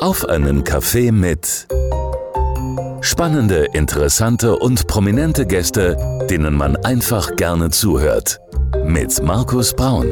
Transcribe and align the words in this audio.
Auf 0.00 0.28
einen 0.28 0.64
Kaffee 0.64 1.12
mit 1.12 1.66
spannende, 3.00 3.66
interessante 3.72 4.56
und 4.56 4.86
prominente 4.86 5.46
Gäste, 5.46 5.96
denen 6.28 6.54
man 6.54 6.76
einfach 6.76 7.36
gerne 7.36 7.70
zuhört. 7.70 8.40
Mit 8.84 9.22
Markus 9.22 9.74
Braun. 9.74 10.08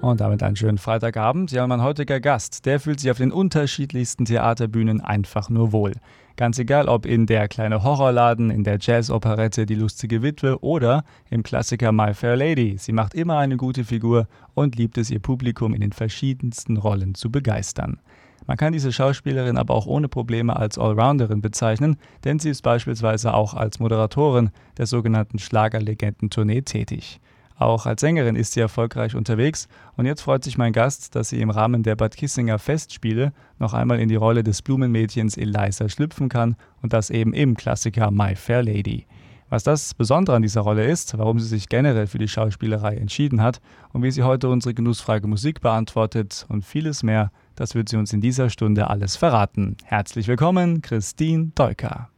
Und 0.00 0.20
damit 0.20 0.42
einen 0.42 0.56
schönen 0.56 0.78
Freitagabend. 0.78 1.50
Ja, 1.50 1.66
mein 1.66 1.82
heutiger 1.82 2.20
Gast, 2.20 2.66
der 2.66 2.78
fühlt 2.78 3.00
sich 3.00 3.10
auf 3.10 3.18
den 3.18 3.32
unterschiedlichsten 3.32 4.26
Theaterbühnen 4.26 5.00
einfach 5.00 5.50
nur 5.50 5.72
wohl. 5.72 5.94
Ganz 6.38 6.56
egal, 6.60 6.88
ob 6.88 7.04
in 7.04 7.26
der 7.26 7.48
kleine 7.48 7.82
Horrorladen, 7.82 8.50
in 8.50 8.62
der 8.62 8.78
Jazzoperette 8.80 9.66
Die 9.66 9.74
lustige 9.74 10.22
Witwe 10.22 10.62
oder 10.62 11.02
im 11.30 11.42
Klassiker 11.42 11.90
My 11.90 12.14
Fair 12.14 12.36
Lady. 12.36 12.76
Sie 12.78 12.92
macht 12.92 13.14
immer 13.14 13.38
eine 13.38 13.56
gute 13.56 13.82
Figur 13.82 14.28
und 14.54 14.76
liebt 14.76 14.98
es, 14.98 15.10
ihr 15.10 15.18
Publikum 15.18 15.74
in 15.74 15.80
den 15.80 15.90
verschiedensten 15.90 16.76
Rollen 16.76 17.16
zu 17.16 17.32
begeistern. 17.32 17.98
Man 18.46 18.56
kann 18.56 18.72
diese 18.72 18.92
Schauspielerin 18.92 19.58
aber 19.58 19.74
auch 19.74 19.86
ohne 19.86 20.06
Probleme 20.06 20.54
als 20.54 20.78
Allrounderin 20.78 21.40
bezeichnen, 21.40 21.96
denn 22.22 22.38
sie 22.38 22.50
ist 22.50 22.62
beispielsweise 22.62 23.34
auch 23.34 23.54
als 23.54 23.80
Moderatorin 23.80 24.50
der 24.76 24.86
sogenannten 24.86 25.40
Schlagerlegenden-Tournee 25.40 26.62
tätig. 26.62 27.20
Auch 27.58 27.86
als 27.86 28.00
Sängerin 28.00 28.36
ist 28.36 28.52
sie 28.52 28.60
erfolgreich 28.60 29.16
unterwegs 29.16 29.66
und 29.96 30.06
jetzt 30.06 30.22
freut 30.22 30.44
sich 30.44 30.56
mein 30.58 30.72
Gast, 30.72 31.16
dass 31.16 31.30
sie 31.30 31.40
im 31.40 31.50
Rahmen 31.50 31.82
der 31.82 31.96
Bad 31.96 32.16
Kissinger 32.16 32.60
Festspiele 32.60 33.32
noch 33.58 33.74
einmal 33.74 33.98
in 33.98 34.08
die 34.08 34.14
Rolle 34.14 34.44
des 34.44 34.62
Blumenmädchens 34.62 35.36
Eliza 35.36 35.88
schlüpfen 35.88 36.28
kann 36.28 36.54
und 36.82 36.92
das 36.92 37.10
eben 37.10 37.32
im 37.32 37.56
Klassiker 37.56 38.12
My 38.12 38.36
Fair 38.36 38.62
Lady. 38.62 39.06
Was 39.50 39.64
das 39.64 39.94
Besondere 39.94 40.36
an 40.36 40.42
dieser 40.42 40.60
Rolle 40.60 40.86
ist, 40.86 41.18
warum 41.18 41.40
sie 41.40 41.48
sich 41.48 41.68
generell 41.68 42.06
für 42.06 42.18
die 42.18 42.28
Schauspielerei 42.28 42.96
entschieden 42.96 43.42
hat 43.42 43.60
und 43.92 44.04
wie 44.04 44.10
sie 44.12 44.22
heute 44.22 44.48
unsere 44.50 44.74
genussfrage 44.74 45.26
Musik 45.26 45.60
beantwortet 45.60 46.46
und 46.48 46.64
vieles 46.64 47.02
mehr, 47.02 47.32
das 47.56 47.74
wird 47.74 47.88
sie 47.88 47.96
uns 47.96 48.12
in 48.12 48.20
dieser 48.20 48.50
Stunde 48.50 48.88
alles 48.88 49.16
verraten. 49.16 49.76
Herzlich 49.84 50.28
willkommen, 50.28 50.80
Christine 50.82 51.50
Deuker. 51.56 52.08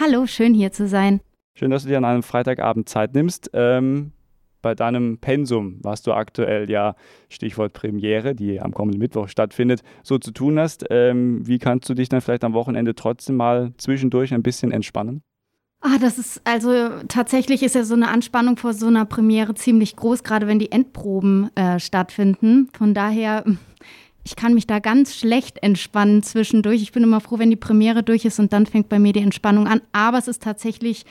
Hallo, 0.00 0.26
schön 0.26 0.54
hier 0.54 0.72
zu 0.72 0.88
sein. 0.88 1.20
Schön, 1.54 1.70
dass 1.70 1.82
du 1.82 1.88
dir 1.88 1.98
an 1.98 2.04
einem 2.04 2.22
Freitagabend 2.22 2.88
Zeit 2.88 3.14
nimmst. 3.14 3.50
Ähm, 3.52 4.12
bei 4.62 4.74
deinem 4.74 5.18
Pensum, 5.18 5.78
was 5.82 6.02
du 6.02 6.12
aktuell 6.12 6.70
ja, 6.70 6.94
Stichwort 7.28 7.72
Premiere, 7.72 8.34
die 8.34 8.60
am 8.60 8.72
kommenden 8.72 9.00
Mittwoch 9.00 9.28
stattfindet, 9.28 9.82
so 10.02 10.18
zu 10.18 10.32
tun 10.32 10.58
hast. 10.58 10.84
Ähm, 10.90 11.46
wie 11.46 11.58
kannst 11.58 11.88
du 11.88 11.94
dich 11.94 12.08
dann 12.08 12.20
vielleicht 12.20 12.44
am 12.44 12.54
Wochenende 12.54 12.94
trotzdem 12.94 13.36
mal 13.36 13.72
zwischendurch 13.78 14.34
ein 14.34 14.42
bisschen 14.42 14.72
entspannen? 14.72 15.22
Ah, 15.80 15.98
das 16.00 16.18
ist 16.18 16.40
also 16.44 16.90
tatsächlich 17.06 17.62
ist 17.62 17.76
ja 17.76 17.84
so 17.84 17.94
eine 17.94 18.08
Anspannung 18.08 18.56
vor 18.56 18.74
so 18.74 18.88
einer 18.88 19.04
Premiere 19.04 19.54
ziemlich 19.54 19.94
groß, 19.94 20.24
gerade 20.24 20.48
wenn 20.48 20.58
die 20.58 20.72
Endproben 20.72 21.50
äh, 21.54 21.78
stattfinden. 21.78 22.68
Von 22.76 22.94
daher, 22.94 23.44
ich 24.24 24.34
kann 24.34 24.54
mich 24.54 24.66
da 24.66 24.80
ganz 24.80 25.14
schlecht 25.14 25.62
entspannen 25.62 26.24
zwischendurch. 26.24 26.82
Ich 26.82 26.90
bin 26.90 27.04
immer 27.04 27.20
froh, 27.20 27.38
wenn 27.38 27.50
die 27.50 27.56
Premiere 27.56 28.02
durch 28.02 28.24
ist 28.24 28.40
und 28.40 28.52
dann 28.52 28.66
fängt 28.66 28.88
bei 28.88 28.98
mir 28.98 29.12
die 29.12 29.22
Entspannung 29.22 29.68
an. 29.68 29.80
Aber 29.92 30.18
es 30.18 30.26
ist 30.26 30.42
tatsächlich 30.42 31.06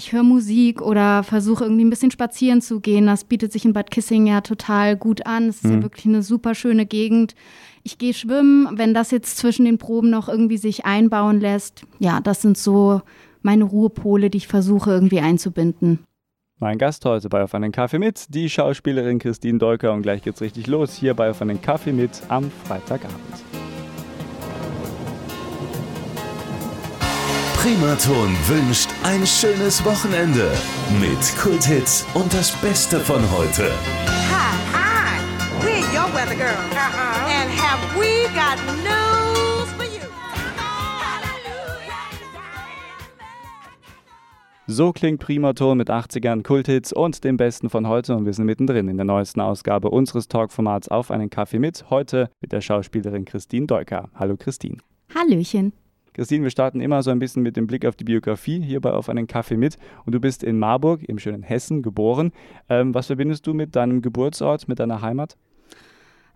ich 0.00 0.12
höre 0.12 0.22
Musik 0.22 0.80
oder 0.80 1.22
versuche 1.22 1.64
irgendwie 1.64 1.84
ein 1.84 1.90
bisschen 1.90 2.10
spazieren 2.10 2.62
zu 2.62 2.80
gehen. 2.80 3.06
Das 3.06 3.24
bietet 3.24 3.52
sich 3.52 3.66
in 3.66 3.74
Bad 3.74 3.90
Kissing 3.90 4.26
ja 4.26 4.40
total 4.40 4.96
gut 4.96 5.26
an. 5.26 5.50
Es 5.50 5.56
ist 5.56 5.64
mhm. 5.66 5.72
ja 5.72 5.82
wirklich 5.82 6.06
eine 6.06 6.22
super 6.22 6.54
schöne 6.54 6.86
Gegend. 6.86 7.34
Ich 7.82 7.98
gehe 7.98 8.14
schwimmen, 8.14 8.78
wenn 8.78 8.94
das 8.94 9.10
jetzt 9.10 9.36
zwischen 9.36 9.66
den 9.66 9.76
Proben 9.76 10.08
noch 10.08 10.30
irgendwie 10.30 10.56
sich 10.56 10.86
einbauen 10.86 11.38
lässt. 11.38 11.84
Ja, 11.98 12.20
das 12.20 12.40
sind 12.40 12.56
so 12.56 13.02
meine 13.42 13.64
Ruhepole, 13.64 14.30
die 14.30 14.38
ich 14.38 14.48
versuche 14.48 14.90
irgendwie 14.90 15.20
einzubinden. 15.20 15.98
Mein 16.58 16.78
Gast 16.78 17.04
heute 17.04 17.28
bei 17.28 17.42
Auf 17.42 17.54
einen 17.54 17.72
Kaffee 17.72 17.98
mit, 17.98 18.34
die 18.34 18.48
Schauspielerin 18.48 19.18
Christine 19.18 19.58
Dolker. 19.58 19.92
Und 19.92 20.00
gleich 20.00 20.22
geht's 20.22 20.40
richtig 20.40 20.66
los 20.66 20.94
hier 20.94 21.12
bei 21.12 21.28
Auf 21.28 21.42
einen 21.42 21.60
Kaffee 21.60 21.92
mit 21.92 22.22
am 22.28 22.50
Freitagabend. 22.64 23.59
Primaton 27.62 28.34
wünscht 28.48 28.88
ein 29.02 29.26
schönes 29.26 29.84
Wochenende 29.84 30.50
mit 30.98 31.36
Kulthits 31.38 32.06
und 32.14 32.32
das 32.32 32.58
Beste 32.62 32.98
von 32.98 33.20
heute. 33.36 33.70
Hi, 34.30 34.56
hi, 34.72 35.20
we're 35.60 35.84
your 35.92 36.10
weather 36.14 36.34
girl. 36.34 36.54
Uh-huh. 36.54 37.28
And 37.28 37.50
have 37.50 38.00
we 38.00 38.24
got 38.28 38.56
news 38.82 39.68
for 39.76 39.84
you? 39.84 40.08
So 44.66 44.94
klingt 44.94 45.20
Primaton 45.20 45.76
mit 45.76 45.90
80ern 45.90 46.42
Kulthits 46.42 46.94
und 46.94 47.24
dem 47.24 47.36
Besten 47.36 47.68
von 47.68 47.86
heute 47.86 48.16
und 48.16 48.24
wir 48.24 48.32
sind 48.32 48.46
mittendrin 48.46 48.88
in 48.88 48.96
der 48.96 49.04
neuesten 49.04 49.42
Ausgabe 49.42 49.90
unseres 49.90 50.28
Talkformats 50.28 50.88
auf 50.88 51.10
einen 51.10 51.28
Kaffee 51.28 51.58
mit. 51.58 51.90
Heute 51.90 52.30
mit 52.40 52.52
der 52.52 52.62
Schauspielerin 52.62 53.26
Christine 53.26 53.66
Deuker. 53.66 54.08
Hallo 54.14 54.38
Christine. 54.38 54.78
Hallöchen. 55.14 55.74
Christine, 56.12 56.42
wir 56.42 56.50
starten 56.50 56.80
immer 56.80 57.02
so 57.02 57.10
ein 57.10 57.18
bisschen 57.18 57.42
mit 57.42 57.56
dem 57.56 57.66
Blick 57.66 57.86
auf 57.86 57.96
die 57.96 58.04
Biografie 58.04 58.60
hierbei 58.60 58.92
auf 58.92 59.08
einen 59.08 59.26
Kaffee 59.26 59.56
mit. 59.56 59.78
Und 60.04 60.14
du 60.14 60.20
bist 60.20 60.42
in 60.42 60.58
Marburg, 60.58 61.02
im 61.04 61.18
schönen 61.18 61.42
Hessen, 61.42 61.82
geboren. 61.82 62.32
Ähm, 62.68 62.94
was 62.94 63.06
verbindest 63.06 63.46
du 63.46 63.54
mit 63.54 63.76
deinem 63.76 64.02
Geburtsort, 64.02 64.68
mit 64.68 64.80
deiner 64.80 65.02
Heimat? 65.02 65.36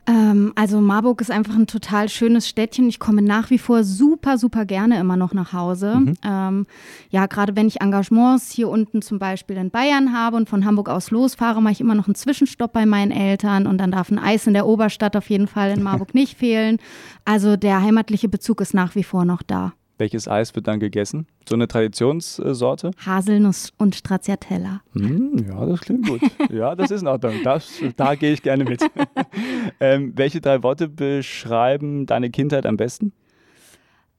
Ähm, 0.07 0.53
also 0.55 0.81
Marburg 0.81 1.21
ist 1.21 1.31
einfach 1.31 1.55
ein 1.55 1.67
total 1.67 2.09
schönes 2.09 2.49
Städtchen. 2.49 2.89
Ich 2.89 2.99
komme 2.99 3.23
nach 3.23 3.51
wie 3.51 3.59
vor 3.59 3.85
super, 3.85 4.37
super 4.39 4.65
gerne 4.67 4.99
immer 4.99 5.17
noch 5.17 5.33
nach 5.33 5.53
Hause. 5.53 5.97
Mhm. 5.97 6.15
Ähm, 6.23 6.67
ja, 7.11 7.27
gerade 7.27 7.57
wenn 7.57 7.67
ich 7.67 7.81
Engagements 7.81 8.51
hier 8.51 8.69
unten 8.69 9.01
zum 9.01 9.19
Beispiel 9.19 9.57
in 9.57 9.71
Bayern 9.71 10.13
habe 10.13 10.37
und 10.37 10.49
von 10.49 10.65
Hamburg 10.65 10.89
aus 10.89 11.11
losfahre, 11.11 11.63
mache 11.63 11.73
ich 11.73 11.81
immer 11.81 11.95
noch 11.95 12.07
einen 12.07 12.15
Zwischenstopp 12.15 12.73
bei 12.73 12.85
meinen 12.85 13.13
Eltern 13.13 13.67
und 13.67 13.79
dann 13.79 13.93
darf 13.93 14.11
ein 14.11 14.19
Eis 14.19 14.47
in 14.47 14.55
der 14.55 14.67
Oberstadt 14.67 15.17
auf 15.17 15.31
jeden 15.31 15.47
Fall 15.47 15.71
in 15.71 15.83
Marburg 15.83 16.15
nicht 16.15 16.37
fehlen. 16.37 16.79
Also 17.25 17.57
der 17.57 17.81
heimatliche 17.81 18.29
Bezug 18.29 18.61
ist 18.61 18.75
nach 18.75 18.95
wie 18.95 19.05
vor 19.05 19.25
noch 19.25 19.43
da. 19.43 19.73
Welches 19.97 20.27
Eis 20.27 20.55
wird 20.57 20.67
dann 20.67 20.81
gegessen? 20.81 21.27
So 21.49 21.55
eine 21.55 21.69
Traditionssorte? 21.69 22.91
Haselnuss 23.05 23.73
und 23.79 23.95
Stracciatella. 23.95 24.83
Mm, 24.93 25.39
ja, 25.49 25.67
das 25.67 25.81
klingt 25.81 26.09
gut. 26.09 26.21
Ja, 26.51 26.75
das 26.75 26.91
ist 26.91 27.03
in 27.03 27.09
Ordnung. 27.09 27.35
Das, 27.45 27.81
da 27.97 28.15
gehe 28.15 28.33
ich 28.33 28.43
gerne 28.43 28.65
mit. 28.65 28.83
ähm, 29.81 30.13
welche 30.17 30.41
drei 30.41 30.63
Worte 30.63 30.89
beschreiben 30.89 32.07
deine 32.07 32.31
Kindheit 32.31 32.67
am 32.67 32.77
besten? 32.77 33.13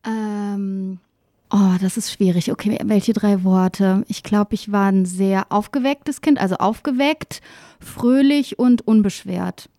Ähm, 0.05 0.99
oh, 1.51 1.75
das 1.81 1.97
ist 1.97 2.11
schwierig. 2.11 2.51
Okay, 2.51 2.77
welche 2.85 3.13
drei 3.13 3.43
Worte? 3.43 4.05
Ich 4.07 4.23
glaube, 4.23 4.53
ich 4.53 4.71
war 4.71 4.91
ein 4.91 5.05
sehr 5.05 5.51
aufgewecktes 5.51 6.21
Kind. 6.21 6.39
Also 6.39 6.55
aufgeweckt, 6.55 7.41
fröhlich 7.79 8.59
und 8.59 8.87
unbeschwert. 8.87 9.69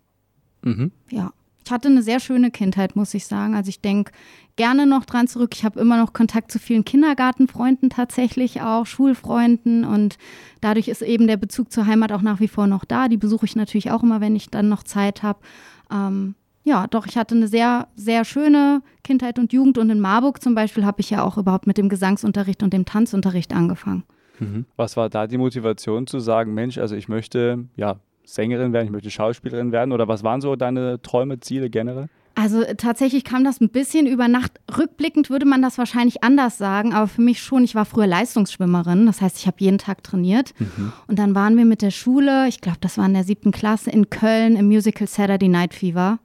Mhm. 0.61 0.91
Ja. 1.09 1.31
Ich 1.67 1.71
hatte 1.71 1.89
eine 1.89 2.01
sehr 2.01 2.21
schöne 2.21 2.49
Kindheit, 2.49 2.95
muss 2.95 3.13
ich 3.13 3.27
sagen. 3.27 3.53
Also 3.53 3.67
ich 3.67 3.81
denke 3.81 4.13
gerne 4.55 4.85
noch 4.85 5.03
dran 5.03 5.27
zurück. 5.27 5.49
Ich 5.53 5.65
habe 5.65 5.81
immer 5.81 5.97
noch 5.97 6.13
Kontakt 6.13 6.49
zu 6.49 6.59
vielen 6.59 6.85
Kindergartenfreunden 6.85 7.89
tatsächlich 7.89 8.61
auch, 8.61 8.85
Schulfreunden 8.85 9.83
und 9.83 10.17
dadurch 10.61 10.87
ist 10.87 11.01
eben 11.01 11.27
der 11.27 11.35
Bezug 11.35 11.69
zur 11.69 11.85
Heimat 11.85 12.13
auch 12.13 12.21
nach 12.21 12.39
wie 12.39 12.47
vor 12.47 12.67
noch 12.67 12.85
da. 12.85 13.09
Die 13.09 13.17
besuche 13.17 13.45
ich 13.45 13.57
natürlich 13.57 13.91
auch 13.91 14.01
immer, 14.01 14.21
wenn 14.21 14.33
ich 14.33 14.49
dann 14.49 14.69
noch 14.69 14.83
Zeit 14.83 15.23
habe. 15.23 15.39
Ähm, 15.91 16.35
ja, 16.63 16.87
doch, 16.87 17.05
ich 17.05 17.17
hatte 17.17 17.35
eine 17.35 17.49
sehr, 17.49 17.89
sehr 17.97 18.23
schöne 18.23 18.81
Kindheit 19.03 19.37
und 19.37 19.51
Jugend 19.51 19.77
und 19.77 19.89
in 19.89 19.99
Marburg 19.99 20.41
zum 20.41 20.55
Beispiel 20.55 20.85
habe 20.85 21.01
ich 21.01 21.09
ja 21.09 21.21
auch 21.21 21.37
überhaupt 21.37 21.67
mit 21.67 21.77
dem 21.77 21.89
Gesangsunterricht 21.89 22.63
und 22.63 22.71
dem 22.71 22.85
Tanzunterricht 22.85 23.53
angefangen. 23.53 24.05
Mhm. 24.39 24.63
Was 24.77 24.95
war 24.95 25.09
da 25.09 25.27
die 25.27 25.37
Motivation 25.37 26.07
zu 26.07 26.19
sagen, 26.19 26.53
Mensch, 26.53 26.77
also 26.77 26.95
ich 26.95 27.09
möchte 27.09 27.65
ja 27.75 27.99
Sängerin 28.27 28.73
werden, 28.73 28.85
ich 28.85 28.91
möchte 28.91 29.09
Schauspielerin 29.09 29.71
werden? 29.71 29.93
Oder 29.93 30.07
was 30.07 30.23
waren 30.23 30.41
so 30.41 30.55
deine 30.55 31.01
Träume, 31.01 31.39
Ziele 31.39 31.69
generell? 31.69 32.09
Also 32.35 32.63
tatsächlich 32.77 33.23
kam 33.23 33.43
das 33.43 33.61
ein 33.61 33.69
bisschen 33.69 34.05
über 34.05 34.27
Nacht. 34.27 34.59
Rückblickend 34.77 35.31
würde 35.31 35.47
man 35.47 35.61
das 35.61 35.79
wahrscheinlich 35.79 36.23
anders 36.23 36.57
sagen, 36.59 36.93
aber 36.93 37.07
für 37.07 37.21
mich 37.21 37.41
schon. 37.41 37.63
Ich 37.63 37.73
war 37.73 37.85
früher 37.85 38.05
Leistungsschwimmerin, 38.05 39.07
das 39.07 39.21
heißt, 39.21 39.37
ich 39.37 39.47
habe 39.47 39.57
jeden 39.59 39.79
Tag 39.79 40.03
trainiert. 40.03 40.53
Mhm. 40.59 40.93
Und 41.07 41.17
dann 41.17 41.33
waren 41.33 41.57
wir 41.57 41.65
mit 41.65 41.81
der 41.81 41.89
Schule, 41.89 42.47
ich 42.47 42.61
glaube, 42.61 42.77
das 42.81 42.97
war 42.97 43.05
in 43.05 43.15
der 43.15 43.23
siebten 43.23 43.51
Klasse, 43.51 43.89
in 43.89 44.11
Köln 44.11 44.55
im 44.55 44.67
Musical 44.67 45.07
Saturday 45.07 45.47
Night 45.47 45.73
Fever. 45.73 46.19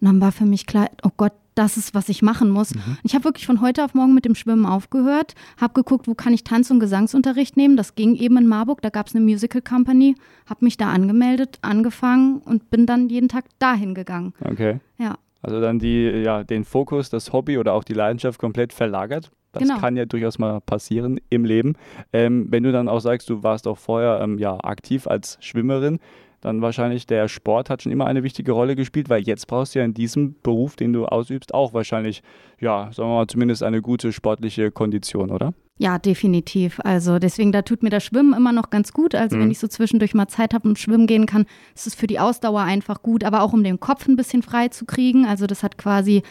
Und 0.00 0.06
dann 0.06 0.20
war 0.20 0.30
für 0.30 0.44
mich 0.44 0.66
klar, 0.66 0.88
oh 1.02 1.10
Gott, 1.16 1.32
das 1.54 1.76
ist, 1.76 1.94
was 1.94 2.08
ich 2.08 2.22
machen 2.22 2.50
muss. 2.50 2.74
Mhm. 2.74 2.98
Ich 3.02 3.14
habe 3.14 3.24
wirklich 3.24 3.46
von 3.46 3.60
heute 3.60 3.84
auf 3.84 3.94
morgen 3.94 4.14
mit 4.14 4.24
dem 4.24 4.34
Schwimmen 4.34 4.66
aufgehört, 4.66 5.34
habe 5.60 5.74
geguckt, 5.74 6.08
wo 6.08 6.14
kann 6.14 6.32
ich 6.32 6.44
Tanz- 6.44 6.70
und 6.70 6.80
Gesangsunterricht 6.80 7.56
nehmen. 7.56 7.76
Das 7.76 7.94
ging 7.94 8.14
eben 8.14 8.36
in 8.38 8.46
Marburg, 8.46 8.82
da 8.82 8.90
gab 8.90 9.06
es 9.06 9.14
eine 9.14 9.24
Musical 9.24 9.62
Company, 9.62 10.14
habe 10.46 10.64
mich 10.64 10.76
da 10.76 10.90
angemeldet, 10.90 11.58
angefangen 11.62 12.38
und 12.38 12.70
bin 12.70 12.86
dann 12.86 13.08
jeden 13.08 13.28
Tag 13.28 13.44
dahin 13.58 13.94
gegangen. 13.94 14.32
Okay. 14.44 14.80
Ja. 14.98 15.16
Also 15.42 15.60
dann 15.60 15.78
die, 15.78 16.04
ja, 16.04 16.44
den 16.44 16.64
Fokus, 16.64 17.10
das 17.10 17.32
Hobby 17.32 17.58
oder 17.58 17.72
auch 17.72 17.84
die 17.84 17.94
Leidenschaft 17.94 18.38
komplett 18.38 18.72
verlagert. 18.72 19.30
Das 19.52 19.62
genau. 19.64 19.78
kann 19.78 19.96
ja 19.96 20.04
durchaus 20.04 20.38
mal 20.38 20.60
passieren 20.60 21.18
im 21.28 21.44
Leben. 21.44 21.74
Ähm, 22.12 22.46
wenn 22.50 22.62
du 22.62 22.70
dann 22.70 22.88
auch 22.88 23.00
sagst, 23.00 23.28
du 23.30 23.42
warst 23.42 23.66
auch 23.66 23.78
vorher 23.78 24.20
ähm, 24.22 24.38
ja, 24.38 24.56
aktiv 24.62 25.08
als 25.08 25.38
Schwimmerin, 25.40 25.98
dann 26.40 26.62
wahrscheinlich 26.62 27.06
der 27.06 27.28
Sport 27.28 27.68
hat 27.70 27.82
schon 27.82 27.92
immer 27.92 28.06
eine 28.06 28.22
wichtige 28.22 28.52
Rolle 28.52 28.76
gespielt, 28.76 29.08
weil 29.08 29.22
jetzt 29.22 29.46
brauchst 29.46 29.74
du 29.74 29.80
ja 29.80 29.84
in 29.84 29.94
diesem 29.94 30.36
Beruf, 30.42 30.76
den 30.76 30.92
du 30.92 31.06
ausübst, 31.06 31.52
auch 31.52 31.74
wahrscheinlich, 31.74 32.22
ja, 32.60 32.90
sagen 32.92 33.10
wir 33.10 33.16
mal, 33.16 33.26
zumindest 33.26 33.62
eine 33.62 33.82
gute 33.82 34.12
sportliche 34.12 34.70
Kondition, 34.70 35.30
oder? 35.30 35.52
Ja, 35.78 35.98
definitiv. 35.98 36.78
Also 36.84 37.18
deswegen, 37.18 37.52
da 37.52 37.62
tut 37.62 37.82
mir 37.82 37.88
das 37.88 38.04
Schwimmen 38.04 38.34
immer 38.34 38.52
noch 38.52 38.68
ganz 38.68 38.92
gut. 38.92 39.14
Also 39.14 39.36
mhm. 39.36 39.40
wenn 39.40 39.50
ich 39.50 39.58
so 39.58 39.66
zwischendurch 39.66 40.12
mal 40.14 40.28
Zeit 40.28 40.52
habe 40.52 40.68
und 40.68 40.78
schwimmen 40.78 41.06
gehen 41.06 41.26
kann, 41.26 41.46
ist 41.74 41.86
es 41.86 41.94
für 41.94 42.06
die 42.06 42.18
Ausdauer 42.18 42.60
einfach 42.62 43.02
gut, 43.02 43.24
aber 43.24 43.42
auch 43.42 43.52
um 43.52 43.64
den 43.64 43.80
Kopf 43.80 44.06
ein 44.06 44.16
bisschen 44.16 44.42
frei 44.42 44.68
zu 44.68 44.84
kriegen. 44.84 45.24
Also 45.24 45.46
das 45.46 45.62
hat 45.62 45.78
quasi 45.78 46.22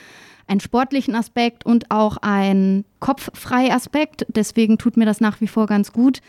einen 0.46 0.60
sportlichen 0.60 1.16
Aspekt 1.16 1.66
und 1.66 1.90
auch 1.90 2.18
einen 2.18 2.86
kopffrei 3.00 3.72
Aspekt. 3.72 4.26
Deswegen 4.30 4.78
tut 4.78 4.98
mir 4.98 5.06
das 5.06 5.22
nach 5.22 5.42
wie 5.42 5.48
vor 5.48 5.68
ganz 5.68 5.94
gut. 5.94 6.22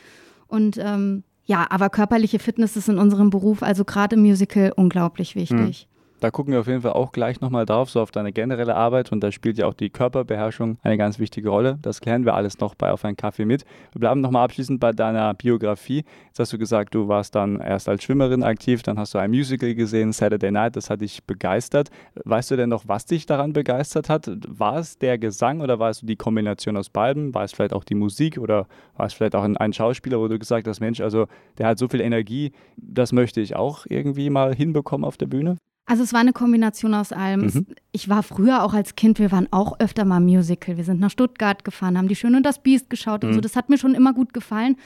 Und 0.46 0.78
ähm, 0.78 1.22
ja, 1.50 1.66
aber 1.68 1.90
körperliche 1.90 2.38
Fitness 2.38 2.76
ist 2.76 2.88
in 2.88 2.96
unserem 2.96 3.30
Beruf, 3.30 3.64
also 3.64 3.84
gerade 3.84 4.14
im 4.14 4.22
Musical, 4.22 4.72
unglaublich 4.76 5.34
wichtig. 5.34 5.88
Da 6.20 6.30
gucken 6.30 6.52
wir 6.52 6.60
auf 6.60 6.66
jeden 6.66 6.82
Fall 6.82 6.92
auch 6.92 7.12
gleich 7.12 7.40
nochmal 7.40 7.64
drauf, 7.64 7.88
so 7.88 8.00
auf 8.00 8.10
deine 8.10 8.30
generelle 8.30 8.76
Arbeit. 8.76 9.10
Und 9.10 9.20
da 9.20 9.32
spielt 9.32 9.56
ja 9.56 9.66
auch 9.66 9.72
die 9.72 9.88
Körperbeherrschung 9.88 10.78
eine 10.82 10.98
ganz 10.98 11.18
wichtige 11.18 11.48
Rolle. 11.48 11.78
Das 11.80 12.02
klären 12.02 12.26
wir 12.26 12.34
alles 12.34 12.60
noch 12.60 12.74
bei 12.74 12.92
Auf 12.92 13.06
einen 13.06 13.16
Kaffee 13.16 13.46
mit. 13.46 13.64
Wir 13.92 14.00
bleiben 14.00 14.20
nochmal 14.20 14.44
abschließend 14.44 14.80
bei 14.80 14.92
deiner 14.92 15.32
Biografie. 15.32 16.04
Jetzt 16.26 16.38
hast 16.38 16.52
du 16.52 16.58
gesagt, 16.58 16.94
du 16.94 17.08
warst 17.08 17.34
dann 17.34 17.58
erst 17.58 17.88
als 17.88 18.04
Schwimmerin 18.04 18.42
aktiv, 18.42 18.82
dann 18.82 18.98
hast 18.98 19.14
du 19.14 19.18
ein 19.18 19.30
Musical 19.30 19.74
gesehen, 19.74 20.12
Saturday 20.12 20.50
Night, 20.50 20.76
das 20.76 20.90
hat 20.90 21.00
dich 21.00 21.24
begeistert. 21.24 21.88
Weißt 22.24 22.50
du 22.50 22.56
denn 22.56 22.68
noch, 22.68 22.86
was 22.86 23.06
dich 23.06 23.24
daran 23.24 23.54
begeistert 23.54 24.10
hat? 24.10 24.30
War 24.46 24.76
es 24.76 24.98
der 24.98 25.16
Gesang 25.16 25.62
oder 25.62 25.78
war 25.78 25.88
es 25.88 26.00
die 26.00 26.16
Kombination 26.16 26.76
aus 26.76 26.90
beiden? 26.90 27.34
War 27.34 27.44
es 27.44 27.52
vielleicht 27.52 27.72
auch 27.72 27.84
die 27.84 27.94
Musik 27.94 28.36
oder 28.36 28.66
war 28.96 29.06
es 29.06 29.14
vielleicht 29.14 29.34
auch 29.34 29.44
ein, 29.44 29.56
ein 29.56 29.72
Schauspieler, 29.72 30.20
wo 30.20 30.28
du 30.28 30.38
gesagt 30.38 30.68
hast, 30.68 30.80
Mensch, 30.80 31.00
also 31.00 31.28
der 31.56 31.66
hat 31.66 31.78
so 31.78 31.88
viel 31.88 32.02
Energie, 32.02 32.52
das 32.76 33.12
möchte 33.12 33.40
ich 33.40 33.56
auch 33.56 33.86
irgendwie 33.88 34.28
mal 34.28 34.54
hinbekommen 34.54 35.06
auf 35.06 35.16
der 35.16 35.26
Bühne? 35.26 35.56
Also 35.90 36.04
es 36.04 36.12
war 36.12 36.20
eine 36.20 36.32
Kombination 36.32 36.94
aus 36.94 37.10
allem. 37.10 37.46
Mhm. 37.46 37.66
Ich 37.90 38.08
war 38.08 38.22
früher 38.22 38.62
auch 38.62 38.74
als 38.74 38.94
Kind, 38.94 39.18
wir 39.18 39.32
waren 39.32 39.48
auch 39.50 39.80
öfter 39.80 40.04
mal 40.04 40.20
Musical. 40.20 40.76
Wir 40.76 40.84
sind 40.84 41.00
nach 41.00 41.10
Stuttgart 41.10 41.64
gefahren, 41.64 41.98
haben 41.98 42.06
die 42.06 42.14
Schöne 42.14 42.36
und 42.36 42.46
das 42.46 42.62
Biest 42.62 42.90
geschaut 42.90 43.24
mhm. 43.24 43.30
und 43.30 43.34
so. 43.34 43.40
Das 43.40 43.56
hat 43.56 43.70
mir 43.70 43.76
schon 43.76 43.96
immer 43.96 44.12
gut 44.12 44.32
gefallen. 44.32 44.76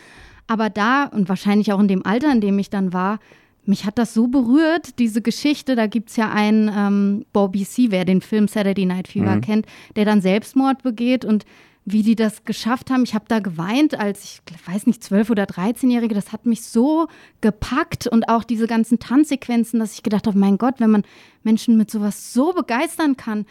Aber 0.46 0.70
da 0.70 1.04
und 1.04 1.28
wahrscheinlich 1.28 1.74
auch 1.74 1.80
in 1.80 1.88
dem 1.88 2.06
Alter, 2.06 2.32
in 2.32 2.40
dem 2.40 2.58
ich 2.58 2.70
dann 2.70 2.94
war, 2.94 3.18
mich 3.66 3.84
hat 3.84 3.98
das 3.98 4.14
so 4.14 4.28
berührt, 4.28 4.98
diese 4.98 5.20
Geschichte. 5.20 5.76
Da 5.76 5.88
gibt 5.88 6.08
es 6.08 6.16
ja 6.16 6.30
einen 6.30 6.70
ähm, 6.74 7.26
Bobby 7.34 7.66
C., 7.66 7.90
wer 7.90 8.06
den 8.06 8.22
Film 8.22 8.48
Saturday 8.48 8.86
Night 8.86 9.08
Fever 9.08 9.36
mhm. 9.36 9.40
kennt, 9.42 9.66
der 9.96 10.06
dann 10.06 10.22
Selbstmord 10.22 10.82
begeht 10.82 11.26
und 11.26 11.44
wie 11.84 12.02
die 12.02 12.16
das 12.16 12.44
geschafft 12.44 12.90
haben. 12.90 13.04
Ich 13.04 13.14
habe 13.14 13.26
da 13.28 13.40
geweint 13.40 13.98
als, 13.98 14.24
ich 14.24 14.68
weiß 14.68 14.86
nicht, 14.86 15.02
12- 15.02 15.30
oder 15.30 15.44
13-Jährige. 15.44 16.14
Das 16.14 16.32
hat 16.32 16.46
mich 16.46 16.62
so 16.62 17.08
gepackt 17.40 18.06
und 18.06 18.28
auch 18.28 18.44
diese 18.44 18.66
ganzen 18.66 18.98
Tanzsequenzen, 18.98 19.80
dass 19.80 19.94
ich 19.94 20.02
gedacht 20.02 20.26
habe, 20.26 20.38
mein 20.38 20.58
Gott, 20.58 20.76
wenn 20.78 20.90
man 20.90 21.02
Menschen 21.42 21.76
mit 21.76 21.90
sowas 21.90 22.32
so 22.32 22.52
begeistern 22.52 23.16
kann, 23.16 23.44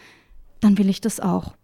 dann 0.60 0.78
will 0.78 0.88
ich 0.88 1.00
das 1.00 1.20
auch. 1.20 1.54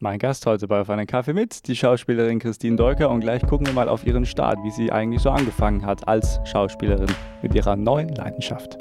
Mein 0.00 0.20
Gast 0.20 0.46
heute 0.46 0.68
bei 0.68 0.80
Auf 0.80 0.90
einen 0.90 1.08
Kaffee 1.08 1.32
mit, 1.32 1.66
die 1.66 1.74
Schauspielerin 1.74 2.38
Christine 2.38 2.76
Dolker. 2.76 3.10
Und 3.10 3.20
gleich 3.20 3.44
gucken 3.44 3.66
wir 3.66 3.74
mal 3.74 3.88
auf 3.88 4.06
ihren 4.06 4.26
Start, 4.26 4.58
wie 4.62 4.70
sie 4.70 4.92
eigentlich 4.92 5.22
so 5.22 5.30
angefangen 5.30 5.84
hat 5.84 6.06
als 6.06 6.38
Schauspielerin 6.44 7.10
mit 7.42 7.54
ihrer 7.54 7.74
neuen 7.74 8.10
Leidenschaft. 8.10 8.78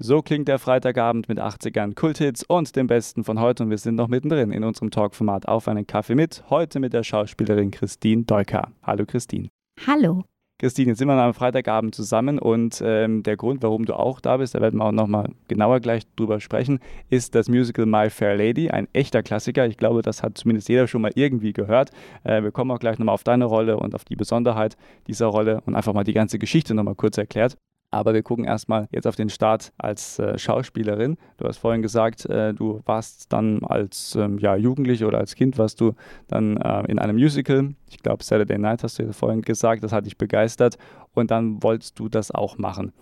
So 0.00 0.22
klingt 0.22 0.46
der 0.46 0.60
Freitagabend 0.60 1.28
mit 1.28 1.40
80ern 1.40 1.96
Kulthits 1.96 2.44
und 2.44 2.76
dem 2.76 2.86
Besten 2.86 3.24
von 3.24 3.40
heute. 3.40 3.64
Und 3.64 3.70
wir 3.70 3.78
sind 3.78 3.96
noch 3.96 4.06
mittendrin 4.06 4.52
in 4.52 4.62
unserem 4.62 4.92
Talkformat 4.92 5.48
Auf 5.48 5.66
einen 5.66 5.88
Kaffee 5.88 6.14
mit. 6.14 6.44
Heute 6.50 6.78
mit 6.78 6.92
der 6.92 7.02
Schauspielerin 7.02 7.72
Christine 7.72 8.22
Deuker. 8.22 8.68
Hallo 8.84 9.04
Christine. 9.06 9.48
Hallo. 9.88 10.22
Christine, 10.60 10.90
jetzt 10.90 10.98
sind 10.98 11.08
wir 11.08 11.14
am 11.14 11.34
Freitagabend 11.34 11.96
zusammen 11.96 12.38
und 12.38 12.80
ähm, 12.84 13.24
der 13.24 13.36
Grund, 13.36 13.62
warum 13.62 13.86
du 13.86 13.94
auch 13.94 14.20
da 14.20 14.36
bist, 14.36 14.54
da 14.54 14.60
werden 14.60 14.78
wir 14.78 14.86
auch 14.86 14.92
nochmal 14.92 15.30
genauer 15.48 15.80
gleich 15.80 16.02
drüber 16.14 16.40
sprechen, 16.40 16.80
ist 17.10 17.36
das 17.36 17.48
Musical 17.48 17.86
My 17.86 18.10
Fair 18.10 18.36
Lady, 18.36 18.70
ein 18.70 18.88
echter 18.92 19.22
Klassiker. 19.24 19.66
Ich 19.66 19.76
glaube, 19.76 20.02
das 20.02 20.22
hat 20.22 20.38
zumindest 20.38 20.68
jeder 20.68 20.86
schon 20.86 21.02
mal 21.02 21.12
irgendwie 21.14 21.52
gehört. 21.52 21.90
Äh, 22.22 22.42
wir 22.44 22.52
kommen 22.52 22.70
auch 22.70 22.80
gleich 22.80 22.98
nochmal 22.98 23.14
auf 23.14 23.24
deine 23.24 23.46
Rolle 23.46 23.78
und 23.78 23.96
auf 23.96 24.04
die 24.04 24.16
Besonderheit 24.16 24.76
dieser 25.08 25.26
Rolle 25.26 25.60
und 25.66 25.74
einfach 25.74 25.92
mal 25.92 26.04
die 26.04 26.14
ganze 26.14 26.38
Geschichte 26.38 26.74
nochmal 26.74 26.94
kurz 26.94 27.18
erklärt. 27.18 27.56
Aber 27.90 28.12
wir 28.12 28.22
gucken 28.22 28.44
erstmal 28.44 28.86
jetzt 28.92 29.06
auf 29.06 29.16
den 29.16 29.30
Start 29.30 29.72
als 29.78 30.18
äh, 30.18 30.36
Schauspielerin. 30.38 31.16
Du 31.38 31.46
hast 31.46 31.56
vorhin 31.56 31.80
gesagt, 31.80 32.26
äh, 32.26 32.52
du 32.52 32.82
warst 32.84 33.32
dann 33.32 33.64
als 33.64 34.14
ähm, 34.14 34.38
ja, 34.38 34.56
Jugendliche 34.56 35.06
oder 35.06 35.18
als 35.18 35.34
Kind 35.34 35.56
warst 35.56 35.80
du 35.80 35.94
dann 36.26 36.58
äh, 36.58 36.82
in 36.90 36.98
einem 36.98 37.16
Musical. 37.16 37.74
Ich 37.88 37.98
glaube, 37.98 38.22
Saturday 38.22 38.58
Night 38.58 38.82
hast 38.82 38.98
du 38.98 39.10
vorhin 39.14 39.40
gesagt, 39.40 39.82
das 39.82 39.92
hat 39.92 40.04
dich 40.04 40.18
begeistert. 40.18 40.76
Und 41.14 41.30
dann 41.30 41.62
wolltest 41.62 41.98
du 41.98 42.08
das 42.10 42.30
auch 42.30 42.58
machen. 42.58 42.92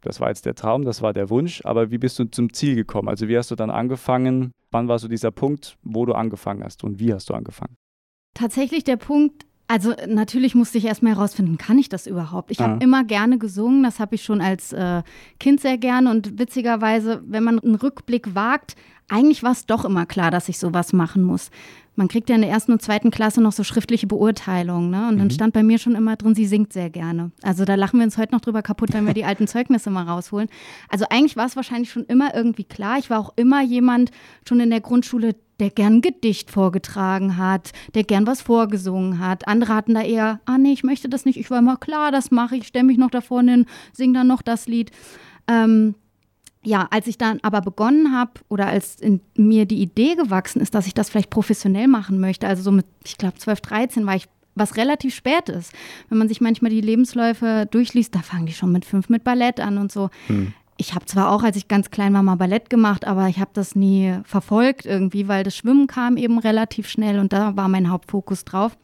Das 0.00 0.20
war 0.20 0.28
jetzt 0.28 0.46
der 0.46 0.54
Traum, 0.54 0.84
das 0.84 1.00
war 1.00 1.12
der 1.12 1.30
Wunsch. 1.30 1.64
Aber 1.64 1.92
wie 1.92 1.98
bist 1.98 2.18
du 2.18 2.24
zum 2.24 2.52
Ziel 2.52 2.74
gekommen? 2.74 3.08
Also 3.08 3.28
wie 3.28 3.38
hast 3.38 3.52
du 3.52 3.54
dann 3.54 3.70
angefangen? 3.70 4.52
Wann 4.72 4.88
war 4.88 4.98
so 4.98 5.06
dieser 5.06 5.30
Punkt, 5.30 5.76
wo 5.82 6.06
du 6.06 6.14
angefangen 6.14 6.64
hast 6.64 6.82
und 6.82 6.98
wie 6.98 7.12
hast 7.12 7.30
du 7.30 7.34
angefangen? 7.34 7.76
Tatsächlich 8.34 8.84
der 8.84 8.96
Punkt, 8.96 9.46
also 9.68 9.94
natürlich 10.06 10.54
musste 10.54 10.78
ich 10.78 10.86
erstmal 10.86 11.14
herausfinden, 11.14 11.58
kann 11.58 11.78
ich 11.78 11.90
das 11.90 12.06
überhaupt? 12.06 12.50
Ich 12.50 12.60
ah. 12.60 12.64
habe 12.64 12.82
immer 12.84 13.04
gerne 13.04 13.38
gesungen, 13.38 13.82
das 13.82 14.00
habe 14.00 14.14
ich 14.14 14.22
schon 14.24 14.40
als 14.40 14.72
äh, 14.72 15.02
Kind 15.38 15.60
sehr 15.60 15.76
gerne 15.76 16.10
und 16.10 16.38
witzigerweise, 16.38 17.22
wenn 17.26 17.44
man 17.44 17.58
einen 17.58 17.74
Rückblick 17.74 18.34
wagt, 18.34 18.76
eigentlich 19.08 19.42
war 19.42 19.52
es 19.52 19.66
doch 19.66 19.84
immer 19.84 20.06
klar, 20.06 20.30
dass 20.30 20.48
ich 20.48 20.58
sowas 20.58 20.92
machen 20.92 21.22
muss. 21.22 21.50
Man 21.96 22.08
kriegt 22.08 22.28
ja 22.28 22.36
in 22.36 22.42
der 22.42 22.50
ersten 22.50 22.72
und 22.72 22.80
zweiten 22.80 23.10
Klasse 23.10 23.40
noch 23.40 23.52
so 23.52 23.64
schriftliche 23.64 24.06
Beurteilungen, 24.06 24.88
ne? 24.88 25.08
Und 25.08 25.16
mhm. 25.16 25.18
dann 25.18 25.30
stand 25.30 25.52
bei 25.52 25.62
mir 25.64 25.78
schon 25.78 25.96
immer 25.96 26.14
drin, 26.14 26.34
sie 26.34 26.46
singt 26.46 26.72
sehr 26.72 26.90
gerne. 26.90 27.32
Also 27.42 27.64
da 27.64 27.74
lachen 27.74 27.98
wir 27.98 28.04
uns 28.04 28.16
heute 28.16 28.32
noch 28.32 28.40
drüber 28.40 28.62
kaputt, 28.62 28.92
wenn 28.92 29.04
wir 29.04 29.14
die 29.14 29.24
alten 29.24 29.48
Zeugnisse 29.48 29.90
mal 29.90 30.04
rausholen. 30.04 30.48
Also 30.88 31.06
eigentlich 31.10 31.36
war 31.36 31.46
es 31.46 31.56
wahrscheinlich 31.56 31.90
schon 31.90 32.04
immer 32.04 32.34
irgendwie 32.34 32.64
klar. 32.64 32.98
Ich 32.98 33.10
war 33.10 33.18
auch 33.18 33.32
immer 33.34 33.62
jemand 33.62 34.12
schon 34.46 34.60
in 34.60 34.70
der 34.70 34.80
Grundschule, 34.80 35.34
der 35.60 35.70
gern 35.70 35.96
ein 35.96 36.00
Gedicht 36.00 36.50
vorgetragen 36.50 37.36
hat, 37.36 37.72
der 37.94 38.04
gern 38.04 38.26
was 38.26 38.42
vorgesungen 38.42 39.18
hat. 39.18 39.48
Andere 39.48 39.74
hatten 39.74 39.94
da 39.94 40.02
eher, 40.02 40.40
ah 40.44 40.58
nee, 40.58 40.72
ich 40.72 40.84
möchte 40.84 41.08
das 41.08 41.24
nicht, 41.24 41.38
ich 41.38 41.50
war 41.50 41.58
immer 41.58 41.76
klar, 41.76 42.12
das 42.12 42.30
mache 42.30 42.56
ich, 42.56 42.66
stelle 42.66 42.84
mich 42.84 42.98
noch 42.98 43.10
da 43.10 43.20
vorne 43.20 43.50
hin, 43.52 43.66
singe 43.92 44.14
dann 44.14 44.26
noch 44.26 44.42
das 44.42 44.66
Lied. 44.66 44.90
Ähm, 45.48 45.94
ja, 46.64 46.88
als 46.90 47.06
ich 47.06 47.18
dann 47.18 47.38
aber 47.42 47.60
begonnen 47.60 48.14
habe 48.14 48.32
oder 48.48 48.66
als 48.66 48.96
in 48.96 49.20
mir 49.36 49.64
die 49.64 49.80
Idee 49.80 50.16
gewachsen 50.16 50.60
ist, 50.60 50.74
dass 50.74 50.86
ich 50.86 50.94
das 50.94 51.08
vielleicht 51.08 51.30
professionell 51.30 51.88
machen 51.88 52.20
möchte, 52.20 52.46
also 52.46 52.62
so 52.62 52.72
mit, 52.72 52.86
ich 53.04 53.16
glaube, 53.16 53.38
12, 53.38 53.60
13 53.60 54.06
war 54.06 54.16
ich 54.16 54.26
was 54.54 54.76
relativ 54.76 55.14
spät 55.14 55.48
ist. 55.48 55.72
Wenn 56.08 56.18
man 56.18 56.28
sich 56.28 56.40
manchmal 56.40 56.72
die 56.72 56.80
Lebensläufe 56.80 57.68
durchliest, 57.70 58.14
da 58.14 58.22
fangen 58.22 58.46
die 58.46 58.52
schon 58.52 58.72
mit 58.72 58.84
fünf 58.84 59.08
mit 59.08 59.22
Ballett 59.22 59.60
an 59.60 59.78
und 59.78 59.92
so. 59.92 60.10
Hm 60.26 60.52
ich 60.80 60.94
habe 60.94 61.04
zwar 61.06 61.32
auch, 61.32 61.42
als 61.42 61.56
ich 61.56 61.66
ganz 61.66 61.90
klein 61.90 62.14
war, 62.14 62.22
mal 62.22 62.36
Ballett 62.36 62.70
gemacht, 62.70 63.04
aber 63.04 63.28
ich 63.28 63.40
habe 63.40 63.50
das 63.52 63.74
nie 63.74 64.14
verfolgt 64.24 64.86
irgendwie, 64.86 65.26
weil 65.26 65.42
das 65.42 65.56
Schwimmen 65.56 65.88
kam 65.88 66.16
eben 66.16 66.38
relativ 66.38 66.88
schnell 66.88 67.18
und 67.18 67.32
da 67.32 67.56
war 67.56 67.68
mein 67.68 67.90
Hauptfokus 67.90 68.44
drauf. 68.44 68.78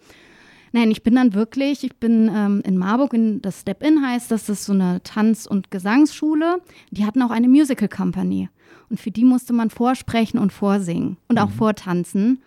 Nein, 0.73 0.91
ich 0.91 1.05
bin 1.05 1.14
dann 1.14 1.35
wirklich, 1.35 1.85
ich 1.85 1.94
bin 1.96 2.29
ähm, 2.35 2.61
in 2.64 2.76
Marburg, 2.76 3.14
in 3.14 3.41
das 3.41 3.61
Step-In 3.61 4.05
heißt, 4.05 4.29
das 4.29 4.49
ist 4.49 4.64
so 4.64 4.73
eine 4.73 5.05
Tanz- 5.05 5.46
und 5.46 5.70
Gesangsschule. 5.70 6.60
Die 6.91 7.06
hatten 7.06 7.22
auch 7.22 7.31
eine 7.31 7.48
Musical 7.48 7.89
Company. 7.89 8.48
Und 8.91 8.98
für 8.98 9.13
die 9.13 9.24
musste 9.24 9.53
man 9.53 9.70
vorsprechen 9.70 10.41
und 10.41 10.53
vorsingen 10.53 11.17
und 11.29 11.39
auch 11.39 11.51
mhm. 11.51 11.55
vortanzen. 11.55 12.43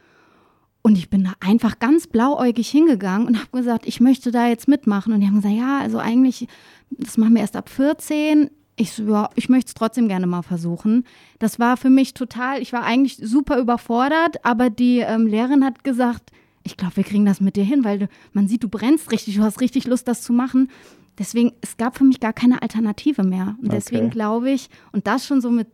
Und 0.82 0.98
ich 0.98 1.10
bin 1.10 1.24
da 1.24 1.34
einfach 1.39 1.80
ganz 1.80 2.08
blauäugig 2.08 2.70
hingegangen 2.70 3.27
und 3.27 3.38
habe 3.38 3.58
gesagt, 3.58 3.88
ich 3.88 4.01
möchte 4.01 4.32
da 4.32 4.50
jetzt 4.50 4.68
mitmachen. 4.68 5.13
Und 5.13 5.22
die 5.22 5.27
haben 5.27 5.38
gesagt, 5.38 5.56
ja, 5.56 5.80
also 5.80 5.98
eigentlich, 5.98 6.50
das 6.89 7.18
machen 7.18 7.34
wir 7.34 7.42
erst 7.42 7.56
ab 7.56 7.70
14 7.70 8.50
ich 8.77 8.93
so, 8.93 9.03
ja, 9.03 9.29
ich 9.36 9.50
möchte 9.50 9.69
es 9.69 9.74
trotzdem 9.74 10.07
gerne 10.07 10.27
mal 10.27 10.43
versuchen. 10.43 11.03
Das 11.39 11.60
war 11.60 11.75
für 11.77 11.89
mich 11.89 12.13
total, 12.13 12.62
ich 12.62 12.72
war 12.72 12.84
eigentlich 12.84 13.17
super 13.17 13.57
überfordert, 13.57 14.46
aber 14.46 14.69
die 14.69 15.00
ähm, 15.00 15.25
Lehrerin 15.25 15.65
hat 15.65 15.84
gesagt, 15.84 16.31
ich 16.63 16.77
glaube, 16.77 16.98
wir 16.98 17.03
kriegen 17.03 17.25
das 17.25 17.41
mit 17.41 17.55
dir 17.55 17.63
hin, 17.63 17.84
weil 17.84 18.00
du, 18.00 18.10
man 18.34 18.48
sieht, 18.48 18.63
du 18.63 18.69
brennst 18.69 19.12
richtig, 19.12 19.36
du 19.36 19.41
hast 19.41 19.62
richtig 19.62 19.88
Lust, 19.88 20.07
das 20.07 20.22
zu 20.22 20.31
machen. 20.31 20.69
Deswegen, 21.17 21.53
es 21.62 21.77
gab 21.77 21.98
für 21.98 22.03
mich 22.03 22.19
gar 22.19 22.34
keine 22.34 22.62
Alternative 22.62 23.24
mehr. 23.24 23.55
Und 23.62 23.74
deswegen 23.74 24.07
okay. 24.07 24.13
glaube 24.13 24.51
ich, 24.51 24.69
und 24.91 25.07
das 25.07 25.25
schon 25.25 25.41
so 25.41 25.50
mit 25.50 25.67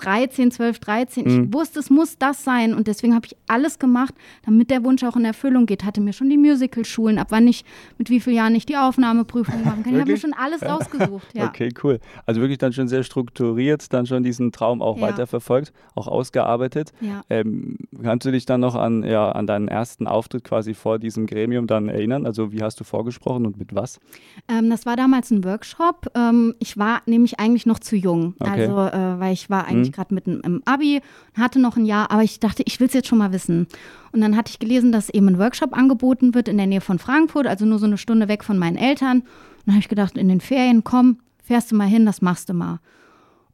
13, 0.00 0.50
12, 0.50 0.78
13. 0.78 1.24
Mhm. 1.24 1.44
Ich 1.44 1.52
wusste, 1.54 1.78
es 1.80 1.90
muss 1.90 2.18
das 2.18 2.44
sein. 2.44 2.74
Und 2.74 2.86
deswegen 2.86 3.14
habe 3.14 3.26
ich 3.26 3.36
alles 3.46 3.78
gemacht, 3.78 4.14
damit 4.44 4.70
der 4.70 4.84
Wunsch 4.84 5.04
auch 5.04 5.16
in 5.16 5.24
Erfüllung 5.24 5.66
geht. 5.66 5.84
Hatte 5.84 6.00
mir 6.00 6.12
schon 6.12 6.30
die 6.30 6.38
Musical-Schulen, 6.38 7.18
ab 7.18 7.28
wann 7.30 7.46
ich, 7.46 7.64
mit 7.98 8.10
wie 8.10 8.20
vielen 8.20 8.36
Jahren 8.36 8.54
ich 8.54 8.66
die 8.66 8.76
Aufnahmeprüfung 8.76 9.64
machen 9.64 9.82
kann. 9.82 9.94
Ich 9.94 10.00
habe 10.00 10.10
mir 10.10 10.18
schon 10.18 10.32
alles 10.32 10.62
ja. 10.62 10.74
rausgesucht. 10.74 11.34
Ja. 11.34 11.48
Okay, 11.48 11.70
cool. 11.82 12.00
Also 12.26 12.40
wirklich 12.40 12.58
dann 12.58 12.72
schon 12.72 12.88
sehr 12.88 13.02
strukturiert, 13.02 13.92
dann 13.92 14.06
schon 14.06 14.22
diesen 14.22 14.52
Traum 14.52 14.82
auch 14.82 14.96
ja. 14.96 15.02
weiterverfolgt, 15.02 15.72
auch 15.94 16.08
ausgearbeitet. 16.08 16.92
Ja. 17.00 17.22
Ähm, 17.28 17.78
kannst 18.02 18.26
du 18.26 18.32
dich 18.32 18.46
dann 18.46 18.60
noch 18.60 18.74
an, 18.74 19.02
ja, 19.02 19.30
an 19.32 19.46
deinen 19.46 19.68
ersten 19.68 20.06
Auftritt 20.06 20.44
quasi 20.44 20.74
vor 20.74 20.98
diesem 20.98 21.26
Gremium 21.26 21.66
dann 21.66 21.88
erinnern? 21.88 22.26
Also 22.26 22.52
wie 22.52 22.62
hast 22.62 22.80
du 22.80 22.84
vorgesprochen 22.84 23.46
und 23.46 23.58
mit 23.58 23.74
was? 23.74 24.00
Ähm, 24.48 24.70
das 24.70 24.86
war 24.86 24.96
damals 24.96 25.30
ein 25.30 25.44
Workshop. 25.44 26.06
Ähm, 26.14 26.54
ich 26.58 26.78
war 26.78 27.02
nämlich 27.06 27.38
eigentlich 27.38 27.66
noch 27.66 27.78
zu 27.78 27.96
jung. 27.96 28.34
Okay. 28.38 28.66
Also, 28.66 28.96
äh, 28.96 29.20
weil 29.20 29.32
ich 29.32 29.50
war 29.50 29.66
eigentlich 29.66 29.89
ich 29.90 29.96
gerade 29.96 30.14
mitten 30.14 30.40
im 30.40 30.62
Abi, 30.64 31.00
hatte 31.34 31.58
noch 31.58 31.76
ein 31.76 31.84
Jahr, 31.84 32.10
aber 32.10 32.22
ich 32.22 32.40
dachte, 32.40 32.62
ich 32.66 32.80
will 32.80 32.86
es 32.86 32.94
jetzt 32.94 33.08
schon 33.08 33.18
mal 33.18 33.32
wissen. 33.32 33.66
Und 34.12 34.20
dann 34.20 34.36
hatte 34.36 34.50
ich 34.50 34.58
gelesen, 34.58 34.92
dass 34.92 35.10
eben 35.10 35.28
ein 35.28 35.38
Workshop 35.38 35.76
angeboten 35.76 36.34
wird 36.34 36.48
in 36.48 36.56
der 36.56 36.66
Nähe 36.66 36.80
von 36.80 36.98
Frankfurt, 36.98 37.46
also 37.46 37.64
nur 37.66 37.78
so 37.78 37.86
eine 37.86 37.98
Stunde 37.98 38.28
weg 38.28 38.44
von 38.44 38.58
meinen 38.58 38.76
Eltern. 38.76 39.20
Und 39.20 39.26
dann 39.66 39.74
habe 39.74 39.82
ich 39.82 39.88
gedacht, 39.88 40.16
in 40.16 40.28
den 40.28 40.40
Ferien, 40.40 40.84
komm, 40.84 41.18
fährst 41.42 41.70
du 41.70 41.76
mal 41.76 41.88
hin, 41.88 42.06
das 42.06 42.22
machst 42.22 42.48
du 42.48 42.54
mal. 42.54 42.80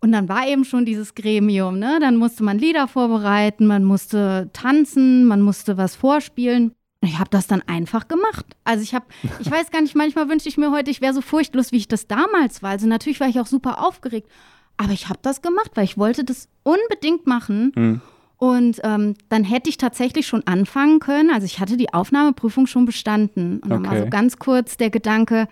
Und 0.01 0.13
dann 0.13 0.29
war 0.29 0.47
eben 0.47 0.65
schon 0.65 0.85
dieses 0.85 1.15
Gremium, 1.15 1.79
ne? 1.79 1.99
Dann 2.01 2.17
musste 2.17 2.45
man 2.45 2.59
Lieder 2.59 2.87
vorbereiten, 2.87 3.67
man 3.67 3.83
musste 3.83 4.51
tanzen, 4.53 5.25
man 5.25 5.41
musste 5.41 5.79
was 5.79 5.97
vorspielen. 5.97 6.73
Ich 7.03 7.19
habe 7.19 7.31
das 7.31 7.47
dann 7.47 7.63
einfach 7.63 8.09
gemacht. 8.09 8.47
Also 8.65 8.83
ich 8.83 8.95
habe, 8.95 9.07
ich 9.41 9.51
weiß 9.51 9.71
gar 9.71 9.81
nicht, 9.81 9.97
manchmal 9.97 10.29
wünsche 10.29 10.49
ich 10.49 10.57
mir 10.57 10.71
heute, 10.71 10.91
ich 10.91 11.01
wäre 11.01 11.15
so 11.15 11.21
furchtlos, 11.21 11.73
wie 11.73 11.79
ich 11.79 11.89
das 11.89 12.07
damals 12.07 12.63
war. 12.63 12.71
Also 12.71 12.87
natürlich 12.87 13.21
war 13.21 13.29
ich 13.29 13.41
auch 13.41 13.47
super 13.47 13.85
aufgeregt, 13.85 14.29
aber 14.77 14.93
ich 14.93 15.09
habe 15.09 15.19
das 15.23 15.43
gemacht, 15.43 15.73
weil 15.75 15.85
ich 15.85 15.99
wollte 15.99 16.25
das 16.25 16.49
unbedingt 16.63 17.27
machen. 17.27 17.73
Mhm. 17.75 18.01
Und 18.39 18.81
ähm, 18.85 19.15
dann 19.31 19.45
hätte 19.45 19.71
ich 19.71 19.79
tatsächlich 19.79 20.27
schon 20.27 20.47
anfangen 20.47 21.01
können. 21.01 21.31
Also 21.31 21.47
ich 21.47 21.59
hatte 21.59 21.79
die 21.79 21.95
Aufnahmeprüfung 21.95 22.67
schon 22.67 22.85
bestanden. 22.85 23.61
Und 23.61 23.71
dann 23.71 23.87
okay. 23.87 23.91
war 23.91 24.05
so 24.05 24.11
ganz 24.11 24.39
kurz 24.39 24.77
der 24.77 24.91
Gedanke, 24.91 25.49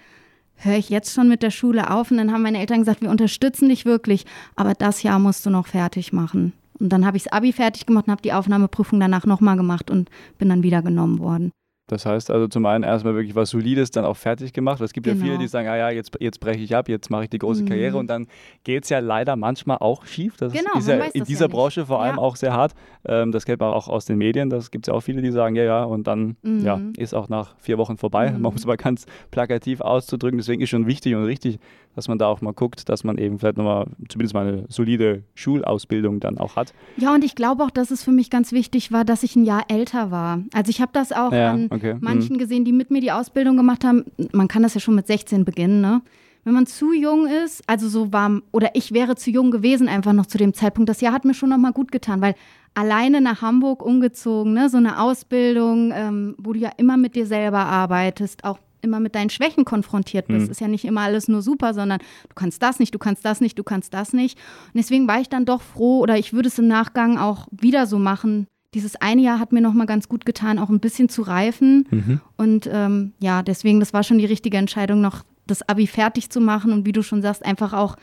höre 0.56 0.76
ich 0.76 0.90
jetzt 0.90 1.14
schon 1.14 1.28
mit 1.28 1.42
der 1.42 1.50
Schule 1.50 1.90
auf? 1.90 2.10
Und 2.10 2.18
dann 2.18 2.32
haben 2.32 2.42
meine 2.42 2.58
Eltern 2.58 2.80
gesagt, 2.80 3.00
wir 3.00 3.10
unterstützen 3.10 3.70
dich 3.70 3.86
wirklich, 3.86 4.26
aber 4.54 4.74
das 4.74 5.02
Jahr 5.02 5.18
musst 5.18 5.46
du 5.46 5.50
noch 5.50 5.66
fertig 5.66 6.12
machen. 6.12 6.52
Und 6.78 6.90
dann 6.90 7.06
habe 7.06 7.16
ich 7.16 7.24
das 7.24 7.32
Abi 7.32 7.52
fertig 7.52 7.86
gemacht 7.86 8.06
und 8.06 8.12
habe 8.12 8.22
die 8.22 8.32
Aufnahmeprüfung 8.32 9.00
danach 9.00 9.24
nochmal 9.24 9.56
gemacht 9.56 9.90
und 9.90 10.10
bin 10.38 10.48
dann 10.48 10.62
wieder 10.62 10.82
genommen 10.82 11.20
worden. 11.20 11.52
Das 11.86 12.06
heißt 12.06 12.30
also 12.30 12.48
zum 12.48 12.64
einen 12.64 12.82
erstmal 12.82 13.14
wirklich 13.14 13.34
was 13.34 13.50
Solides 13.50 13.90
dann 13.90 14.06
auch 14.06 14.16
fertig 14.16 14.54
gemacht. 14.54 14.80
Es 14.80 14.94
gibt 14.94 15.04
genau. 15.04 15.16
ja 15.16 15.20
viele, 15.20 15.32
genau. 15.32 15.42
die 15.42 15.48
sagen, 15.48 15.68
ah 15.68 15.76
ja, 15.76 15.90
jetzt, 15.90 16.16
jetzt 16.18 16.40
breche 16.40 16.60
ich 16.60 16.74
ab, 16.74 16.88
jetzt 16.88 17.10
mache 17.10 17.24
ich 17.24 17.30
die 17.30 17.38
große 17.38 17.62
mhm. 17.62 17.68
Karriere 17.68 17.98
und 17.98 18.08
dann 18.08 18.26
geht 18.64 18.84
es 18.84 18.90
ja 18.90 19.00
leider 19.00 19.36
manchmal 19.36 19.76
auch 19.78 20.06
schief. 20.06 20.36
Das 20.38 20.54
genau, 20.54 20.78
ist 20.78 20.88
ja 20.88 20.96
in 20.96 21.24
dieser 21.24 21.46
ja 21.46 21.48
Branche 21.48 21.84
vor 21.84 22.02
allem 22.02 22.16
ja. 22.16 22.22
auch 22.22 22.36
sehr 22.36 22.54
hart. 22.54 22.72
Ähm, 23.04 23.32
das 23.32 23.44
kennt 23.44 23.60
man 23.60 23.74
auch 23.74 23.88
aus 23.88 24.06
den 24.06 24.16
Medien. 24.16 24.48
Das 24.48 24.70
gibt 24.70 24.86
es 24.86 24.92
ja 24.92 24.94
auch 24.94 25.02
viele, 25.02 25.20
die 25.20 25.30
sagen, 25.30 25.56
ja, 25.56 25.64
ja, 25.64 25.84
und 25.84 26.06
dann 26.06 26.36
mhm. 26.42 26.64
ja, 26.64 26.80
ist 26.96 27.14
auch 27.14 27.28
nach 27.28 27.54
vier 27.58 27.76
Wochen 27.76 27.98
vorbei. 27.98 28.30
Mhm. 28.30 28.40
Man 28.40 28.54
muss 28.54 28.64
aber 28.64 28.78
ganz 28.78 29.04
plakativ 29.30 29.82
auszudrücken. 29.82 30.38
Deswegen 30.38 30.62
ist 30.62 30.70
schon 30.70 30.86
wichtig 30.86 31.14
und 31.14 31.24
richtig, 31.24 31.58
dass 31.94 32.08
man 32.08 32.18
da 32.18 32.26
auch 32.26 32.40
mal 32.40 32.52
guckt, 32.52 32.88
dass 32.88 33.04
man 33.04 33.18
eben 33.18 33.38
vielleicht 33.38 33.56
nochmal 33.56 33.86
zumindest 34.08 34.34
mal 34.34 34.46
eine 34.46 34.64
solide 34.68 35.22
Schulausbildung 35.34 36.20
dann 36.20 36.38
auch 36.38 36.56
hat. 36.56 36.72
Ja, 36.96 37.14
und 37.14 37.24
ich 37.24 37.34
glaube 37.34 37.62
auch, 37.62 37.70
dass 37.70 37.90
es 37.90 38.02
für 38.02 38.10
mich 38.10 38.30
ganz 38.30 38.52
wichtig 38.52 38.90
war, 38.90 39.04
dass 39.04 39.22
ich 39.22 39.36
ein 39.36 39.44
Jahr 39.44 39.64
älter 39.68 40.10
war. 40.10 40.40
Also 40.52 40.70
ich 40.70 40.80
habe 40.80 40.92
das 40.92 41.12
auch 41.12 41.32
ja, 41.32 41.52
an 41.52 41.73
okay. 41.74 41.96
manchen 42.00 42.36
mhm. 42.36 42.38
gesehen, 42.38 42.64
die 42.64 42.72
mit 42.72 42.90
mir 42.90 43.00
die 43.00 43.12
Ausbildung 43.12 43.56
gemacht 43.56 43.84
haben. 43.84 44.04
Man 44.32 44.48
kann 44.48 44.62
das 44.62 44.74
ja 44.74 44.80
schon 44.80 44.94
mit 44.94 45.06
16 45.06 45.44
beginnen, 45.44 45.80
ne? 45.80 46.02
Wenn 46.44 46.52
man 46.52 46.66
zu 46.66 46.92
jung 46.92 47.26
ist, 47.26 47.62
also 47.66 47.88
so 47.88 48.12
warm, 48.12 48.42
oder 48.52 48.72
ich 48.74 48.92
wäre 48.92 49.16
zu 49.16 49.30
jung 49.30 49.50
gewesen 49.50 49.88
einfach 49.88 50.12
noch 50.12 50.26
zu 50.26 50.36
dem 50.36 50.52
Zeitpunkt, 50.52 50.90
das 50.90 51.00
Jahr 51.00 51.14
hat 51.14 51.24
mir 51.24 51.32
schon 51.32 51.48
nochmal 51.48 51.72
gut 51.72 51.90
getan, 51.90 52.20
weil 52.20 52.34
alleine 52.74 53.22
nach 53.22 53.40
Hamburg 53.40 53.82
umgezogen, 53.82 54.52
ne, 54.52 54.68
so 54.68 54.76
eine 54.76 55.00
Ausbildung, 55.00 55.90
ähm, 55.94 56.34
wo 56.36 56.52
du 56.52 56.60
ja 56.60 56.70
immer 56.76 56.98
mit 56.98 57.14
dir 57.14 57.26
selber 57.26 57.60
arbeitest, 57.60 58.44
auch 58.44 58.58
immer 58.82 59.00
mit 59.00 59.14
deinen 59.14 59.30
Schwächen 59.30 59.64
konfrontiert 59.64 60.28
bist. 60.28 60.46
Mhm. 60.46 60.50
Ist 60.52 60.60
ja 60.60 60.68
nicht 60.68 60.84
immer 60.84 61.00
alles 61.00 61.26
nur 61.26 61.40
super, 61.40 61.72
sondern 61.72 62.00
du 62.00 62.34
kannst 62.34 62.62
das 62.62 62.78
nicht, 62.78 62.94
du 62.94 62.98
kannst 62.98 63.24
das 63.24 63.40
nicht, 63.40 63.58
du 63.58 63.64
kannst 63.64 63.94
das 63.94 64.12
nicht. 64.12 64.38
Und 64.66 64.76
deswegen 64.76 65.08
war 65.08 65.20
ich 65.20 65.30
dann 65.30 65.46
doch 65.46 65.62
froh 65.62 66.00
oder 66.00 66.18
ich 66.18 66.34
würde 66.34 66.48
es 66.48 66.58
im 66.58 66.68
Nachgang 66.68 67.16
auch 67.16 67.48
wieder 67.50 67.86
so 67.86 67.98
machen. 67.98 68.46
Dieses 68.74 68.96
eine 68.96 69.22
Jahr 69.22 69.38
hat 69.38 69.52
mir 69.52 69.60
nochmal 69.60 69.86
ganz 69.86 70.08
gut 70.08 70.26
getan, 70.26 70.58
auch 70.58 70.68
ein 70.68 70.80
bisschen 70.80 71.08
zu 71.08 71.22
reifen. 71.22 71.86
Mhm. 71.90 72.20
Und 72.36 72.68
ähm, 72.70 73.12
ja, 73.20 73.42
deswegen, 73.42 73.80
das 73.80 73.92
war 73.92 74.02
schon 74.02 74.18
die 74.18 74.26
richtige 74.26 74.56
Entscheidung, 74.56 75.00
noch 75.00 75.22
das 75.46 75.68
Abi 75.68 75.86
fertig 75.86 76.30
zu 76.30 76.40
machen 76.40 76.72
und 76.72 76.86
wie 76.86 76.92
du 76.92 77.02
schon 77.02 77.22
sagst, 77.22 77.44
einfach 77.44 77.72
auch 77.72 77.96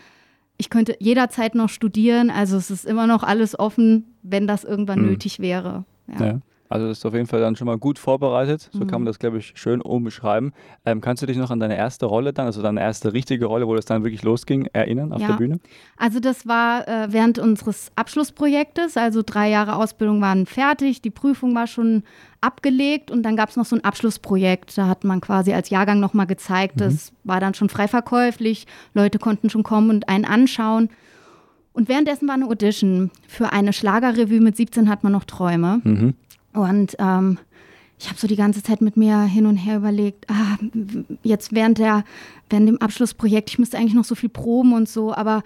ich 0.61 0.69
könnte 0.69 0.95
jederzeit 0.99 1.55
noch 1.55 1.69
studieren. 1.69 2.29
Also 2.29 2.55
es 2.55 2.69
ist 2.69 2.85
immer 2.85 3.07
noch 3.07 3.23
alles 3.23 3.57
offen, 3.57 4.13
wenn 4.21 4.45
das 4.45 4.63
irgendwann 4.63 5.01
mhm. 5.01 5.07
nötig 5.07 5.39
wäre. 5.39 5.85
Ja. 6.07 6.25
ja. 6.25 6.39
Also 6.71 6.87
das 6.87 6.99
ist 6.99 7.05
auf 7.05 7.13
jeden 7.13 7.27
Fall 7.27 7.41
dann 7.41 7.57
schon 7.57 7.67
mal 7.67 7.77
gut 7.77 7.99
vorbereitet. 7.99 8.69
So 8.71 8.79
mhm. 8.79 8.87
kann 8.87 9.01
man 9.01 9.05
das, 9.05 9.19
glaube 9.19 9.37
ich, 9.37 9.53
schön 9.55 9.81
umbeschreiben. 9.81 10.53
Ähm, 10.85 11.01
kannst 11.01 11.21
du 11.21 11.27
dich 11.27 11.35
noch 11.35 11.51
an 11.51 11.59
deine 11.59 11.75
erste 11.75 12.05
Rolle 12.05 12.31
dann, 12.31 12.45
also 12.45 12.61
deine 12.61 12.79
erste 12.79 13.11
richtige 13.11 13.45
Rolle, 13.45 13.67
wo 13.67 13.75
das 13.75 13.85
dann 13.85 14.03
wirklich 14.03 14.23
losging, 14.23 14.67
erinnern 14.71 15.11
auf 15.11 15.21
ja. 15.21 15.27
der 15.27 15.33
Bühne? 15.33 15.59
Also 15.97 16.21
das 16.21 16.47
war 16.47 16.87
äh, 16.87 17.07
während 17.11 17.39
unseres 17.39 17.91
Abschlussprojektes. 17.95 18.95
Also 18.95 19.21
drei 19.25 19.49
Jahre 19.49 19.75
Ausbildung 19.75 20.21
waren 20.21 20.45
fertig, 20.45 21.01
die 21.01 21.09
Prüfung 21.09 21.53
war 21.55 21.67
schon 21.67 22.03
abgelegt 22.39 23.11
und 23.11 23.23
dann 23.23 23.35
gab 23.35 23.49
es 23.49 23.57
noch 23.57 23.65
so 23.65 23.75
ein 23.75 23.83
Abschlussprojekt. 23.83 24.77
Da 24.77 24.87
hat 24.87 25.03
man 25.03 25.19
quasi 25.19 25.51
als 25.53 25.69
Jahrgang 25.69 25.99
nochmal 25.99 26.25
gezeigt, 26.25 26.77
mhm. 26.77 26.79
das 26.79 27.11
war 27.25 27.41
dann 27.41 27.53
schon 27.53 27.67
frei 27.67 27.89
verkäuflich. 27.89 28.65
Leute 28.93 29.19
konnten 29.19 29.49
schon 29.49 29.63
kommen 29.63 29.89
und 29.89 30.07
einen 30.07 30.23
anschauen. 30.23 30.89
Und 31.73 31.89
währenddessen 31.89 32.27
war 32.27 32.35
eine 32.35 32.47
Audition 32.47 33.11
für 33.27 33.51
eine 33.51 33.73
Schlagerrevue 33.73 34.39
mit 34.39 34.55
17 34.57 34.89
hat 34.89 35.03
man 35.03 35.11
noch 35.11 35.23
Träume. 35.25 35.81
Mhm. 35.83 36.13
Und 36.53 36.95
ähm, 36.99 37.37
ich 37.99 38.07
habe 38.07 38.19
so 38.19 38.27
die 38.27 38.35
ganze 38.35 38.63
Zeit 38.63 38.81
mit 38.81 38.97
mir 38.97 39.21
hin 39.21 39.45
und 39.45 39.57
her 39.57 39.77
überlegt, 39.77 40.25
ah, 40.29 40.57
jetzt 41.23 41.53
während, 41.53 41.77
der, 41.77 42.03
während 42.49 42.67
dem 42.67 42.81
Abschlussprojekt, 42.81 43.51
ich 43.51 43.59
müsste 43.59 43.77
eigentlich 43.77 43.93
noch 43.93 44.05
so 44.05 44.15
viel 44.15 44.29
proben 44.29 44.73
und 44.73 44.89
so, 44.89 45.13
aber 45.13 45.43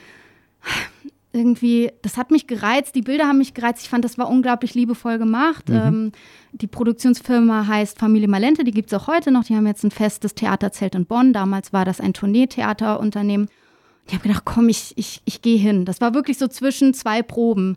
irgendwie, 1.33 1.91
das 2.01 2.15
hat 2.15 2.31
mich 2.31 2.47
gereizt, 2.47 2.95
die 2.95 3.01
Bilder 3.01 3.27
haben 3.27 3.39
mich 3.39 3.53
gereizt, 3.53 3.83
ich 3.83 3.89
fand, 3.89 4.05
das 4.05 4.17
war 4.17 4.29
unglaublich 4.29 4.73
liebevoll 4.73 5.17
gemacht. 5.17 5.67
Mhm. 5.67 5.75
Ähm, 5.75 6.11
die 6.53 6.67
Produktionsfirma 6.67 7.67
heißt 7.67 7.99
Familie 7.99 8.29
Malente, 8.29 8.63
die 8.63 8.71
gibt 8.71 8.91
es 8.91 8.97
auch 8.97 9.07
heute 9.07 9.31
noch, 9.31 9.43
die 9.43 9.55
haben 9.55 9.67
jetzt 9.67 9.83
ein 9.83 9.91
festes 9.91 10.33
Theaterzelt 10.33 10.95
in 10.95 11.05
Bonn, 11.05 11.33
damals 11.33 11.73
war 11.73 11.83
das 11.83 11.99
ein 11.99 12.13
Tourneetheaterunternehmen. 12.13 13.49
Ich 14.07 14.13
habe 14.13 14.23
gedacht, 14.23 14.43
komm, 14.45 14.69
ich, 14.69 14.93
ich, 14.95 15.21
ich 15.25 15.41
gehe 15.41 15.57
hin. 15.57 15.83
Das 15.83 15.99
war 15.99 16.13
wirklich 16.13 16.37
so 16.37 16.47
zwischen 16.47 16.93
zwei 16.93 17.21
Proben. 17.21 17.75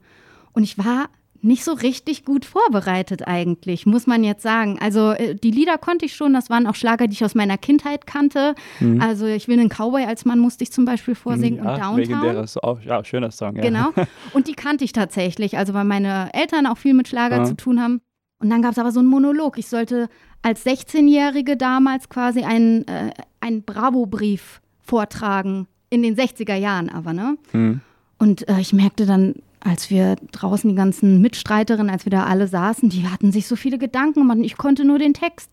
Und 0.53 0.63
ich 0.63 0.77
war 0.79 1.09
nicht 1.41 1.65
so 1.65 1.73
richtig 1.73 2.25
gut 2.25 2.45
vorbereitet 2.45 3.27
eigentlich, 3.27 3.87
muss 3.87 4.07
man 4.07 4.25
jetzt 4.25 4.43
sagen. 4.43 4.79
Also 4.81 5.13
äh, 5.13 5.35
die 5.35 5.51
Lieder 5.51 5.79
konnte 5.79 6.05
ich 6.07 6.15
schon, 6.15 6.33
das 6.33 6.51
waren 6.51 6.67
auch 6.67 6.75
Schlager, 6.75 7.07
die 7.07 7.13
ich 7.13 7.25
aus 7.25 7.35
meiner 7.35 7.59
Kindheit 7.59 8.07
kannte. 8.07 8.55
Mhm. 8.81 9.01
Also 9.01 9.27
ich 9.27 9.47
will 9.47 9.59
einen 9.59 9.69
Cowboy 9.69 10.05
als 10.05 10.25
Mann 10.25 10.39
musste 10.39 10.65
ich 10.65 10.73
zum 10.73 10.85
Beispiel 10.85 11.15
vorsingen 11.15 11.63
ja, 11.65 11.75
und 11.75 11.79
Downtown. 11.79 11.97
Legendäres, 11.99 12.59
auch, 12.59 12.81
ja, 12.83 13.05
schöner 13.05 13.31
Song. 13.31 13.57
Ja. 13.57 13.63
Genau, 13.63 13.91
und 14.33 14.49
die 14.49 14.55
kannte 14.55 14.85
ich 14.85 14.93
tatsächlich, 14.93 15.59
also 15.59 15.75
weil 15.75 15.85
meine 15.85 16.31
Eltern 16.35 16.67
auch 16.67 16.79
viel 16.79 16.95
mit 16.95 17.09
Schlager 17.09 17.39
ja. 17.39 17.45
zu 17.45 17.57
tun 17.57 17.81
haben. 17.81 18.01
Und 18.41 18.51
dann 18.51 18.63
gab 18.63 18.73
es 18.73 18.79
aber 18.79 18.93
so 18.93 19.01
einen 19.01 19.09
Monolog. 19.09 19.59
Ich 19.59 19.67
sollte 19.67 20.09
als 20.43 20.65
16-Jährige 20.65 21.57
damals 21.57 22.09
quasi 22.09 22.43
einen, 22.43 22.87
äh, 22.87 23.11
einen 23.41 23.65
Bravo-Brief 23.65 24.61
vortragen, 24.81 25.67
in 25.91 26.03
den 26.03 26.17
60er 26.17 26.55
Jahren 26.55 26.89
aber, 26.89 27.13
ne? 27.13 27.37
Mhm. 27.53 27.81
Und 28.19 28.49
äh, 28.49 28.61
ich 28.61 28.73
merkte 28.73 29.07
dann, 29.07 29.35
als 29.61 29.91
wir 29.91 30.17
draußen 30.33 30.69
die 30.69 30.77
ganzen 30.77 31.21
Mitstreiterinnen, 31.21 31.91
als 31.91 32.05
wir 32.05 32.11
da 32.11 32.25
alle 32.25 32.49
saßen, 32.49 32.89
die 32.89 33.09
hatten 33.09 33.33
sich 33.33 33.47
so 33.47 33.57
viele 33.57 33.79
Gedanken 33.79 34.21
gemacht 34.21 34.39
und 34.39 34.45
ich 34.45 34.57
konnte 34.57 34.85
nur 34.85 34.99
den 34.99 35.15
Text. 35.15 35.51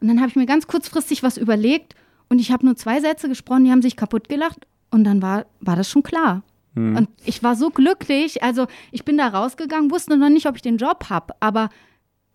Und 0.00 0.08
dann 0.08 0.18
habe 0.20 0.28
ich 0.28 0.36
mir 0.36 0.46
ganz 0.46 0.66
kurzfristig 0.66 1.22
was 1.22 1.36
überlegt 1.36 1.94
und 2.28 2.38
ich 2.38 2.50
habe 2.50 2.66
nur 2.66 2.76
zwei 2.76 3.00
Sätze 3.00 3.28
gesprochen, 3.28 3.64
die 3.64 3.70
haben 3.70 3.82
sich 3.82 3.96
kaputt 3.96 4.28
gelacht 4.28 4.66
und 4.90 5.04
dann 5.04 5.22
war, 5.22 5.46
war 5.60 5.76
das 5.76 5.88
schon 5.88 6.02
klar. 6.02 6.42
Hm. 6.74 6.96
Und 6.96 7.08
ich 7.24 7.42
war 7.42 7.56
so 7.56 7.70
glücklich, 7.70 8.42
also 8.42 8.66
ich 8.92 9.04
bin 9.04 9.16
da 9.16 9.28
rausgegangen, 9.28 9.90
wusste 9.90 10.16
noch 10.16 10.28
nicht, 10.28 10.46
ob 10.46 10.56
ich 10.56 10.62
den 10.62 10.76
Job 10.76 11.06
habe, 11.08 11.34
aber 11.40 11.70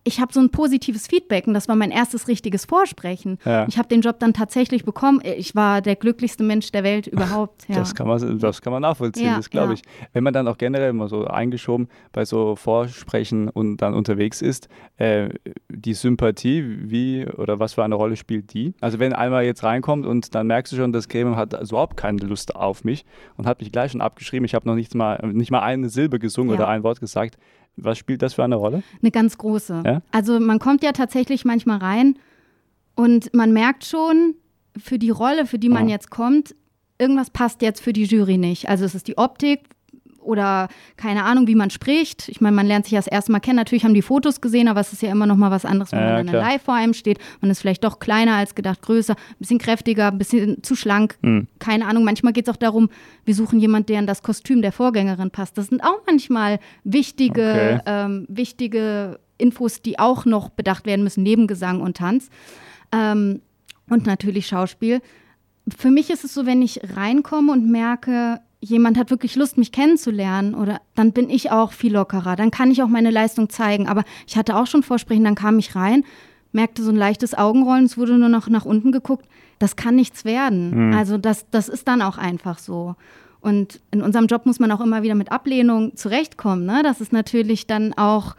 ich 0.04 0.20
habe 0.20 0.32
so 0.32 0.40
ein 0.40 0.50
positives 0.50 1.06
Feedback 1.06 1.46
und 1.46 1.54
das 1.54 1.68
war 1.68 1.76
mein 1.76 1.90
erstes 1.90 2.26
richtiges 2.26 2.64
Vorsprechen. 2.64 3.38
Ja. 3.44 3.66
Ich 3.68 3.78
habe 3.78 3.88
den 3.88 4.00
Job 4.00 4.18
dann 4.18 4.32
tatsächlich 4.32 4.84
bekommen. 4.84 5.20
Ich 5.22 5.54
war 5.54 5.80
der 5.80 5.96
glücklichste 5.96 6.42
Mensch 6.42 6.72
der 6.72 6.82
Welt 6.82 7.06
überhaupt. 7.08 7.68
Ja. 7.68 7.76
Das, 7.76 7.94
kann 7.94 8.08
man, 8.08 8.38
das 8.38 8.60
kann 8.60 8.72
man 8.72 8.82
nachvollziehen, 8.82 9.26
ja, 9.26 9.36
das 9.36 9.50
glaube 9.50 9.74
ich. 9.74 9.82
Wenn 10.12 10.24
man 10.24 10.32
dann 10.32 10.48
auch 10.48 10.58
generell 10.58 10.92
mal 10.92 11.08
so 11.08 11.26
eingeschoben 11.26 11.88
bei 12.12 12.24
so 12.24 12.56
Vorsprechen 12.56 13.48
und 13.48 13.76
dann 13.78 13.94
unterwegs 13.94 14.42
ist, 14.42 14.68
äh, 14.96 15.28
die 15.68 15.94
Sympathie, 15.94 16.64
wie 16.90 17.26
oder 17.26 17.60
was 17.60 17.74
für 17.74 17.84
eine 17.84 17.94
Rolle 17.94 18.16
spielt 18.16 18.52
die? 18.54 18.74
Also 18.80 18.98
wenn 18.98 19.12
einmal 19.12 19.44
jetzt 19.44 19.62
reinkommt 19.62 20.04
und 20.04 20.34
dann 20.34 20.48
merkst 20.48 20.72
du 20.72 20.76
schon, 20.76 20.92
das 20.92 21.08
Gremium 21.08 21.36
hat 21.36 21.54
also 21.54 21.76
überhaupt 21.76 21.96
keine 21.96 22.18
Lust 22.18 22.56
auf 22.56 22.84
mich 22.84 23.04
und 23.36 23.46
hat 23.46 23.60
mich 23.60 23.70
gleich 23.70 23.92
schon 23.92 24.00
abgeschrieben. 24.00 24.44
Ich 24.44 24.54
habe 24.54 24.68
noch 24.68 24.74
nicht 24.74 24.94
mal, 24.94 25.20
nicht 25.32 25.50
mal 25.50 25.60
eine 25.60 25.88
Silbe 25.88 26.18
gesungen 26.18 26.54
oder 26.54 26.68
ein 26.68 26.82
Wort 26.82 27.00
gesagt. 27.00 27.36
Was 27.76 27.98
spielt 27.98 28.22
das 28.22 28.34
für 28.34 28.44
eine 28.44 28.56
Rolle? 28.56 28.82
Eine 29.00 29.10
ganz 29.10 29.38
große. 29.38 29.82
Ja? 29.84 30.02
Also 30.10 30.38
man 30.40 30.58
kommt 30.58 30.82
ja 30.82 30.92
tatsächlich 30.92 31.44
manchmal 31.44 31.78
rein 31.78 32.18
und 32.94 33.32
man 33.34 33.52
merkt 33.52 33.84
schon, 33.84 34.34
für 34.76 34.98
die 34.98 35.10
Rolle, 35.10 35.46
für 35.46 35.58
die 35.58 35.68
man 35.68 35.86
oh. 35.86 35.90
jetzt 35.90 36.10
kommt, 36.10 36.54
irgendwas 36.98 37.30
passt 37.30 37.62
jetzt 37.62 37.80
für 37.80 37.92
die 37.92 38.04
Jury 38.04 38.38
nicht. 38.38 38.68
Also 38.68 38.84
es 38.84 38.94
ist 38.94 39.08
die 39.08 39.18
Optik, 39.18 39.68
oder 40.22 40.68
keine 40.96 41.24
Ahnung, 41.24 41.46
wie 41.46 41.54
man 41.54 41.70
spricht. 41.70 42.28
Ich 42.28 42.40
meine, 42.40 42.56
man 42.56 42.66
lernt 42.66 42.86
sich 42.86 42.92
ja 42.92 42.98
das 42.98 43.06
erste 43.06 43.32
Mal 43.32 43.40
kennen. 43.40 43.56
Natürlich 43.56 43.84
haben 43.84 43.94
die 43.94 44.02
Fotos 44.02 44.40
gesehen, 44.40 44.68
aber 44.68 44.80
es 44.80 44.92
ist 44.92 45.02
ja 45.02 45.10
immer 45.10 45.26
noch 45.26 45.36
mal 45.36 45.50
was 45.50 45.64
anderes, 45.64 45.92
wenn 45.92 46.00
ja, 46.00 46.12
man 46.14 46.26
dann 46.26 46.36
live 46.36 46.62
vor 46.62 46.74
einem 46.74 46.94
steht. 46.94 47.18
Man 47.40 47.50
ist 47.50 47.60
vielleicht 47.60 47.84
doch 47.84 47.98
kleiner 47.98 48.34
als 48.34 48.54
gedacht, 48.54 48.82
größer, 48.82 49.14
ein 49.14 49.36
bisschen 49.38 49.58
kräftiger, 49.58 50.08
ein 50.08 50.18
bisschen 50.18 50.62
zu 50.62 50.74
schlank. 50.74 51.16
Hm. 51.22 51.48
Keine 51.58 51.86
Ahnung. 51.86 52.04
Manchmal 52.04 52.32
geht 52.32 52.48
es 52.48 52.52
auch 52.52 52.58
darum, 52.58 52.88
wir 53.24 53.34
suchen 53.34 53.60
jemanden, 53.60 53.86
der 53.86 54.00
in 54.00 54.06
das 54.06 54.22
Kostüm 54.22 54.62
der 54.62 54.72
Vorgängerin 54.72 55.30
passt. 55.30 55.58
Das 55.58 55.66
sind 55.68 55.82
auch 55.82 56.00
manchmal 56.06 56.58
wichtige, 56.84 57.80
okay. 57.80 57.80
ähm, 57.86 58.26
wichtige 58.28 59.18
Infos, 59.38 59.82
die 59.82 59.98
auch 59.98 60.24
noch 60.24 60.50
bedacht 60.50 60.86
werden 60.86 61.02
müssen, 61.02 61.22
neben 61.22 61.46
Gesang 61.46 61.80
und 61.80 61.96
Tanz. 61.96 62.28
Ähm, 62.92 63.42
und 63.88 64.06
natürlich 64.06 64.46
Schauspiel. 64.46 65.00
Für 65.76 65.90
mich 65.90 66.10
ist 66.10 66.24
es 66.24 66.34
so, 66.34 66.46
wenn 66.46 66.62
ich 66.62 66.80
reinkomme 66.96 67.52
und 67.52 67.70
merke, 67.70 68.40
jemand 68.62 68.96
hat 68.96 69.10
wirklich 69.10 69.34
Lust, 69.34 69.58
mich 69.58 69.72
kennenzulernen, 69.72 70.54
oder 70.54 70.80
dann 70.94 71.12
bin 71.12 71.28
ich 71.28 71.50
auch 71.50 71.72
viel 71.72 71.92
lockerer. 71.92 72.36
Dann 72.36 72.50
kann 72.50 72.70
ich 72.70 72.82
auch 72.82 72.88
meine 72.88 73.10
Leistung 73.10 73.50
zeigen. 73.50 73.88
Aber 73.88 74.04
ich 74.26 74.36
hatte 74.36 74.56
auch 74.56 74.66
schon 74.66 74.84
Vorsprechen, 74.84 75.24
dann 75.24 75.34
kam 75.34 75.58
ich 75.58 75.74
rein, 75.74 76.04
merkte 76.52 76.82
so 76.82 76.90
ein 76.90 76.96
leichtes 76.96 77.34
Augenrollen, 77.36 77.84
es 77.84 77.98
wurde 77.98 78.16
nur 78.16 78.28
noch 78.28 78.48
nach 78.48 78.64
unten 78.64 78.92
geguckt. 78.92 79.26
Das 79.58 79.74
kann 79.76 79.96
nichts 79.96 80.24
werden. 80.24 80.88
Mhm. 80.88 80.94
Also 80.94 81.18
das, 81.18 81.50
das 81.50 81.68
ist 81.68 81.88
dann 81.88 82.02
auch 82.02 82.18
einfach 82.18 82.58
so. 82.58 82.94
Und 83.40 83.80
in 83.90 84.00
unserem 84.00 84.26
Job 84.26 84.46
muss 84.46 84.60
man 84.60 84.70
auch 84.70 84.80
immer 84.80 85.02
wieder 85.02 85.16
mit 85.16 85.32
Ablehnung 85.32 85.96
zurechtkommen. 85.96 86.64
Ne? 86.64 86.82
Das 86.84 87.00
ist 87.00 87.12
natürlich 87.12 87.66
dann 87.66 87.92
auch 87.94 88.36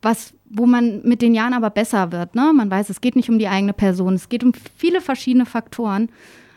was, 0.00 0.32
wo 0.48 0.66
man 0.66 1.02
mit 1.02 1.22
den 1.22 1.34
Jahren 1.34 1.54
aber 1.54 1.70
besser 1.70 2.12
wird. 2.12 2.36
Ne? 2.36 2.52
Man 2.54 2.70
weiß, 2.70 2.88
es 2.90 3.00
geht 3.00 3.16
nicht 3.16 3.28
um 3.28 3.40
die 3.40 3.48
eigene 3.48 3.72
Person, 3.72 4.14
es 4.14 4.28
geht 4.28 4.44
um 4.44 4.52
viele 4.76 5.00
verschiedene 5.00 5.46
Faktoren. 5.46 6.08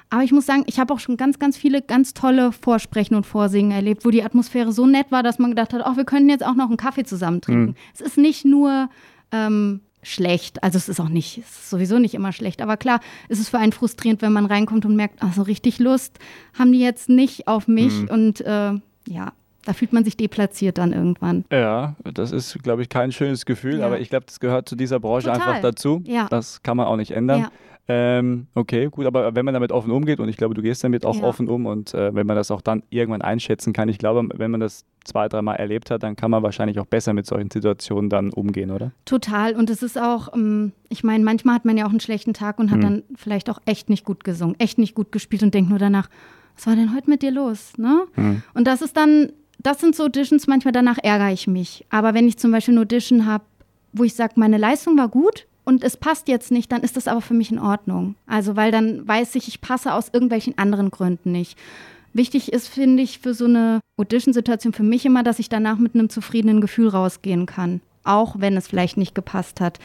Aber 0.10 0.24
ich 0.24 0.32
muss 0.32 0.46
sagen, 0.46 0.63
ich 0.66 0.80
habe 0.80 0.94
auch 0.94 1.00
schon 1.00 1.18
ganz, 1.18 1.38
ganz 1.38 1.56
viele 1.56 1.82
ganz 1.82 2.13
tolle 2.13 2.51
Vorsprechen 2.51 3.16
und 3.16 3.25
Vorsingen 3.25 3.72
erlebt, 3.72 4.06
wo 4.06 4.10
die 4.10 4.24
Atmosphäre 4.24 4.72
so 4.72 4.88
nett 4.88 5.12
war, 5.12 5.22
dass 5.22 5.38
man 5.38 5.51
gedacht 5.51 5.74
hat, 5.74 5.84
oh, 5.86 5.98
wir 5.98 6.06
können 6.06 6.30
jetzt 6.30 6.44
auch 6.46 6.56
noch 6.56 6.68
einen 6.68 6.78
Kaffee 6.78 7.04
zusammen 7.04 7.42
trinken. 7.42 7.72
Mhm. 7.72 7.75
Es 7.94 8.01
ist 8.01 8.18
nicht 8.18 8.44
nur 8.44 8.89
ähm, 9.32 9.82
schlecht, 10.01 10.63
also 10.63 10.78
es 10.78 10.89
ist 10.89 11.00
auch 11.00 11.10
nicht, 11.10 11.38
es 11.38 11.60
ist 11.60 11.70
sowieso 11.70 12.00
nicht 12.00 12.16
immer 12.16 12.32
schlecht, 12.32 12.62
aber 12.62 12.78
klar, 12.78 13.01
es 13.28 13.39
ist 13.39 13.50
für 13.50 13.60
einen 13.60 13.72
frustrierend, 13.72 14.22
wenn 14.22 14.34
man 14.34 14.46
reinkommt 14.46 14.86
und 14.86 14.96
merkt, 14.96 15.18
ach 15.20 15.34
so 15.34 15.44
richtig 15.44 15.78
Lust 15.80 16.18
haben 16.58 16.72
die 16.72 16.80
jetzt 16.80 17.10
nicht 17.10 17.48
auf 17.48 17.68
mich 17.68 17.94
mhm. 18.01 18.08
und 18.08 18.42
äh, 18.42 18.74
ja, 19.08 19.34
da 19.66 19.74
fühlt 19.74 19.94
man 19.94 20.04
sich 20.04 20.18
deplatziert 20.18 20.78
dann 20.78 20.94
irgendwann. 20.94 21.46
Ja, 21.51 21.96
das 22.13 22.32
ist, 22.32 22.62
glaube 22.63 22.82
ich, 22.82 22.89
kein 22.89 23.12
schönes 23.12 23.46
Gefühl, 23.46 23.80
ja. 23.80 23.86
aber 23.86 24.00
ich 24.00 24.10
glaube, 24.10 24.25
das 24.25 24.39
gehört 24.39 24.70
zu 24.70 24.75
dieser 24.75 25.00
Branche 25.00 25.28
Total. 25.28 25.42
einfach 25.42 25.62
dazu. 25.62 26.01
Ja. 26.06 26.28
Das 26.30 26.63
kann 26.63 26.78
man 26.78 26.88
auch 26.88 26.98
nicht 26.98 27.12
ändern. 27.12 27.42
Ja. 27.42 27.51
Ähm, 27.92 28.46
okay, 28.54 28.88
gut, 28.92 29.08
aber 29.08 29.34
wenn 29.34 29.46
man 29.46 29.56
damit 29.56 29.72
offen 29.72 29.89
umgeht, 29.89 30.20
und 30.20 30.30
ich 30.30 30.38
glaube, 30.38 30.54
du 30.54 30.62
gehst 30.62 30.84
damit 30.84 31.08
auch 31.08 31.16
ja. 31.16 31.24
offen 31.24 31.50
um, 31.50 31.66
und 31.66 31.96
äh, 31.96 32.13
wenn 32.13 32.28
man 32.28 32.36
das 32.36 32.51
auch 32.51 32.62
dann 32.62 32.84
irgendwann 32.92 33.24
einschätzen 33.24 33.74
kann, 33.74 33.89
ich 33.89 33.98
glaube, 33.98 34.30
wenn 34.36 34.51
man 34.51 34.60
das 34.60 34.86
zwei, 35.06 35.28
dreimal 35.28 35.56
erlebt 35.56 35.89
hat, 35.89 36.04
dann 36.04 36.16
kann 36.16 36.30
man 36.30 36.44
wahrscheinlich 36.44 36.80
auch 36.80 36.86
besser 36.86 37.13
mit 37.13 37.25
solchen 37.25 37.50
Situationen 37.50 38.12
dann 38.12 38.30
umgehen, 38.30 38.70
oder? 38.70 38.92
Total. 39.06 39.56
Und 39.56 39.72
es 39.72 39.82
ist 39.82 40.00
auch, 40.00 40.36
ähm, 40.36 40.72
ich 40.89 41.04
meine, 41.04 41.24
manchmal 41.24 41.56
hat 41.56 41.66
man 41.66 41.78
ja 41.78 41.88
auch 41.88 41.89
einen 41.89 42.00
schlechten 42.00 42.36
Tag 42.36 42.60
und 42.60 42.70
hat 42.70 42.75
hm. 42.75 42.82
dann 42.82 43.04
vielleicht 43.16 43.50
auch 43.50 43.60
echt 43.66 43.89
nicht 43.89 44.06
gut 44.06 44.24
gesungen, 44.24 44.56
echt 44.60 44.78
nicht 44.78 44.94
gut 44.94 45.12
gespielt 45.12 45.42
und 45.42 45.56
denkt 45.56 45.72
nur 45.72 45.80
danach, 45.80 46.10
was 46.56 46.68
war 46.68 46.75
denn 46.75 46.94
heute 46.94 47.10
mit 47.10 47.24
dir 47.24 47.32
los? 47.32 47.74
Ne? 47.78 48.04
Hm. 48.13 48.44
Und 48.54 48.68
das 48.68 48.84
ist 48.84 48.96
dann, 48.98 49.32
das 49.60 49.80
sind 49.80 49.96
so 49.96 50.06
Auditions, 50.06 50.48
manchmal 50.48 50.72
danach 50.72 50.98
ärgere 51.01 51.32
ich 51.32 51.48
mich. 51.48 51.86
Aber 51.89 52.13
wenn 52.13 52.28
ich 52.28 52.38
zum 52.38 52.51
Beispiel 52.51 52.74
eine 52.74 52.82
Audition 52.82 53.25
habe, 53.25 53.44
wo 53.94 54.04
ich 54.04 54.16
sage, 54.16 54.34
meine 54.36 54.58
Leistung 54.58 54.98
war 54.98 55.10
gut, 55.10 55.46
und 55.70 55.84
es 55.84 55.98
passt 55.98 56.28
jetzt 56.28 56.51
nicht, 56.51 56.72
dann 56.72 56.82
ist 56.82 56.98
das 56.98 57.08
aber 57.08 57.22
für 57.22 57.36
mich 57.36 57.51
in 57.51 57.60
Ordnung. 57.60 58.16
Also, 58.25 58.56
weil 58.56 58.72
dann 58.72 59.08
weiß 59.08 59.36
ich, 59.36 59.48
ich 59.48 59.62
passe 59.62 59.94
aus 59.94 60.10
irgendwelchen 60.12 60.58
anderen 60.58 60.89
Gründen 60.89 61.32
nicht. 61.32 61.60
Wichtig 62.12 62.51
ist, 62.51 62.68
finde 62.68 63.04
ich, 63.04 63.20
für 63.20 63.36
so 63.36 63.46
eine 63.46 63.80
Audition-Situation 63.98 64.74
für 64.74 64.82
mich 64.82 65.06
immer, 65.06 65.22
dass 65.22 65.38
ich 65.38 65.48
danach 65.48 65.78
mit 65.78 65.94
einem 65.94 66.10
zufriedenen 66.10 66.60
Gefühl 66.60 66.88
rausgehen 66.88 67.46
kann. 67.46 67.82
Auch 68.04 68.39
wenn 68.39 68.58
es 68.58 68.68
vielleicht 68.68 68.98
nicht 68.98 69.13
gepasst 69.13 69.62
hat. 69.62 69.78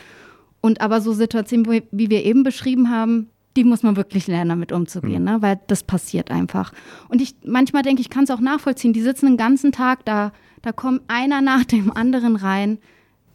Und 0.63 0.81
aber 0.81 1.03
so 1.03 1.13
Situationen, 1.13 1.83
wie 1.91 2.09
wir 2.09 2.25
eben 2.25 2.45
beschrieben 2.45 2.89
haben, 2.89 3.29
die 3.57 3.65
muss 3.65 3.83
man 3.83 3.97
wirklich 3.97 4.27
lernen, 4.27 4.51
damit 4.51 4.73
umzugehen, 4.73 5.23
mhm. 5.23 5.31
ne? 5.31 5.37
weil 5.43 5.61
das 5.69 5.85
passiert 5.85 6.31
einfach. 6.31 6.73
Und 7.09 7.21
ich 7.21 7.37
manchmal 7.45 7.83
denke, 7.83 8.01
ich 8.01 8.11
kann 8.11 8.25
es 8.25 8.31
auch 8.31 8.41
nachvollziehen. 8.41 8.93
Die 8.93 9.03
sitzen 9.03 9.27
den 9.27 9.37
ganzen 9.37 9.73
Tag 9.73 10.05
da, 10.05 10.33
da 10.63 10.73
kommt 10.73 11.03
einer 11.09 11.41
nach 11.41 11.65
dem 11.65 11.97
anderen 11.97 12.37
rein 12.37 12.79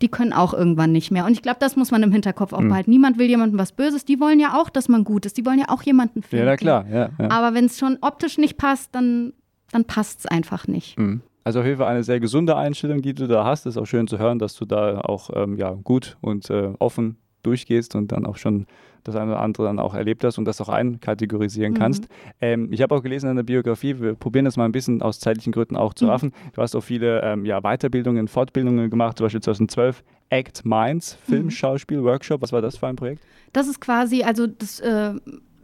die 0.02 0.08
können 0.08 0.34
auch 0.34 0.54
irgendwann 0.54 0.92
nicht 0.92 1.12
mehr. 1.12 1.26
Und 1.26 1.32
ich 1.32 1.42
glaube, 1.42 1.58
das 1.60 1.76
muss 1.76 1.92
man 1.92 2.04
im 2.04 2.12
Hinterkopf 2.12 2.54
auch 2.54 2.62
mhm. 2.62 2.70
behalten. 2.70 2.90
Niemand 2.90 3.18
will 3.18 3.28
jemandem 3.28 3.60
was 3.60 3.72
Böses. 3.72 4.06
Die 4.06 4.20
wollen 4.20 4.40
ja 4.40 4.60
auch, 4.60 4.70
dass 4.70 4.88
man 4.88 5.04
gut 5.04 5.26
ist. 5.26 5.38
Die 5.38 5.46
wollen 5.46 5.60
ja 5.60 5.66
auch 5.70 5.84
jemanden 5.84 6.24
finden. 6.24 6.46
Ja, 6.46 6.52
na 6.52 6.58
klar. 6.58 6.86
Ja, 6.90 7.10
ja. 7.20 7.32
Aber 7.32 7.54
wenn 7.54 7.66
es 7.66 7.78
schon 7.78 7.98
optisch 8.02 8.38
nicht 8.38 8.58
passt, 8.58 8.96
dann, 8.96 9.34
dann 9.72 9.86
passt 9.86 10.20
es 10.20 10.26
einfach 10.26 10.68
nicht. 10.68 10.98
Mhm. 10.98 11.22
Also 11.44 11.62
auf 11.62 11.66
jeden 11.66 11.78
Fall 11.78 11.88
eine 11.88 12.04
sehr 12.04 12.20
gesunde 12.20 12.56
Einstellung, 12.56 13.02
die 13.02 13.14
du 13.14 13.28
da 13.28 13.44
hast. 13.44 13.66
Ist 13.66 13.78
auch 13.78 13.86
schön 13.86 14.08
zu 14.08 14.20
hören, 14.20 14.40
dass 14.40 14.56
du 14.56 14.66
da 14.66 15.02
auch 15.02 15.30
ähm, 15.34 15.58
ja, 15.58 15.72
gut 15.72 16.18
und 16.22 16.50
äh, 16.50 16.74
offen 16.80 17.18
durchgehst 17.44 17.96
und 17.96 18.12
dann 18.12 18.26
auch 18.26 18.38
schon 18.38 18.66
das 19.04 19.16
eine 19.16 19.32
oder 19.32 19.42
andere 19.42 19.68
dann 19.68 19.80
auch 19.80 19.94
erlebt 19.94 20.24
hast 20.24 20.38
und 20.38 20.46
das 20.46 20.60
auch 20.62 20.70
einkategorisieren 20.70 21.74
mhm. 21.74 21.78
kannst. 21.78 22.08
Ähm, 22.42 22.72
ich 22.72 22.82
habe 22.82 22.96
auch 22.96 23.02
gelesen 23.02 23.30
in 23.30 23.36
der 23.36 23.44
Biografie, 23.44 24.00
wir 24.00 24.16
probieren 24.16 24.46
das 24.46 24.58
mal 24.58 24.66
ein 24.66 24.72
bisschen 24.72 25.02
aus 25.02 25.20
zeitlichen 25.20 25.54
Gründen 25.54 25.76
auch 25.76 25.94
zu 25.94 26.06
mhm. 26.06 26.12
raffen. 26.12 26.34
Du 26.54 26.62
hast 26.62 26.76
auch 26.76 26.84
viele 26.84 27.22
ähm, 27.22 27.46
ja, 27.46 27.62
Weiterbildungen, 27.62 28.28
Fortbildungen 28.28 28.90
gemacht, 28.90 29.18
zum 29.18 29.26
Beispiel 29.26 29.42
2012 29.42 30.04
Act 30.30 30.66
Minds, 30.66 31.18
mhm. 31.28 31.32
Filmschauspiel, 31.32 32.04
Workshop. 32.04 32.42
Was 32.42 32.52
war 32.52 32.62
das 32.62 32.78
für 32.78 32.88
ein 32.88 32.96
Projekt? 32.96 33.24
Das 33.54 33.68
ist 33.68 33.80
quasi, 33.82 34.24
also 34.24 34.48
das 34.48 34.80
äh, 34.80 35.14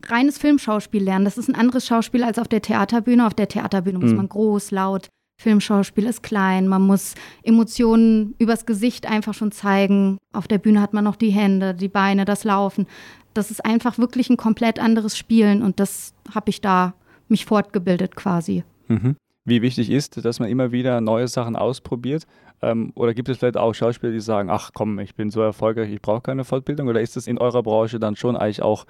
reines 0.08 0.38
Filmschauspiel 0.38 1.04
lernen. 1.04 1.26
Das 1.26 1.38
ist 1.38 1.50
ein 1.50 1.56
anderes 1.56 1.86
Schauspiel 1.86 2.24
als 2.24 2.40
auf 2.40 2.48
der 2.48 2.62
Theaterbühne. 2.62 3.26
Auf 3.26 3.34
der 3.34 3.48
Theaterbühne 3.48 4.00
muss 4.00 4.12
mhm. 4.12 4.18
man 4.18 4.30
groß, 4.30 4.72
laut, 4.72 5.10
Filmschauspiel 5.38 6.06
ist 6.06 6.24
klein, 6.24 6.68
man 6.68 6.82
muss 6.82 7.16
Emotionen 7.44 8.36
übers 8.40 8.66
Gesicht 8.66 9.06
einfach 9.06 9.34
schon 9.34 9.52
zeigen. 9.52 10.18
Auf 10.34 10.48
der 10.48 10.58
Bühne 10.58 10.82
hat 10.82 10.94
man 10.94 11.04
noch 11.04 11.18
die 11.18 11.30
Hände, 11.30 11.74
die 11.74 11.90
Beine, 11.90 12.26
das 12.26 12.44
Laufen 12.44 12.88
das 13.36 13.52
ist 13.52 13.64
einfach 13.64 14.00
wirklich 14.00 14.30
ein 14.30 14.38
komplett 14.38 14.80
anderes 14.80 15.18
Spielen 15.18 15.62
und 15.62 15.80
das 15.80 16.14
habe 16.34 16.50
ich 16.50 16.62
da 16.62 16.96
mich 17.28 17.46
fortgebildet 17.46 18.16
quasi. 18.16 18.64
Mhm. 18.88 19.18
Wie 19.44 19.62
wichtig 19.62 19.92
ist, 19.92 20.26
dass 20.26 20.40
man 20.40 20.50
immer 20.50 20.72
wieder 20.72 21.02
neue 21.02 21.28
Sachen 21.28 21.56
ausprobiert? 21.56 22.26
Ähm, 22.62 22.92
oder 22.96 23.14
gibt 23.14 23.30
es 23.30 23.38
vielleicht 23.38 23.58
auch 23.58 23.74
Schauspieler, 23.74 24.12
die 24.12 24.20
sagen, 24.20 24.50
ach 24.50 24.72
komm, 24.74 24.98
ich 25.00 25.14
bin 25.14 25.30
so 25.30 25.42
erfolgreich, 25.42 25.92
ich 25.92 26.02
brauche 26.02 26.22
keine 26.22 26.46
Fortbildung? 26.46 26.88
Oder 26.88 27.02
ist 27.02 27.18
es 27.18 27.28
in 27.28 27.38
eurer 27.38 27.62
Branche 27.62 28.00
dann 28.00 28.16
schon 28.16 28.36
eigentlich 28.36 28.64
auch 28.64 28.86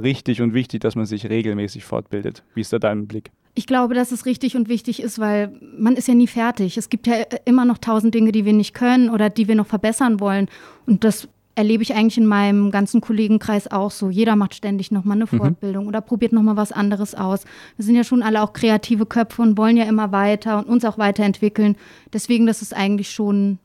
richtig 0.00 0.40
und 0.40 0.54
wichtig, 0.54 0.80
dass 0.80 0.94
man 0.94 1.04
sich 1.04 1.28
regelmäßig 1.28 1.84
fortbildet? 1.84 2.44
Wie 2.54 2.60
ist 2.60 2.72
da 2.72 2.78
dein 2.78 3.08
Blick? 3.08 3.30
Ich 3.54 3.66
glaube, 3.66 3.94
dass 3.94 4.12
es 4.12 4.26
richtig 4.26 4.56
und 4.56 4.68
wichtig 4.68 5.02
ist, 5.02 5.18
weil 5.18 5.52
man 5.76 5.96
ist 5.96 6.08
ja 6.08 6.14
nie 6.14 6.28
fertig. 6.28 6.76
Es 6.76 6.88
gibt 6.88 7.06
ja 7.06 7.16
immer 7.44 7.64
noch 7.64 7.78
tausend 7.78 8.14
Dinge, 8.14 8.32
die 8.32 8.44
wir 8.44 8.52
nicht 8.52 8.74
können 8.74 9.10
oder 9.10 9.28
die 9.28 9.48
wir 9.48 9.54
noch 9.56 9.66
verbessern 9.66 10.20
wollen. 10.20 10.48
Und 10.86 11.04
das 11.04 11.28
erlebe 11.60 11.82
ich 11.82 11.94
eigentlich 11.94 12.16
in 12.16 12.26
meinem 12.26 12.70
ganzen 12.70 13.00
Kollegenkreis 13.00 13.70
auch 13.70 13.90
so. 13.90 14.08
Jeder 14.08 14.36
macht 14.36 14.54
ständig 14.54 14.90
nochmal 14.90 15.16
eine 15.16 15.26
mhm. 15.30 15.36
Fortbildung 15.36 15.84
mhm. 15.84 15.88
oder 15.88 16.00
probiert 16.00 16.32
nochmal 16.32 16.56
was 16.56 16.72
anderes 16.72 17.14
aus. 17.14 17.44
Wir 17.76 17.84
sind 17.84 17.96
ja 17.96 18.04
schon 18.04 18.22
alle 18.22 18.42
auch 18.42 18.52
kreative 18.52 19.04
Köpfe 19.04 19.42
und 19.42 19.58
wollen 19.58 19.76
ja 19.76 19.84
immer 19.84 20.12
weiter 20.12 20.58
und 20.58 20.66
uns 20.66 20.84
auch 20.84 20.96
weiterentwickeln. 20.96 21.76
Deswegen, 22.12 22.46
das 22.46 22.62
ist 22.62 22.74
eigentlich 22.74 23.10
schon, 23.10 23.58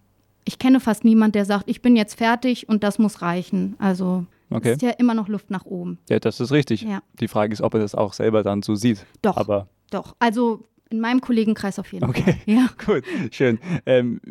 ich 0.45 0.60
kenne 0.60 0.80
fast 0.80 1.06
niemanden, 1.06 1.34
der 1.34 1.45
sagt, 1.45 1.69
ich 1.69 1.82
bin 1.82 1.95
jetzt 1.95 2.15
fertig 2.15 2.67
und 2.67 2.84
das 2.84 3.00
muss 3.00 3.21
reichen. 3.21 3.76
Also 3.80 4.26
okay. 4.50 4.74
ist 4.74 4.82
ja 4.82 4.89
immer 4.91 5.13
noch 5.13 5.28
Luft 5.28 5.50
nach 5.52 5.65
oben. 5.65 6.00
Ja, 6.10 6.19
das 6.19 6.39
ist 6.39 6.52
richtig. 6.52 6.82
Ja. 6.82 7.00
Die 7.19 7.28
Frage 7.28 7.54
ist, 7.54 7.62
ob 7.62 7.76
er 7.76 7.80
das 7.80 7.95
auch 7.95 8.13
selber 8.13 8.43
dann 8.43 8.62
so 8.62 8.76
sieht. 8.76 9.06
Doch. 9.21 9.38
Aber 9.38 9.67
doch. 9.95 10.15
Also 10.19 10.67
in 10.89 10.99
meinem 10.99 11.19
Kollegenkreis 11.19 11.79
auf 11.79 11.91
jeden 11.91 12.05
okay. 12.05 12.21
Fall. 12.21 12.36
Ja. 12.45 12.69
Gut, 12.86 13.03
schön. 13.31 13.60
Ähm, 13.86 14.21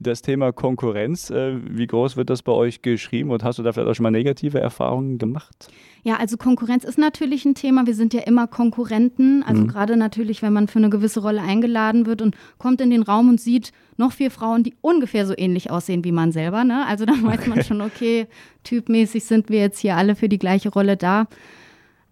das 0.00 0.22
Thema 0.22 0.52
Konkurrenz, 0.52 1.30
äh, 1.30 1.56
wie 1.62 1.86
groß 1.86 2.16
wird 2.16 2.28
das 2.28 2.42
bei 2.42 2.52
euch 2.52 2.82
geschrieben 2.82 3.30
und 3.30 3.44
hast 3.44 3.58
du 3.58 3.62
da 3.62 3.72
vielleicht 3.72 3.88
auch 3.88 3.94
schon 3.94 4.02
mal 4.02 4.10
negative 4.10 4.60
Erfahrungen 4.60 5.18
gemacht? 5.18 5.68
Ja, 6.02 6.16
also 6.16 6.36
Konkurrenz 6.36 6.82
ist 6.82 6.98
natürlich 6.98 7.44
ein 7.44 7.54
Thema. 7.54 7.86
Wir 7.86 7.94
sind 7.94 8.12
ja 8.12 8.22
immer 8.22 8.48
Konkurrenten. 8.48 9.44
Also 9.44 9.62
mhm. 9.62 9.68
gerade 9.68 9.96
natürlich, 9.96 10.42
wenn 10.42 10.52
man 10.52 10.66
für 10.66 10.80
eine 10.80 10.90
gewisse 10.90 11.20
Rolle 11.20 11.40
eingeladen 11.40 12.06
wird 12.06 12.20
und 12.20 12.36
kommt 12.58 12.80
in 12.80 12.90
den 12.90 13.02
Raum 13.02 13.28
und 13.28 13.40
sieht 13.40 13.72
noch 13.96 14.10
vier 14.10 14.32
Frauen, 14.32 14.64
die 14.64 14.74
ungefähr 14.80 15.26
so 15.26 15.34
ähnlich 15.36 15.70
aussehen 15.70 16.04
wie 16.04 16.10
man 16.10 16.32
selber. 16.32 16.64
Ne? 16.64 16.84
Also 16.86 17.04
dann 17.04 17.22
weiß 17.24 17.40
okay. 17.40 17.50
man 17.50 17.62
schon, 17.62 17.80
okay, 17.80 18.26
typmäßig 18.64 19.24
sind 19.24 19.48
wir 19.48 19.60
jetzt 19.60 19.78
hier 19.78 19.96
alle 19.96 20.16
für 20.16 20.28
die 20.28 20.38
gleiche 20.38 20.70
Rolle 20.70 20.96
da. 20.96 21.28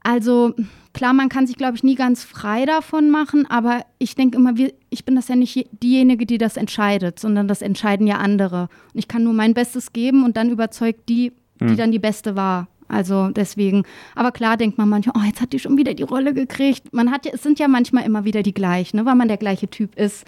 Also 0.02 0.54
klar, 0.92 1.12
man 1.12 1.28
kann 1.28 1.46
sich, 1.46 1.56
glaube 1.56 1.76
ich, 1.76 1.82
nie 1.82 1.94
ganz 1.94 2.24
frei 2.24 2.64
davon 2.64 3.10
machen, 3.10 3.46
aber 3.48 3.84
ich 3.98 4.14
denke 4.14 4.38
immer, 4.38 4.54
ich 4.88 5.04
bin 5.04 5.16
das 5.16 5.28
ja 5.28 5.36
nicht 5.36 5.68
diejenige, 5.82 6.26
die 6.26 6.38
das 6.38 6.56
entscheidet, 6.56 7.18
sondern 7.18 7.48
das 7.48 7.62
entscheiden 7.62 8.06
ja 8.06 8.16
andere. 8.16 8.68
Und 8.92 8.98
ich 8.98 9.08
kann 9.08 9.24
nur 9.24 9.32
mein 9.32 9.54
Bestes 9.54 9.92
geben 9.92 10.24
und 10.24 10.36
dann 10.36 10.50
überzeugt 10.50 11.08
die, 11.08 11.32
die 11.60 11.68
hm. 11.68 11.76
dann 11.76 11.92
die 11.92 11.98
Beste 11.98 12.36
war. 12.36 12.68
Also 12.88 13.28
deswegen, 13.28 13.84
aber 14.16 14.32
klar 14.32 14.56
denkt 14.56 14.76
man 14.76 14.88
manchmal, 14.88 15.14
oh, 15.16 15.24
jetzt 15.24 15.40
hat 15.40 15.52
die 15.52 15.60
schon 15.60 15.78
wieder 15.78 15.94
die 15.94 16.02
Rolle 16.02 16.34
gekriegt. 16.34 16.92
Man 16.92 17.12
hat 17.12 17.24
ja, 17.24 17.32
es 17.34 17.42
sind 17.42 17.60
ja 17.60 17.68
manchmal 17.68 18.04
immer 18.04 18.24
wieder 18.24 18.42
die 18.42 18.54
gleichen, 18.54 18.96
ne, 18.96 19.06
weil 19.06 19.14
man 19.14 19.28
der 19.28 19.36
gleiche 19.36 19.68
Typ 19.68 19.96
ist. 19.96 20.24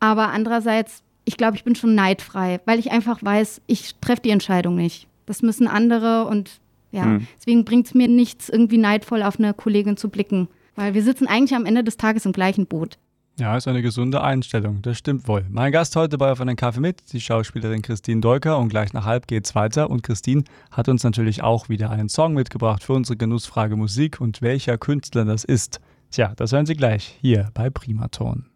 Aber 0.00 0.28
andererseits, 0.28 1.02
ich 1.26 1.36
glaube, 1.36 1.56
ich 1.56 1.64
bin 1.64 1.74
schon 1.74 1.94
neidfrei, 1.94 2.60
weil 2.64 2.78
ich 2.78 2.90
einfach 2.90 3.22
weiß, 3.22 3.60
ich 3.66 3.96
treffe 4.00 4.22
die 4.22 4.30
Entscheidung 4.30 4.76
nicht. 4.76 5.08
Das 5.26 5.42
müssen 5.42 5.68
andere 5.68 6.24
und 6.26 6.60
ja, 6.90 7.04
mhm. 7.04 7.26
deswegen 7.38 7.64
bringt 7.64 7.86
es 7.86 7.94
mir 7.94 8.08
nichts, 8.08 8.48
irgendwie 8.48 8.78
neidvoll 8.78 9.22
auf 9.22 9.38
eine 9.38 9.54
Kollegin 9.54 9.96
zu 9.96 10.08
blicken. 10.08 10.48
Weil 10.74 10.94
wir 10.94 11.02
sitzen 11.02 11.26
eigentlich 11.26 11.54
am 11.54 11.64
Ende 11.64 11.82
des 11.82 11.96
Tages 11.96 12.26
im 12.26 12.32
gleichen 12.32 12.66
Boot. 12.66 12.98
Ja, 13.38 13.54
ist 13.54 13.68
eine 13.68 13.82
gesunde 13.82 14.22
Einstellung, 14.22 14.80
das 14.80 14.96
stimmt 14.96 15.28
wohl. 15.28 15.44
Mein 15.50 15.70
Gast 15.70 15.94
heute 15.94 16.16
bei 16.16 16.32
Auf 16.32 16.40
einen 16.40 16.56
Kaffee 16.56 16.80
mit, 16.80 17.12
die 17.12 17.20
Schauspielerin 17.20 17.82
Christine 17.82 18.22
Dolker 18.22 18.58
und 18.58 18.70
gleich 18.70 18.94
nach 18.94 19.04
halb 19.04 19.26
geht's 19.26 19.54
weiter 19.54 19.90
und 19.90 20.02
Christine 20.02 20.44
hat 20.70 20.88
uns 20.88 21.04
natürlich 21.04 21.42
auch 21.42 21.68
wieder 21.68 21.90
einen 21.90 22.08
Song 22.08 22.32
mitgebracht 22.32 22.82
für 22.82 22.94
unsere 22.94 23.18
Genussfrage 23.18 23.76
Musik 23.76 24.22
und 24.22 24.40
welcher 24.40 24.78
Künstler 24.78 25.26
das 25.26 25.44
ist. 25.44 25.80
Tja, 26.10 26.32
das 26.34 26.52
hören 26.52 26.64
Sie 26.64 26.76
gleich 26.76 27.18
hier 27.20 27.50
bei 27.52 27.68
Primaton. 27.68 28.46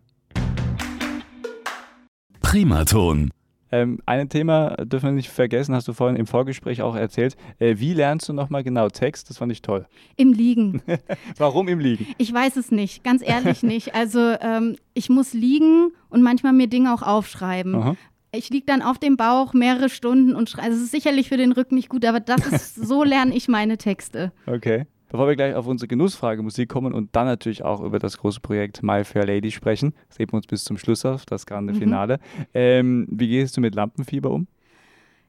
Primaton 2.40 3.30
ähm, 3.72 4.00
ein 4.06 4.28
Thema 4.28 4.76
dürfen 4.84 5.06
wir 5.06 5.12
nicht 5.12 5.30
vergessen, 5.30 5.74
hast 5.74 5.88
du 5.88 5.92
vorhin 5.92 6.16
im 6.16 6.26
Vorgespräch 6.26 6.82
auch 6.82 6.96
erzählt. 6.96 7.36
Äh, 7.58 7.76
wie 7.78 7.94
lernst 7.94 8.28
du 8.28 8.32
nochmal 8.32 8.64
genau 8.64 8.88
Text? 8.88 9.30
Das 9.30 9.38
fand 9.38 9.52
ich 9.52 9.62
toll. 9.62 9.86
Im 10.16 10.32
Liegen. 10.32 10.82
Warum 11.36 11.68
im 11.68 11.78
Liegen? 11.78 12.06
Ich 12.18 12.32
weiß 12.32 12.56
es 12.56 12.70
nicht, 12.70 13.04
ganz 13.04 13.22
ehrlich 13.26 13.62
nicht. 13.62 13.94
Also 13.94 14.34
ähm, 14.40 14.76
ich 14.94 15.08
muss 15.08 15.32
liegen 15.32 15.92
und 16.08 16.22
manchmal 16.22 16.52
mir 16.52 16.66
Dinge 16.66 16.92
auch 16.92 17.02
aufschreiben. 17.02 17.74
Aha. 17.74 17.96
Ich 18.32 18.48
liege 18.50 18.66
dann 18.66 18.82
auf 18.82 18.98
dem 18.98 19.16
Bauch 19.16 19.54
mehrere 19.54 19.88
Stunden 19.88 20.36
und 20.36 20.48
schreibe. 20.48 20.68
Also 20.68 20.78
es 20.78 20.84
ist 20.84 20.92
sicherlich 20.92 21.28
für 21.28 21.36
den 21.36 21.52
Rücken 21.52 21.74
nicht 21.74 21.88
gut, 21.88 22.04
aber 22.04 22.20
das 22.20 22.46
ist, 22.46 22.74
so 22.76 23.02
lerne 23.02 23.34
ich 23.34 23.48
meine 23.48 23.76
Texte. 23.76 24.32
Okay. 24.46 24.86
Bevor 25.10 25.26
wir 25.26 25.34
gleich 25.34 25.56
auf 25.56 25.66
unsere 25.66 25.88
Genussfrage 25.88 26.40
Musik 26.40 26.68
kommen 26.68 26.94
und 26.94 27.14
dann 27.16 27.26
natürlich 27.26 27.64
auch 27.64 27.82
über 27.82 27.98
das 27.98 28.16
große 28.16 28.38
Projekt 28.38 28.84
My 28.84 29.04
Fair 29.04 29.26
Lady 29.26 29.50
sprechen, 29.50 29.92
das 30.08 30.20
heben 30.20 30.32
wir 30.32 30.36
uns 30.36 30.46
bis 30.46 30.62
zum 30.62 30.78
Schluss 30.78 31.04
auf, 31.04 31.26
das 31.26 31.46
grande 31.46 31.72
mhm. 31.74 31.78
Finale. 31.78 32.16
Mhm. 32.16 32.44
Ähm, 32.54 33.06
wie 33.10 33.26
gehst 33.26 33.56
du 33.56 33.60
mit 33.60 33.74
Lampenfieber 33.74 34.30
um? 34.30 34.46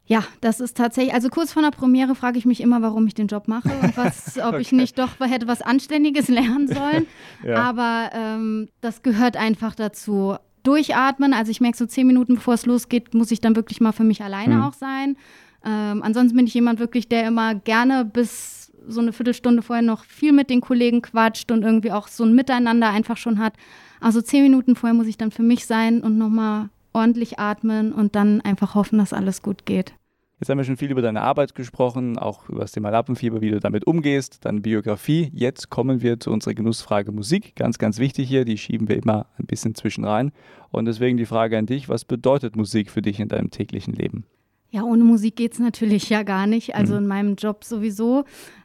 Ja, 0.05 0.23
das 0.39 0.59
ist 0.59 0.77
tatsächlich, 0.77 1.15
also 1.15 1.29
kurz 1.29 1.53
vor 1.53 1.63
der 1.63 1.71
Premiere 1.71 2.13
frage 2.13 2.37
ich 2.37 2.45
mich 2.45 2.61
immer, 2.61 2.81
warum 2.83 3.07
ich 3.07 3.15
den 3.15 3.25
Job 3.27 3.47
mache 3.47 3.69
und 3.69 3.97
was, 3.97 4.37
ob 4.39 4.49
okay. 4.49 4.61
ich 4.61 4.71
nicht 4.71 4.99
doch 4.99 5.19
hätte 5.19 5.47
was 5.47 5.63
Anständiges 5.63 6.27
lernen 6.27 6.67
sollen. 6.67 7.07
ja. 7.43 7.55
Aber 7.55 8.11
ähm, 8.13 8.69
das 8.81 9.01
gehört 9.01 9.35
einfach 9.35 9.73
dazu. 9.73 10.35
Durchatmen, 10.61 11.33
also 11.33 11.49
ich 11.49 11.59
merke 11.59 11.77
so 11.77 11.87
zehn 11.87 12.05
Minuten 12.05 12.35
bevor 12.35 12.53
es 12.53 12.67
losgeht, 12.67 13.15
muss 13.15 13.31
ich 13.31 13.41
dann 13.41 13.55
wirklich 13.55 13.81
mal 13.81 13.93
für 13.93 14.03
mich 14.03 14.21
alleine 14.21 14.57
mhm. 14.57 14.61
auch 14.61 14.73
sein. 14.73 15.17
Ähm, 15.65 16.03
ansonsten 16.03 16.37
bin 16.37 16.45
ich 16.45 16.53
jemand 16.53 16.79
wirklich, 16.79 17.09
der 17.09 17.27
immer 17.27 17.55
gerne 17.55 18.05
bis 18.05 18.70
so 18.87 19.01
eine 19.01 19.13
Viertelstunde 19.13 19.61
vorher 19.61 19.83
noch 19.83 20.03
viel 20.03 20.31
mit 20.31 20.49
den 20.49 20.61
Kollegen 20.61 21.01
quatscht 21.01 21.51
und 21.51 21.63
irgendwie 21.63 21.91
auch 21.91 22.07
so 22.07 22.23
ein 22.23 22.35
Miteinander 22.35 22.89
einfach 22.89 23.17
schon 23.17 23.39
hat. 23.39 23.53
Also 23.99 24.21
zehn 24.21 24.43
Minuten 24.43 24.75
vorher 24.75 24.93
muss 24.93 25.07
ich 25.07 25.17
dann 25.17 25.31
für 25.31 25.43
mich 25.43 25.65
sein 25.65 26.01
und 26.01 26.17
nochmal 26.17 26.69
ordentlich 26.93 27.39
atmen 27.39 27.93
und 27.93 28.15
dann 28.15 28.41
einfach 28.41 28.75
hoffen, 28.75 28.97
dass 28.97 29.13
alles 29.13 29.41
gut 29.41 29.65
geht. 29.65 29.93
Jetzt 30.41 30.49
haben 30.49 30.57
wir 30.57 30.65
schon 30.65 30.77
viel 30.77 30.89
über 30.89 31.03
deine 31.03 31.21
Arbeit 31.21 31.53
gesprochen, 31.53 32.17
auch 32.17 32.49
über 32.49 32.61
das 32.61 32.71
Thema 32.71 32.89
Lappenfieber, 32.89 33.41
wie 33.41 33.51
du 33.51 33.59
damit 33.59 33.85
umgehst, 33.85 34.43
dann 34.43 34.63
Biografie. 34.63 35.29
Jetzt 35.35 35.69
kommen 35.69 36.01
wir 36.01 36.19
zu 36.19 36.31
unserer 36.31 36.55
Genussfrage 36.55 37.11
Musik. 37.11 37.55
Ganz, 37.55 37.77
ganz 37.77 37.99
wichtig 37.99 38.27
hier, 38.27 38.43
die 38.43 38.57
schieben 38.57 38.89
wir 38.89 38.97
immer 38.97 39.27
ein 39.37 39.45
bisschen 39.45 39.75
zwischen 39.75 40.03
rein. 40.03 40.31
Und 40.71 40.85
deswegen 40.85 41.17
die 41.17 41.27
Frage 41.27 41.59
an 41.59 41.67
dich, 41.67 41.89
was 41.89 42.05
bedeutet 42.05 42.55
Musik 42.55 42.89
für 42.89 43.03
dich 43.03 43.19
in 43.19 43.27
deinem 43.27 43.51
täglichen 43.51 43.93
Leben? 43.93 44.25
Ja, 44.71 44.83
ohne 44.83 45.03
Musik 45.03 45.35
geht 45.35 45.53
es 45.53 45.59
natürlich 45.59 46.09
ja 46.09 46.23
gar 46.23 46.47
nicht, 46.47 46.75
also 46.75 46.93
mhm. 46.93 46.99
in 46.99 47.07
meinem 47.07 47.35
Job 47.35 47.65
sowieso. 47.65 48.23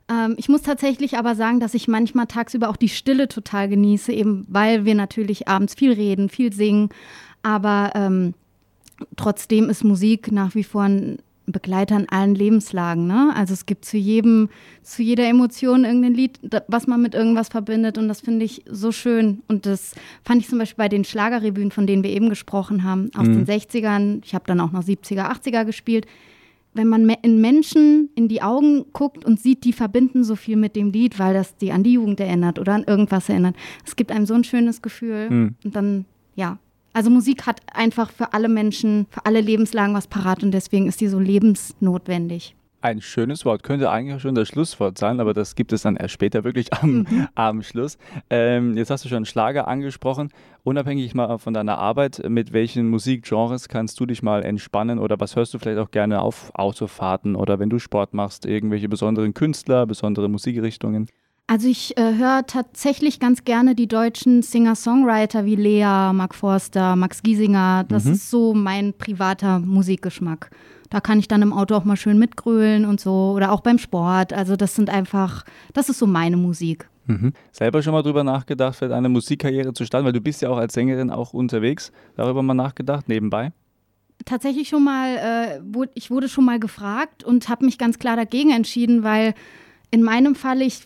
Ähm, 0.08 0.34
ich 0.38 0.48
muss 0.48 0.62
tatsächlich 0.62 1.18
aber 1.18 1.34
sagen, 1.34 1.58
dass 1.58 1.74
ich 1.74 1.88
manchmal 1.88 2.26
tagsüber 2.26 2.68
auch 2.68 2.76
die 2.76 2.88
Stille 2.88 3.26
total 3.26 3.68
genieße, 3.68 4.12
eben 4.12 4.46
weil 4.48 4.84
wir 4.84 4.94
natürlich 4.94 5.48
abends 5.48 5.74
viel 5.74 5.92
reden, 5.92 6.28
viel 6.28 6.52
singen. 6.52 6.90
Aber 7.42 7.90
ähm, 7.94 8.34
trotzdem 9.16 9.68
ist 9.68 9.82
Musik 9.82 10.30
nach 10.30 10.54
wie 10.54 10.64
vor 10.64 10.82
ein 10.82 11.18
Begleiter 11.46 11.96
in 11.96 12.08
allen 12.08 12.34
Lebenslagen. 12.34 13.06
Ne? 13.06 13.32
Also 13.34 13.54
es 13.54 13.66
gibt 13.66 13.84
zu 13.84 13.96
jedem, 13.96 14.48
zu 14.82 15.02
jeder 15.02 15.28
Emotion 15.28 15.84
irgendein 15.84 16.14
Lied, 16.14 16.40
was 16.66 16.86
man 16.86 17.00
mit 17.00 17.14
irgendwas 17.14 17.48
verbindet. 17.48 17.98
Und 17.98 18.08
das 18.08 18.20
finde 18.20 18.44
ich 18.44 18.64
so 18.68 18.92
schön. 18.92 19.42
Und 19.48 19.66
das 19.66 19.94
fand 20.24 20.42
ich 20.42 20.48
zum 20.48 20.58
Beispiel 20.58 20.82
bei 20.82 20.88
den 20.88 21.04
Schlagerrevuen, 21.04 21.70
von 21.70 21.86
denen 21.86 22.02
wir 22.02 22.10
eben 22.10 22.28
gesprochen 22.28 22.82
haben, 22.82 23.10
aus 23.16 23.26
mhm. 23.26 23.44
den 23.44 23.60
60ern. 23.60 24.20
Ich 24.24 24.34
habe 24.34 24.44
dann 24.46 24.60
auch 24.60 24.72
noch 24.72 24.82
70er, 24.82 25.30
80er 25.30 25.64
gespielt. 25.64 26.06
Wenn 26.74 26.88
man 26.88 27.08
in 27.08 27.40
Menschen 27.40 28.10
in 28.16 28.28
die 28.28 28.42
Augen 28.42 28.84
guckt 28.92 29.24
und 29.24 29.40
sieht, 29.40 29.64
die 29.64 29.72
verbinden 29.72 30.24
so 30.24 30.36
viel 30.36 30.56
mit 30.56 30.76
dem 30.76 30.90
Lied, 30.90 31.18
weil 31.18 31.32
das 31.32 31.56
die 31.56 31.72
an 31.72 31.82
die 31.82 31.94
Jugend 31.94 32.20
erinnert 32.20 32.58
oder 32.58 32.74
an 32.74 32.84
irgendwas 32.84 33.28
erinnert. 33.28 33.56
Es 33.84 33.96
gibt 33.96 34.12
einem 34.12 34.26
so 34.26 34.34
ein 34.34 34.44
schönes 34.44 34.82
Gefühl. 34.82 35.30
Mhm. 35.30 35.54
Und 35.64 35.76
dann, 35.76 36.04
ja, 36.34 36.58
also 36.96 37.10
Musik 37.10 37.44
hat 37.44 37.60
einfach 37.74 38.10
für 38.10 38.32
alle 38.32 38.48
Menschen, 38.48 39.06
für 39.10 39.26
alle 39.26 39.42
Lebenslagen 39.42 39.94
was 39.94 40.06
parat 40.06 40.42
und 40.42 40.52
deswegen 40.52 40.88
ist 40.88 40.98
die 41.02 41.08
so 41.08 41.18
lebensnotwendig. 41.18 42.56
Ein 42.80 43.02
schönes 43.02 43.44
Wort, 43.44 43.62
könnte 43.62 43.90
eigentlich 43.90 44.22
schon 44.22 44.34
das 44.34 44.48
Schlusswort 44.48 44.96
sein, 44.96 45.20
aber 45.20 45.34
das 45.34 45.56
gibt 45.56 45.74
es 45.74 45.82
dann 45.82 45.96
erst 45.96 46.14
später 46.14 46.42
wirklich 46.42 46.72
am, 46.72 47.00
mhm. 47.00 47.28
am 47.34 47.62
Schluss. 47.62 47.98
Ähm, 48.30 48.78
jetzt 48.78 48.90
hast 48.90 49.04
du 49.04 49.10
schon 49.10 49.26
Schlager 49.26 49.68
angesprochen. 49.68 50.30
Unabhängig 50.64 51.14
mal 51.14 51.36
von 51.36 51.52
deiner 51.52 51.76
Arbeit, 51.76 52.22
mit 52.30 52.54
welchen 52.54 52.88
Musikgenres 52.88 53.68
kannst 53.68 54.00
du 54.00 54.06
dich 54.06 54.22
mal 54.22 54.42
entspannen 54.42 54.98
oder 54.98 55.20
was 55.20 55.36
hörst 55.36 55.52
du 55.52 55.58
vielleicht 55.58 55.78
auch 55.78 55.90
gerne 55.90 56.22
auf 56.22 56.50
Autofahrten 56.54 57.36
oder 57.36 57.58
wenn 57.58 57.68
du 57.68 57.78
Sport 57.78 58.14
machst, 58.14 58.46
irgendwelche 58.46 58.88
besonderen 58.88 59.34
Künstler, 59.34 59.84
besondere 59.84 60.30
Musikrichtungen? 60.30 61.08
Also 61.48 61.68
ich 61.68 61.96
äh, 61.96 62.14
höre 62.16 62.44
tatsächlich 62.46 63.20
ganz 63.20 63.44
gerne 63.44 63.76
die 63.76 63.86
deutschen 63.86 64.42
Singer-Songwriter 64.42 65.44
wie 65.44 65.54
Lea, 65.54 66.12
Mark 66.12 66.34
Forster, 66.34 66.96
Max 66.96 67.22
Giesinger. 67.22 67.84
Das 67.88 68.04
mhm. 68.04 68.12
ist 68.12 68.30
so 68.30 68.52
mein 68.52 68.94
privater 68.94 69.60
Musikgeschmack. 69.60 70.50
Da 70.90 71.00
kann 71.00 71.20
ich 71.20 71.28
dann 71.28 71.42
im 71.42 71.52
Auto 71.52 71.76
auch 71.76 71.84
mal 71.84 71.96
schön 71.96 72.18
mitgrölen 72.18 72.84
und 72.84 73.00
so 73.00 73.32
oder 73.34 73.52
auch 73.52 73.60
beim 73.60 73.78
Sport. 73.78 74.32
Also 74.32 74.56
das 74.56 74.74
sind 74.74 74.90
einfach, 74.90 75.44
das 75.72 75.88
ist 75.88 75.98
so 75.98 76.06
meine 76.06 76.36
Musik. 76.36 76.88
Mhm. 77.06 77.32
Selber 77.52 77.80
schon 77.80 77.92
mal 77.92 78.02
drüber 78.02 78.24
nachgedacht, 78.24 78.76
vielleicht 78.76 78.94
eine 78.94 79.08
Musikkarriere 79.08 79.72
zu 79.72 79.84
starten, 79.84 80.04
weil 80.04 80.12
du 80.12 80.20
bist 80.20 80.42
ja 80.42 80.50
auch 80.50 80.56
als 80.58 80.74
Sängerin 80.74 81.10
auch 81.10 81.32
unterwegs. 81.32 81.92
Darüber 82.16 82.42
mal 82.42 82.54
nachgedacht, 82.54 83.08
nebenbei? 83.08 83.52
Tatsächlich 84.24 84.68
schon 84.68 84.82
mal, 84.82 85.16
äh, 85.16 85.86
ich 85.94 86.10
wurde 86.10 86.28
schon 86.28 86.44
mal 86.44 86.58
gefragt 86.58 87.22
und 87.22 87.48
habe 87.48 87.64
mich 87.64 87.78
ganz 87.78 88.00
klar 88.00 88.16
dagegen 88.16 88.50
entschieden, 88.50 89.04
weil 89.04 89.34
in 89.90 90.02
meinem 90.02 90.34
Fall, 90.34 90.62
ich 90.62 90.84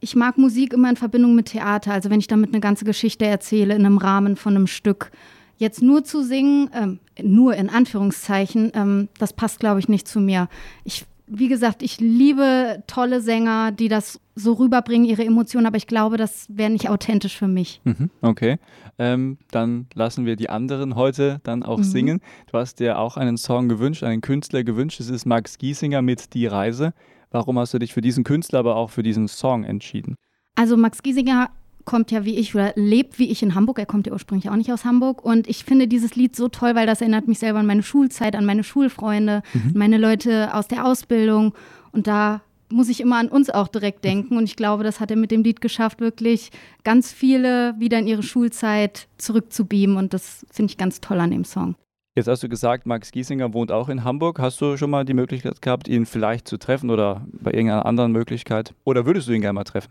ich 0.00 0.16
mag 0.16 0.38
Musik 0.38 0.72
immer 0.72 0.90
in 0.90 0.96
Verbindung 0.96 1.34
mit 1.34 1.46
Theater. 1.46 1.92
Also 1.92 2.10
wenn 2.10 2.20
ich 2.20 2.26
damit 2.26 2.50
eine 2.50 2.60
ganze 2.60 2.84
Geschichte 2.84 3.26
erzähle 3.26 3.74
in 3.74 3.84
einem 3.84 3.98
Rahmen 3.98 4.36
von 4.36 4.56
einem 4.56 4.66
Stück. 4.66 5.10
Jetzt 5.58 5.82
nur 5.82 6.04
zu 6.04 6.22
singen, 6.22 6.70
ähm, 6.74 7.00
nur 7.22 7.54
in 7.54 7.68
Anführungszeichen, 7.68 8.72
ähm, 8.74 9.08
das 9.18 9.34
passt, 9.34 9.60
glaube 9.60 9.78
ich, 9.78 9.88
nicht 9.88 10.08
zu 10.08 10.18
mir. 10.18 10.48
Ich, 10.84 11.04
wie 11.26 11.48
gesagt, 11.48 11.82
ich 11.82 12.00
liebe 12.00 12.82
tolle 12.86 13.20
Sänger, 13.20 13.70
die 13.70 13.88
das 13.88 14.20
so 14.34 14.54
rüberbringen, 14.54 15.06
ihre 15.06 15.22
Emotionen, 15.22 15.66
aber 15.66 15.76
ich 15.76 15.86
glaube, 15.86 16.16
das 16.16 16.46
wäre 16.48 16.70
nicht 16.70 16.88
authentisch 16.88 17.36
für 17.36 17.46
mich. 17.46 17.82
Mhm, 17.84 18.08
okay, 18.22 18.56
ähm, 18.98 19.36
dann 19.50 19.86
lassen 19.92 20.24
wir 20.24 20.36
die 20.36 20.48
anderen 20.48 20.94
heute 20.94 21.40
dann 21.42 21.62
auch 21.62 21.78
mhm. 21.78 21.84
singen. 21.84 22.20
Du 22.50 22.56
hast 22.56 22.80
dir 22.80 22.98
auch 22.98 23.18
einen 23.18 23.36
Song 23.36 23.68
gewünscht, 23.68 24.02
einen 24.02 24.22
Künstler 24.22 24.64
gewünscht. 24.64 24.98
Es 24.98 25.10
ist 25.10 25.26
Max 25.26 25.58
Giesinger 25.58 26.00
mit 26.00 26.32
Die 26.32 26.46
Reise. 26.46 26.94
Warum 27.30 27.58
hast 27.58 27.74
du 27.74 27.78
dich 27.78 27.92
für 27.92 28.00
diesen 28.00 28.24
Künstler, 28.24 28.58
aber 28.60 28.76
auch 28.76 28.90
für 28.90 29.02
diesen 29.02 29.28
Song 29.28 29.64
entschieden? 29.64 30.16
Also 30.56 30.76
Max 30.76 31.02
Giesinger 31.02 31.50
kommt 31.84 32.10
ja 32.10 32.24
wie 32.24 32.36
ich 32.36 32.54
oder 32.54 32.72
lebt 32.76 33.18
wie 33.18 33.30
ich 33.30 33.42
in 33.42 33.54
Hamburg. 33.54 33.78
Er 33.78 33.86
kommt 33.86 34.06
ja 34.06 34.12
ursprünglich 34.12 34.50
auch 34.50 34.56
nicht 34.56 34.72
aus 34.72 34.84
Hamburg. 34.84 35.24
Und 35.24 35.48
ich 35.48 35.64
finde 35.64 35.88
dieses 35.88 36.16
Lied 36.16 36.36
so 36.36 36.48
toll, 36.48 36.74
weil 36.74 36.86
das 36.86 37.00
erinnert 37.00 37.28
mich 37.28 37.38
selber 37.38 37.60
an 37.60 37.66
meine 37.66 37.82
Schulzeit, 37.82 38.36
an 38.36 38.44
meine 38.44 38.64
Schulfreunde, 38.64 39.42
mhm. 39.54 39.72
meine 39.74 39.98
Leute 39.98 40.54
aus 40.54 40.68
der 40.68 40.86
Ausbildung. 40.86 41.54
Und 41.92 42.06
da 42.06 42.42
muss 42.68 42.88
ich 42.88 43.00
immer 43.00 43.16
an 43.16 43.28
uns 43.28 43.50
auch 43.50 43.68
direkt 43.68 44.04
denken. 44.04 44.36
Und 44.36 44.44
ich 44.44 44.56
glaube, 44.56 44.84
das 44.84 45.00
hat 45.00 45.10
er 45.10 45.16
mit 45.16 45.30
dem 45.30 45.42
Lied 45.42 45.60
geschafft, 45.60 46.00
wirklich 46.00 46.50
ganz 46.84 47.12
viele 47.12 47.74
wieder 47.78 47.98
in 47.98 48.06
ihre 48.06 48.22
Schulzeit 48.22 49.08
zurückzubeamen. 49.18 49.96
Und 49.96 50.14
das 50.14 50.46
finde 50.50 50.70
ich 50.70 50.78
ganz 50.78 51.00
toll 51.00 51.20
an 51.20 51.30
dem 51.30 51.44
Song. 51.44 51.74
Jetzt 52.20 52.28
hast 52.28 52.42
du 52.42 52.50
gesagt, 52.50 52.84
Max 52.84 53.12
Giesinger 53.12 53.54
wohnt 53.54 53.72
auch 53.72 53.88
in 53.88 54.04
Hamburg. 54.04 54.40
Hast 54.40 54.60
du 54.60 54.76
schon 54.76 54.90
mal 54.90 55.06
die 55.06 55.14
Möglichkeit 55.14 55.62
gehabt, 55.62 55.88
ihn 55.88 56.04
vielleicht 56.04 56.46
zu 56.46 56.58
treffen 56.58 56.90
oder 56.90 57.22
bei 57.32 57.50
irgendeiner 57.50 57.86
anderen 57.86 58.12
Möglichkeit? 58.12 58.74
Oder 58.84 59.06
würdest 59.06 59.26
du 59.26 59.32
ihn 59.32 59.40
gerne 59.40 59.54
mal 59.54 59.64
treffen? 59.64 59.90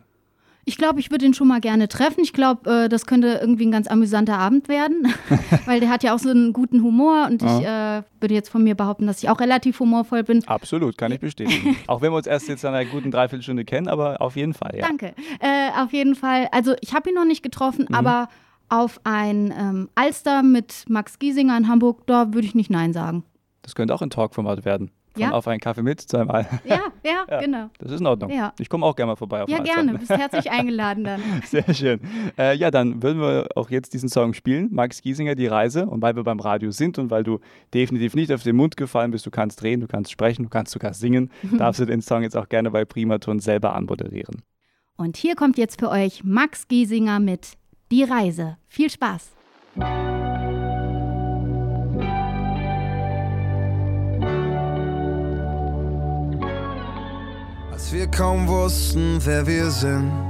Ich 0.63 0.77
glaube, 0.77 0.99
ich 0.99 1.09
würde 1.09 1.25
ihn 1.25 1.33
schon 1.33 1.47
mal 1.47 1.59
gerne 1.59 1.87
treffen. 1.87 2.21
Ich 2.21 2.31
glaube, 2.31 2.83
äh, 2.83 2.87
das 2.87 3.07
könnte 3.07 3.39
irgendwie 3.41 3.65
ein 3.65 3.71
ganz 3.71 3.87
amüsanter 3.87 4.37
Abend 4.37 4.67
werden, 4.67 5.11
weil 5.65 5.79
der 5.79 5.89
hat 5.89 6.03
ja 6.03 6.13
auch 6.13 6.19
so 6.19 6.29
einen 6.29 6.53
guten 6.53 6.83
Humor 6.83 7.25
und 7.31 7.41
ich 7.41 7.49
äh, 7.49 8.03
würde 8.19 8.35
jetzt 8.35 8.49
von 8.49 8.63
mir 8.63 8.75
behaupten, 8.75 9.07
dass 9.07 9.23
ich 9.23 9.29
auch 9.31 9.39
relativ 9.39 9.79
humorvoll 9.79 10.21
bin. 10.21 10.47
Absolut, 10.47 10.99
kann 10.99 11.11
ich 11.11 11.19
bestätigen. 11.19 11.77
auch 11.87 12.01
wenn 12.03 12.11
wir 12.11 12.17
uns 12.17 12.27
erst 12.27 12.47
jetzt 12.47 12.63
in 12.63 12.69
einer 12.69 12.85
guten 12.85 13.09
Dreiviertelstunde 13.09 13.65
kennen, 13.65 13.87
aber 13.87 14.21
auf 14.21 14.35
jeden 14.35 14.53
Fall, 14.53 14.75
ja. 14.77 14.85
Danke. 14.85 15.15
Äh, 15.39 15.81
auf 15.81 15.93
jeden 15.93 16.13
Fall. 16.13 16.47
Also 16.51 16.75
ich 16.81 16.93
habe 16.93 17.09
ihn 17.09 17.15
noch 17.15 17.25
nicht 17.25 17.41
getroffen, 17.41 17.87
mhm. 17.89 17.95
aber 17.95 18.29
auf 18.69 18.99
ein 19.03 19.53
ähm, 19.57 19.89
Alster 19.95 20.43
mit 20.43 20.85
Max 20.87 21.19
Giesinger 21.19 21.57
in 21.57 21.67
Hamburg, 21.67 22.05
da 22.07 22.33
würde 22.33 22.47
ich 22.47 22.55
nicht 22.55 22.69
Nein 22.69 22.93
sagen. 22.93 23.23
Das 23.61 23.75
könnte 23.75 23.93
auch 23.93 24.01
ein 24.01 24.09
Talkformat 24.09 24.65
werden. 24.65 24.91
Von 25.13 25.23
ja? 25.23 25.31
auf 25.31 25.47
einen 25.47 25.59
Kaffee 25.59 25.81
mit 25.81 26.01
zweimal. 26.01 26.47
Ja, 26.65 26.81
ja, 27.03 27.25
ja, 27.29 27.39
genau. 27.39 27.69
Das 27.79 27.91
ist 27.91 27.99
in 27.99 28.05
Ordnung. 28.05 28.29
Ja. 28.29 28.53
Ich 28.59 28.69
komme 28.69 28.85
auch 28.85 28.95
gerne 28.95 29.11
mal 29.11 29.15
vorbei 29.15 29.41
auf 29.41 29.49
Ja, 29.49 29.57
gerne. 29.59 29.97
Bist 29.97 30.11
herzlich 30.11 30.51
eingeladen 30.51 31.03
dann. 31.03 31.21
Sehr 31.45 31.73
schön. 31.73 31.99
Äh, 32.37 32.55
ja, 32.55 32.69
dann 32.69 33.01
würden 33.01 33.19
wir 33.19 33.47
auch 33.55 33.71
jetzt 33.71 33.93
diesen 33.93 34.07
Song 34.07 34.33
spielen. 34.33 34.69
Max 34.71 35.01
Giesinger, 35.01 35.33
Die 35.33 35.47
Reise. 35.47 35.87
Und 35.87 36.03
weil 36.03 36.15
wir 36.15 36.23
beim 36.23 36.39
Radio 36.39 36.69
sind 36.69 36.99
und 36.99 37.09
weil 37.09 37.23
du 37.23 37.39
definitiv 37.73 38.13
nicht 38.13 38.31
auf 38.31 38.43
den 38.43 38.55
Mund 38.55 38.77
gefallen 38.77 39.09
bist, 39.09 39.25
du 39.25 39.31
kannst 39.31 39.61
drehen, 39.61 39.79
du 39.79 39.87
kannst 39.87 40.11
sprechen, 40.11 40.43
du 40.43 40.49
kannst 40.49 40.73
sogar 40.73 40.93
singen, 40.93 41.31
darfst 41.57 41.81
du 41.81 41.85
den 41.85 42.01
Song 42.01 42.21
jetzt 42.21 42.37
auch 42.37 42.47
gerne 42.47 42.69
bei 42.69 42.85
Primaton 42.85 43.39
selber 43.39 43.75
anmoderieren. 43.75 44.43
Und 44.95 45.17
hier 45.17 45.35
kommt 45.35 45.57
jetzt 45.57 45.79
für 45.79 45.89
euch 45.89 46.23
Max 46.23 46.67
Giesinger 46.67 47.19
mit 47.19 47.53
die 47.91 48.03
Reise. 48.03 48.57
Viel 48.67 48.89
Spaß! 48.89 49.31
Als 57.71 57.93
wir 57.93 58.07
kaum 58.07 58.47
wussten, 58.47 59.19
wer 59.25 59.47
wir 59.47 59.71
sind. 59.71 60.29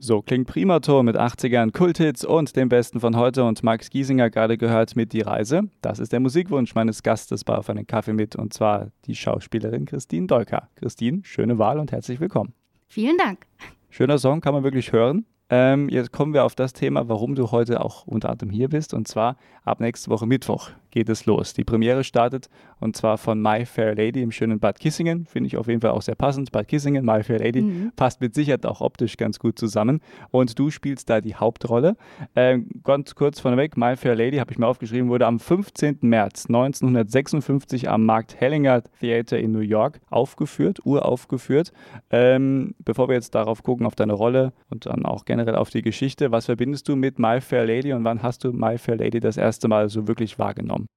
So 0.00 0.22
klingt 0.22 0.46
Primator 0.46 1.02
mit 1.02 1.16
80ern, 1.16 1.70
Kulthits 1.70 2.24
und 2.24 2.56
dem 2.56 2.70
Besten 2.70 2.98
von 2.98 3.14
heute 3.16 3.44
und 3.44 3.62
Max 3.62 3.90
Giesinger 3.90 4.30
gerade 4.30 4.56
gehört 4.56 4.96
mit 4.96 5.12
Die 5.12 5.20
Reise. 5.20 5.68
Das 5.82 5.98
ist 5.98 6.12
der 6.12 6.20
Musikwunsch 6.20 6.74
meines 6.74 7.02
Gastes 7.02 7.44
bei 7.44 7.54
Auf 7.54 7.68
einen 7.68 7.86
Kaffee 7.86 8.14
mit 8.14 8.34
und 8.34 8.54
zwar 8.54 8.90
die 9.04 9.14
Schauspielerin 9.14 9.84
Christine 9.84 10.26
Dolka. 10.26 10.70
Christine, 10.76 11.20
schöne 11.24 11.58
Wahl 11.58 11.78
und 11.78 11.92
herzlich 11.92 12.20
willkommen. 12.20 12.54
Vielen 12.86 13.18
Dank. 13.18 13.44
Schöner 13.90 14.18
Song, 14.18 14.40
kann 14.40 14.52
man 14.52 14.64
wirklich 14.64 14.92
hören. 14.92 15.24
Ähm, 15.50 15.88
jetzt 15.88 16.12
kommen 16.12 16.34
wir 16.34 16.44
auf 16.44 16.54
das 16.54 16.74
Thema, 16.74 17.08
warum 17.08 17.34
du 17.34 17.50
heute 17.50 17.82
auch 17.82 18.06
unter 18.06 18.28
anderem 18.28 18.50
hier 18.50 18.68
bist. 18.68 18.92
Und 18.92 19.08
zwar 19.08 19.36
ab 19.64 19.80
nächste 19.80 20.10
Woche 20.10 20.26
Mittwoch 20.26 20.70
geht 20.98 21.08
es 21.08 21.26
los. 21.26 21.54
Die 21.54 21.62
Premiere 21.62 22.02
startet 22.02 22.48
und 22.80 22.96
zwar 22.96 23.18
von 23.18 23.40
My 23.40 23.64
Fair 23.64 23.94
Lady 23.94 24.20
im 24.20 24.32
schönen 24.32 24.58
Bad 24.58 24.80
Kissingen. 24.80 25.26
Finde 25.26 25.46
ich 25.46 25.56
auf 25.56 25.68
jeden 25.68 25.80
Fall 25.80 25.92
auch 25.92 26.02
sehr 26.02 26.16
passend. 26.16 26.50
Bad 26.50 26.66
Kissingen, 26.66 27.04
My 27.04 27.22
Fair 27.22 27.38
Lady 27.38 27.62
mhm. 27.62 27.92
passt 27.94 28.20
mit 28.20 28.34
Sicherheit 28.34 28.66
auch 28.66 28.80
optisch 28.80 29.16
ganz 29.16 29.38
gut 29.38 29.60
zusammen. 29.60 30.00
Und 30.32 30.58
du 30.58 30.70
spielst 30.70 31.08
da 31.08 31.20
die 31.20 31.36
Hauptrolle. 31.36 31.96
Äh, 32.34 32.58
ganz 32.82 33.14
kurz 33.14 33.38
vorneweg, 33.38 33.76
My 33.76 33.94
Fair 33.94 34.16
Lady, 34.16 34.38
habe 34.38 34.50
ich 34.50 34.58
mir 34.58 34.66
aufgeschrieben, 34.66 35.08
wurde 35.08 35.26
am 35.26 35.38
15. 35.38 35.98
März 36.00 36.46
1956 36.48 37.88
am 37.88 38.04
Markt 38.04 38.40
Hellinger 38.40 38.82
Theater 38.98 39.38
in 39.38 39.52
New 39.52 39.60
York 39.60 40.00
aufgeführt, 40.10 40.80
uraufgeführt. 40.84 41.72
Ähm, 42.10 42.74
bevor 42.84 43.06
wir 43.08 43.14
jetzt 43.14 43.36
darauf 43.36 43.62
gucken, 43.62 43.86
auf 43.86 43.94
deine 43.94 44.14
Rolle 44.14 44.52
und 44.68 44.86
dann 44.86 45.04
auch 45.04 45.24
generell 45.26 45.54
auf 45.54 45.70
die 45.70 45.82
Geschichte, 45.82 46.32
was 46.32 46.46
verbindest 46.46 46.88
du 46.88 46.96
mit 46.96 47.20
My 47.20 47.40
Fair 47.40 47.64
Lady 47.66 47.92
und 47.92 48.02
wann 48.02 48.24
hast 48.24 48.42
du 48.42 48.52
My 48.52 48.78
Fair 48.78 48.96
Lady 48.96 49.20
das 49.20 49.36
erste 49.36 49.68
Mal 49.68 49.88
so 49.88 50.08
wirklich 50.08 50.40
wahrgenommen? 50.40 50.87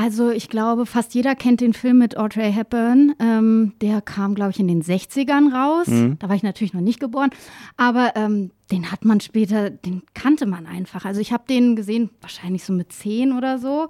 Also 0.00 0.30
ich 0.30 0.48
glaube, 0.48 0.86
fast 0.86 1.12
jeder 1.14 1.34
kennt 1.34 1.60
den 1.60 1.72
Film 1.72 1.98
mit 1.98 2.16
Audrey 2.16 2.52
Hepburn. 2.52 3.16
Ähm, 3.18 3.72
der 3.82 4.00
kam, 4.00 4.36
glaube 4.36 4.52
ich, 4.52 4.60
in 4.60 4.68
den 4.68 4.80
60ern 4.80 5.52
raus. 5.52 5.88
Mhm. 5.88 6.20
Da 6.20 6.28
war 6.28 6.36
ich 6.36 6.44
natürlich 6.44 6.72
noch 6.72 6.80
nicht 6.80 7.00
geboren. 7.00 7.30
Aber 7.76 8.12
ähm, 8.14 8.52
den 8.70 8.92
hat 8.92 9.04
man 9.04 9.18
später, 9.18 9.70
den 9.70 10.02
kannte 10.14 10.46
man 10.46 10.66
einfach. 10.66 11.04
Also 11.04 11.20
ich 11.20 11.32
habe 11.32 11.42
den 11.48 11.74
gesehen, 11.74 12.10
wahrscheinlich 12.20 12.62
so 12.62 12.72
mit 12.72 12.92
zehn 12.92 13.32
oder 13.32 13.58
so. 13.58 13.88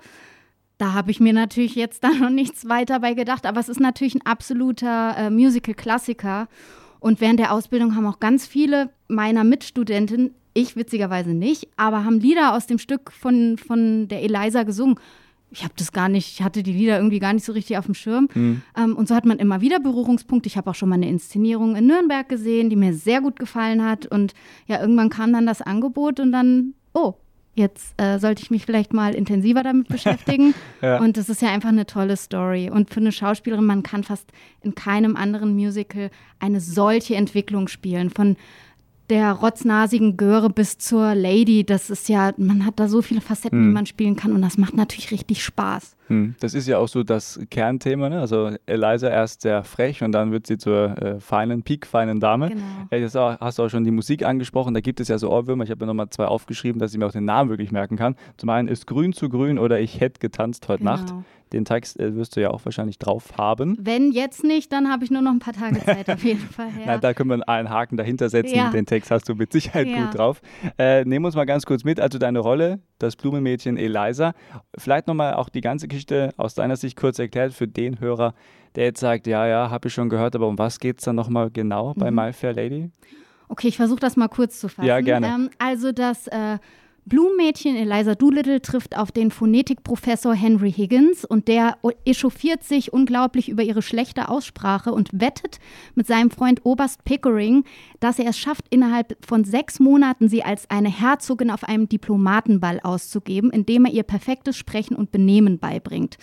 Da 0.79 0.95
habe 0.95 1.11
ich 1.11 1.21
mir 1.21 1.35
natürlich 1.35 1.75
jetzt 1.75 2.03
da 2.05 2.09
noch 2.09 2.31
nichts 2.31 2.67
weiter 2.71 3.01
bei 3.01 3.13
gedacht. 3.13 3.45
Aber 3.45 3.61
es 3.61 3.69
ist 3.69 3.81
natürlich 3.81 4.15
ein 4.15 4.25
absoluter 4.25 5.15
äh, 5.15 5.29
Musical-Klassiker. 5.29 6.49
Und 7.01 7.21
während 7.21 7.39
der 7.39 7.53
Ausbildung 7.53 7.95
haben 7.95 8.07
auch 8.07 8.19
ganz 8.19 8.47
viele 8.47 8.89
meiner 9.09 9.45
Mitstudenten, 9.45 10.35
ich 10.55 10.75
witzigerweise 10.75 11.35
nicht, 11.35 11.69
aber 11.77 12.05
haben 12.05 12.19
Lieder 12.19 12.55
aus 12.55 12.67
dem 12.67 12.79
Stück 12.79 13.13
von, 13.13 13.59
von 13.59 14.09
der 14.09 14.23
Eliza 14.23 14.63
gesungen 14.63 14.99
ich 15.51 15.65
habe 15.65 15.75
das 15.77 15.93
gar 15.93 16.09
nicht, 16.09 16.33
ich 16.33 16.43
hatte 16.43 16.63
die 16.63 16.73
Lieder 16.73 16.97
irgendwie 16.97 17.19
gar 17.19 17.33
nicht 17.33 17.45
so 17.45 17.53
richtig 17.53 17.79
auf 17.79 17.87
dem 17.87 17.95
Schirm. 17.95 18.29
Mhm. 18.35 18.63
Ähm, 18.77 18.97
und 18.97 19.09
so 19.09 19.15
hat 19.15 19.25
man 19.25 19.39
immer 19.39 19.61
wieder 19.61 19.81
Berührungspunkte. 19.81 20.47
Ich 20.47 20.57
habe 20.57 20.71
auch 20.71 20.75
schon 20.75 20.89
mal 20.89 20.97
eine 20.97 21.09
Inszenierung 21.09 21.77
in 21.77 21.87
Nürnberg 21.87 22.29
gesehen, 22.29 22.71
die 22.71 22.77
mir 22.77 22.95
sehr 22.95 23.21
gut 23.21 23.39
gefallen 23.39 23.85
hat. 23.85 24.07
Und 24.07 24.35
ja, 24.67 24.81
irgendwann 24.81 25.09
kam 25.09 25.33
dann 25.33 25.47
das 25.47 25.63
Angebot 25.63 26.21
und 26.21 26.33
dann, 26.33 26.75
oh, 26.93 27.15
jetzt 27.55 28.01
äh, 28.01 28.19
sollte 28.19 28.43
ich 28.43 28.51
mich 28.51 28.67
vielleicht 28.67 28.93
mal 28.93 29.15
intensiver 29.15 29.63
damit 29.63 29.89
beschäftigen. 29.89 30.55
ja. 30.83 31.01
Und 31.01 31.17
das 31.17 31.29
ist 31.29 31.41
ja 31.41 31.51
einfach 31.51 31.71
eine 31.71 31.87
tolle 31.87 32.17
Story. 32.17 32.71
Und 32.71 32.91
für 32.91 33.01
eine 33.01 33.13
Schauspielerin, 33.13 33.65
man 33.65 33.83
kann 33.83 34.05
fast 34.05 34.31
in 34.61 34.75
keinem 34.75 35.17
anderen 35.17 35.55
Musical 35.55 36.11
eine 36.41 36.61
solche 36.61 37.17
Entwicklung 37.17 37.69
spielen. 37.69 38.11
Von 38.11 38.37
der 39.11 39.33
rotznasigen 39.33 40.17
Göre 40.17 40.51
bis 40.51 40.79
zur 40.79 41.15
Lady, 41.15 41.65
das 41.65 41.91
ist 41.91 42.09
ja, 42.09 42.33
man 42.37 42.65
hat 42.65 42.79
da 42.79 42.89
so 42.89 43.03
viele 43.03 43.21
Facetten, 43.21 43.59
hm. 43.59 43.69
die 43.69 43.73
man 43.73 43.87
spielen 43.87 44.17
kann 44.17 44.33
und 44.33 44.43
das 44.43 44.59
macht 44.59 44.75
natürlich 44.75 45.11
richtig 45.11 45.43
Spaß. 45.43 45.97
Hm. 46.09 46.35
Das 46.41 46.55
ist 46.55 46.67
ja 46.67 46.79
auch 46.79 46.89
so 46.89 47.03
das 47.03 47.39
Kernthema, 47.51 48.09
ne? 48.09 48.21
Also 48.21 48.51
Eliza 48.67 49.09
erst 49.09 49.43
sehr 49.43 49.63
frech 49.65 50.03
und 50.03 50.13
dann 50.13 50.33
wird 50.33 50.47
sie 50.47 50.57
zur 50.57 50.97
äh, 51.01 51.21
feinen, 51.21 51.63
peak-feinen 51.63 52.21
Dame. 52.21 52.51
Genau. 52.51 52.63
Äh, 52.91 53.01
jetzt 53.01 53.15
hast 53.15 53.59
du 53.59 53.63
auch 53.63 53.69
schon 53.69 53.85
die 53.85 53.91
Musik 53.91 54.25
angesprochen, 54.25 54.75
da 54.75 54.81
gibt 54.81 55.01
es 55.01 55.09
ja 55.09 55.19
so 55.19 55.31
Ohrwürmer, 55.31 55.65
ich 55.65 55.71
habe 55.71 55.85
mir 55.85 55.87
nochmal 55.87 56.11
zwei 56.11 56.27
aufgeschrieben, 56.27 56.79
dass 56.79 56.93
ich 56.93 56.99
mir 56.99 57.07
auch 57.07 57.13
den 57.13 57.25
Namen 57.25 57.51
wirklich 57.51 57.73
merken 57.73 57.97
kann. 57.97 58.17
Zum 58.37 58.49
einen 58.51 58.69
ist 58.69 58.87
Grün 58.87 59.13
zu 59.13 59.29
Grün 59.29 59.59
oder 59.59 59.81
Ich 59.81 60.01
hätte 60.01 60.21
getanzt 60.21 60.69
heute 60.69 60.81
genau. 60.81 60.97
Nacht. 60.97 61.15
Den 61.53 61.65
Text 61.65 61.99
äh, 61.99 62.15
wirst 62.15 62.37
du 62.37 62.41
ja 62.41 62.51
auch 62.51 62.65
wahrscheinlich 62.65 62.99
drauf 62.99 63.37
haben. 63.37 63.77
Wenn 63.81 64.13
jetzt 64.13 64.45
nicht, 64.45 64.73
dann 64.73 64.91
habe 64.91 65.05
ich 65.05 65.11
nur 65.11 65.23
noch 65.23 65.31
ein 65.31 65.39
paar 65.39 65.55
Tage 65.55 65.85
Zeit 65.85 66.09
auf 66.11 66.23
jeden 66.25 66.41
Fall. 66.49 66.69
Ja. 66.79 66.85
Na, 66.87 66.99
da 66.99 67.15
können 67.15 67.31
wir 67.31 67.49
einen 67.49 67.71
Haken 67.71 67.97
dahinter 67.97 68.29
setzen. 68.29 68.57
Ja. 68.57 68.71
Den 68.71 68.87
Text 68.87 69.11
hast 69.11 69.29
du 69.29 69.35
mit 69.35 69.53
Sicherheit 69.53 69.87
ja. 69.87 70.05
gut 70.05 70.19
drauf. 70.19 70.41
Äh, 70.79 71.05
nehmen 71.05 71.25
uns 71.25 71.35
mal 71.35 71.45
ganz 71.45 71.67
kurz 71.67 71.85
mit. 71.85 72.01
Also 72.01 72.19
deine 72.19 72.41
Rolle, 72.41 72.81
das 72.99 73.17
Blumenmädchen 73.17 73.77
Eliza. 73.77 74.35
Vielleicht 74.77 75.07
nochmal 75.07 75.35
auch 75.35 75.49
die 75.49 75.61
ganze 75.61 75.89
Geschichte 75.89 76.33
aus 76.37 76.55
deiner 76.55 76.77
Sicht 76.77 76.97
kurz 76.97 77.19
erklärt 77.19 77.53
für 77.53 77.69
den 77.69 78.01
Hörer, 78.01 78.35
der 78.75 78.85
jetzt 78.85 79.01
sagt, 79.01 79.27
ja, 79.27 79.47
ja, 79.47 79.71
habe 79.71 79.89
ich 79.89 79.95
schon 79.95 80.09
gehört, 80.09 80.35
aber 80.37 80.47
um 80.47 80.59
was 80.59 80.79
geht 80.79 80.99
es 80.99 81.05
dann 81.05 81.17
nochmal 81.17 81.51
genau 81.51 81.95
mhm. 81.95 82.01
bei 82.01 82.11
My 82.11 82.33
Fair 82.33 82.55
Lady? 82.55 82.91
Okay, 83.49 83.69
ich 83.69 83.77
versuche 83.77 84.01
das 84.01 84.17
mal 84.17 84.29
kurz 84.29 84.61
zu 84.61 84.69
fassen. 84.69 84.87
Ja, 84.87 85.01
gerne. 85.01 85.27
Ähm, 85.27 85.51
also 85.59 85.93
das 85.93 86.27
äh, 86.29 86.59
Blumenmädchen 87.09 87.75
Eliza 87.75 88.15
Doolittle 88.15 88.61
trifft 88.61 88.97
auf 88.97 89.13
den 89.13 89.31
Phonetikprofessor 89.31 90.35
Henry 90.35 90.71
Higgins 90.71 91.25
und 91.25 91.49
der 91.49 91.79
echauffiert 92.05 92.65
sich 92.65 92.93
unglaublich 92.93 93.49
über 93.49 93.63
ihre 93.63 93.81
schlechte 93.81 94.29
Aussprache 94.29 94.93
und 94.93 95.09
wettet 95.13 95.59
mit 95.95 96.07
seinem 96.07 96.31
Freund 96.31 96.65
Oberst 96.65 97.05
Pickering, 97.05 97.65
dass 98.01 98.19
er 98.19 98.31
es 98.31 98.39
schafft, 98.39 98.67
innerhalb 98.69 99.17
von 99.25 99.45
sechs 99.45 99.81
Monaten 99.81 100.29
sie 100.29 100.43
als 100.43 100.69
eine 100.71 100.91
Herzogin 100.91 101.51
auf 101.51 101.65
einem 101.65 101.89
Diplomatenball 101.89 102.81
auszugeben, 102.83 103.51
indem 103.51 103.87
er 103.87 103.93
ihr 103.93 104.03
perfektes 104.03 104.57
Sprechen 104.57 104.95
und 104.95 105.11
Benehmen 105.11 105.59
beibringt. 105.59 106.19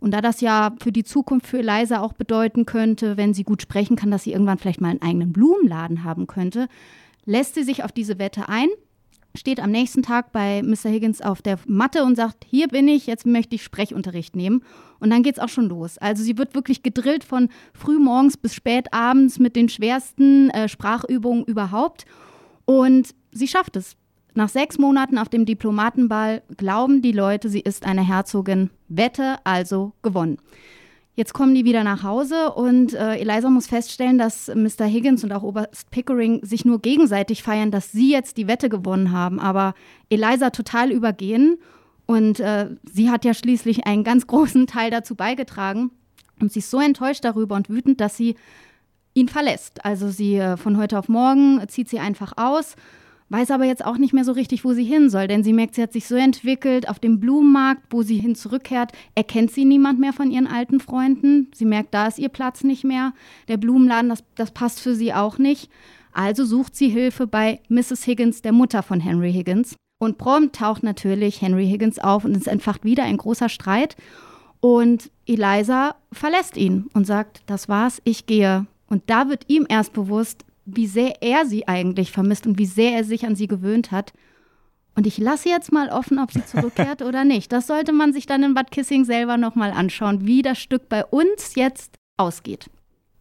Und 0.00 0.12
da 0.12 0.22
das 0.22 0.40
ja 0.40 0.74
für 0.82 0.92
die 0.92 1.04
Zukunft 1.04 1.46
für 1.46 1.58
Eliza 1.58 2.00
auch 2.00 2.14
bedeuten 2.14 2.64
könnte, 2.64 3.18
wenn 3.18 3.34
sie 3.34 3.44
gut 3.44 3.60
sprechen 3.60 3.96
kann, 3.96 4.10
dass 4.10 4.24
sie 4.24 4.32
irgendwann 4.32 4.58
vielleicht 4.58 4.80
mal 4.80 4.88
einen 4.88 5.02
eigenen 5.02 5.32
Blumenladen 5.34 6.02
haben 6.02 6.26
könnte, 6.26 6.68
lässt 7.26 7.54
sie 7.54 7.62
sich 7.62 7.84
auf 7.84 7.92
diese 7.92 8.18
Wette 8.18 8.48
ein 8.48 8.68
steht 9.36 9.60
am 9.60 9.70
nächsten 9.70 10.02
Tag 10.02 10.32
bei 10.32 10.62
Mr. 10.62 10.90
Higgins 10.90 11.22
auf 11.22 11.42
der 11.42 11.58
Matte 11.66 12.04
und 12.04 12.16
sagt, 12.16 12.44
hier 12.48 12.68
bin 12.68 12.88
ich, 12.88 13.06
jetzt 13.06 13.26
möchte 13.26 13.54
ich 13.54 13.62
Sprechunterricht 13.62 14.34
nehmen. 14.34 14.62
Und 14.98 15.10
dann 15.10 15.22
geht 15.22 15.36
es 15.36 15.42
auch 15.42 15.48
schon 15.48 15.68
los. 15.68 15.98
Also 15.98 16.22
sie 16.22 16.36
wird 16.36 16.54
wirklich 16.54 16.82
gedrillt 16.82 17.24
von 17.24 17.48
frühmorgens 17.72 18.36
bis 18.36 18.54
spät 18.54 18.92
abends 18.92 19.38
mit 19.38 19.56
den 19.56 19.68
schwersten 19.68 20.50
äh, 20.50 20.68
Sprachübungen 20.68 21.44
überhaupt. 21.44 22.04
Und 22.64 23.14
sie 23.32 23.48
schafft 23.48 23.76
es. 23.76 23.96
Nach 24.34 24.48
sechs 24.48 24.78
Monaten 24.78 25.18
auf 25.18 25.28
dem 25.28 25.44
Diplomatenball 25.44 26.42
glauben 26.56 27.02
die 27.02 27.12
Leute, 27.12 27.48
sie 27.48 27.60
ist 27.60 27.84
eine 27.84 28.06
Herzogin. 28.06 28.70
Wette 28.88 29.38
also 29.44 29.92
gewonnen. 30.02 30.38
Jetzt 31.20 31.34
kommen 31.34 31.54
die 31.54 31.66
wieder 31.66 31.84
nach 31.84 32.02
Hause 32.02 32.50
und 32.52 32.94
äh, 32.94 33.16
Eliza 33.16 33.50
muss 33.50 33.66
feststellen, 33.66 34.16
dass 34.16 34.48
Mr. 34.48 34.86
Higgins 34.86 35.22
und 35.22 35.32
auch 35.32 35.42
Oberst 35.42 35.90
Pickering 35.90 36.42
sich 36.42 36.64
nur 36.64 36.80
gegenseitig 36.80 37.42
feiern, 37.42 37.70
dass 37.70 37.92
sie 37.92 38.10
jetzt 38.10 38.38
die 38.38 38.48
Wette 38.48 38.70
gewonnen 38.70 39.12
haben, 39.12 39.38
aber 39.38 39.74
Eliza 40.08 40.48
total 40.48 40.90
übergehen. 40.90 41.58
Und 42.06 42.40
äh, 42.40 42.70
sie 42.90 43.10
hat 43.10 43.26
ja 43.26 43.34
schließlich 43.34 43.86
einen 43.86 44.02
ganz 44.02 44.26
großen 44.28 44.66
Teil 44.66 44.90
dazu 44.90 45.14
beigetragen. 45.14 45.90
Und 46.40 46.54
sie 46.54 46.60
ist 46.60 46.70
so 46.70 46.80
enttäuscht 46.80 47.22
darüber 47.22 47.54
und 47.54 47.68
wütend, 47.68 48.00
dass 48.00 48.16
sie 48.16 48.36
ihn 49.12 49.28
verlässt. 49.28 49.84
Also 49.84 50.08
sie 50.08 50.36
äh, 50.36 50.56
von 50.56 50.78
heute 50.78 50.98
auf 50.98 51.10
morgen 51.10 51.60
zieht 51.68 51.90
sie 51.90 51.98
einfach 51.98 52.32
aus 52.36 52.76
weiß 53.30 53.52
aber 53.52 53.64
jetzt 53.64 53.84
auch 53.84 53.96
nicht 53.96 54.12
mehr 54.12 54.24
so 54.24 54.32
richtig, 54.32 54.64
wo 54.64 54.72
sie 54.72 54.84
hin 54.84 55.08
soll, 55.08 55.28
denn 55.28 55.44
sie 55.44 55.52
merkt, 55.52 55.76
sie 55.76 55.82
hat 55.82 55.92
sich 55.92 56.06
so 56.06 56.16
entwickelt 56.16 56.88
auf 56.88 56.98
dem 56.98 57.20
Blumenmarkt, 57.20 57.82
wo 57.90 58.02
sie 58.02 58.18
hin 58.18 58.34
zurückkehrt, 58.34 58.92
erkennt 59.14 59.52
sie 59.52 59.64
niemand 59.64 60.00
mehr 60.00 60.12
von 60.12 60.30
ihren 60.30 60.48
alten 60.48 60.80
Freunden. 60.80 61.48
Sie 61.54 61.64
merkt, 61.64 61.94
da 61.94 62.08
ist 62.08 62.18
ihr 62.18 62.28
Platz 62.28 62.64
nicht 62.64 62.84
mehr. 62.84 63.12
Der 63.48 63.56
Blumenladen, 63.56 64.10
das, 64.10 64.24
das 64.34 64.50
passt 64.50 64.80
für 64.80 64.94
sie 64.94 65.14
auch 65.14 65.38
nicht. 65.38 65.70
Also 66.12 66.44
sucht 66.44 66.74
sie 66.74 66.88
Hilfe 66.88 67.26
bei 67.28 67.60
Mrs. 67.68 68.06
Higgins, 68.06 68.42
der 68.42 68.52
Mutter 68.52 68.82
von 68.82 69.00
Henry 69.00 69.32
Higgins. 69.32 69.76
Und 70.00 70.18
prompt 70.18 70.56
taucht 70.56 70.82
natürlich 70.82 71.40
Henry 71.40 71.68
Higgins 71.68 71.98
auf 71.98 72.24
und 72.24 72.36
es 72.36 72.46
entfacht 72.46 72.84
wieder 72.84 73.04
ein 73.04 73.18
großer 73.18 73.48
Streit. 73.48 73.96
Und 74.60 75.10
Eliza 75.26 75.94
verlässt 76.12 76.56
ihn 76.56 76.86
und 76.94 77.06
sagt, 77.06 77.42
das 77.46 77.68
war's, 77.68 78.00
ich 78.04 78.26
gehe. 78.26 78.66
Und 78.88 79.04
da 79.06 79.28
wird 79.28 79.44
ihm 79.48 79.66
erst 79.68 79.92
bewusst, 79.92 80.44
wie 80.76 80.86
sehr 80.86 81.22
er 81.22 81.46
sie 81.46 81.68
eigentlich 81.68 82.12
vermisst 82.12 82.46
und 82.46 82.58
wie 82.58 82.66
sehr 82.66 82.92
er 82.92 83.04
sich 83.04 83.26
an 83.26 83.36
sie 83.36 83.46
gewöhnt 83.46 83.90
hat. 83.90 84.12
Und 84.96 85.06
ich 85.06 85.18
lasse 85.18 85.48
jetzt 85.48 85.72
mal 85.72 85.88
offen, 85.88 86.18
ob 86.18 86.32
sie 86.32 86.44
zurückkehrt 86.44 87.02
oder 87.06 87.24
nicht. 87.24 87.52
Das 87.52 87.66
sollte 87.66 87.92
man 87.92 88.12
sich 88.12 88.26
dann 88.26 88.42
in 88.42 88.54
Bad 88.54 88.70
Kissing 88.70 89.04
selber 89.04 89.36
nochmal 89.36 89.70
anschauen, 89.70 90.26
wie 90.26 90.42
das 90.42 90.58
Stück 90.58 90.88
bei 90.88 91.04
uns 91.04 91.54
jetzt 91.54 91.96
ausgeht. 92.16 92.68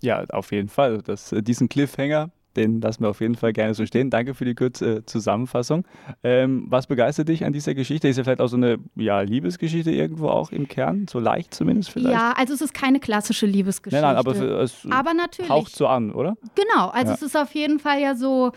Ja, 0.01 0.23
auf 0.29 0.51
jeden 0.51 0.69
Fall. 0.69 1.01
Das, 1.01 1.31
äh, 1.31 1.41
diesen 1.41 1.69
Cliffhanger 1.69 2.31
den 2.55 2.81
lassen 2.81 3.03
wir 3.03 3.09
auf 3.09 3.21
jeden 3.21 3.35
Fall 3.35 3.53
gerne 3.53 3.73
so 3.73 3.85
stehen. 3.85 4.09
Danke 4.09 4.33
für 4.33 4.45
die 4.45 4.55
kurze 4.55 5.05
Zusammenfassung. 5.05 5.85
Ähm, 6.23 6.65
was 6.69 6.87
begeistert 6.87 7.29
dich 7.29 7.45
an 7.45 7.53
dieser 7.53 7.75
Geschichte? 7.75 8.07
Ist 8.07 8.17
ja 8.17 8.23
vielleicht 8.23 8.41
auch 8.41 8.47
so 8.47 8.57
eine 8.57 8.77
ja, 8.95 9.21
Liebesgeschichte 9.21 9.91
irgendwo 9.91 10.29
auch 10.29 10.51
im 10.51 10.67
Kern, 10.67 11.07
so 11.09 11.19
leicht 11.19 11.53
zumindest 11.53 11.91
vielleicht? 11.91 12.15
Ja, 12.15 12.33
also 12.35 12.53
es 12.53 12.61
ist 12.61 12.73
keine 12.73 12.99
klassische 12.99 13.45
Liebesgeschichte. 13.45 14.01
Nein, 14.05 14.15
nein, 14.15 14.19
aber 14.19 14.61
es 14.61 14.87
aber 14.89 15.13
natürlich. 15.13 15.49
haucht 15.49 15.75
so 15.75 15.87
an, 15.87 16.11
oder? 16.11 16.35
Genau, 16.55 16.87
also 16.87 17.09
ja. 17.09 17.15
es 17.15 17.21
ist 17.21 17.37
auf 17.37 17.53
jeden 17.53 17.79
Fall 17.79 18.01
ja 18.01 18.15
so, 18.15 18.51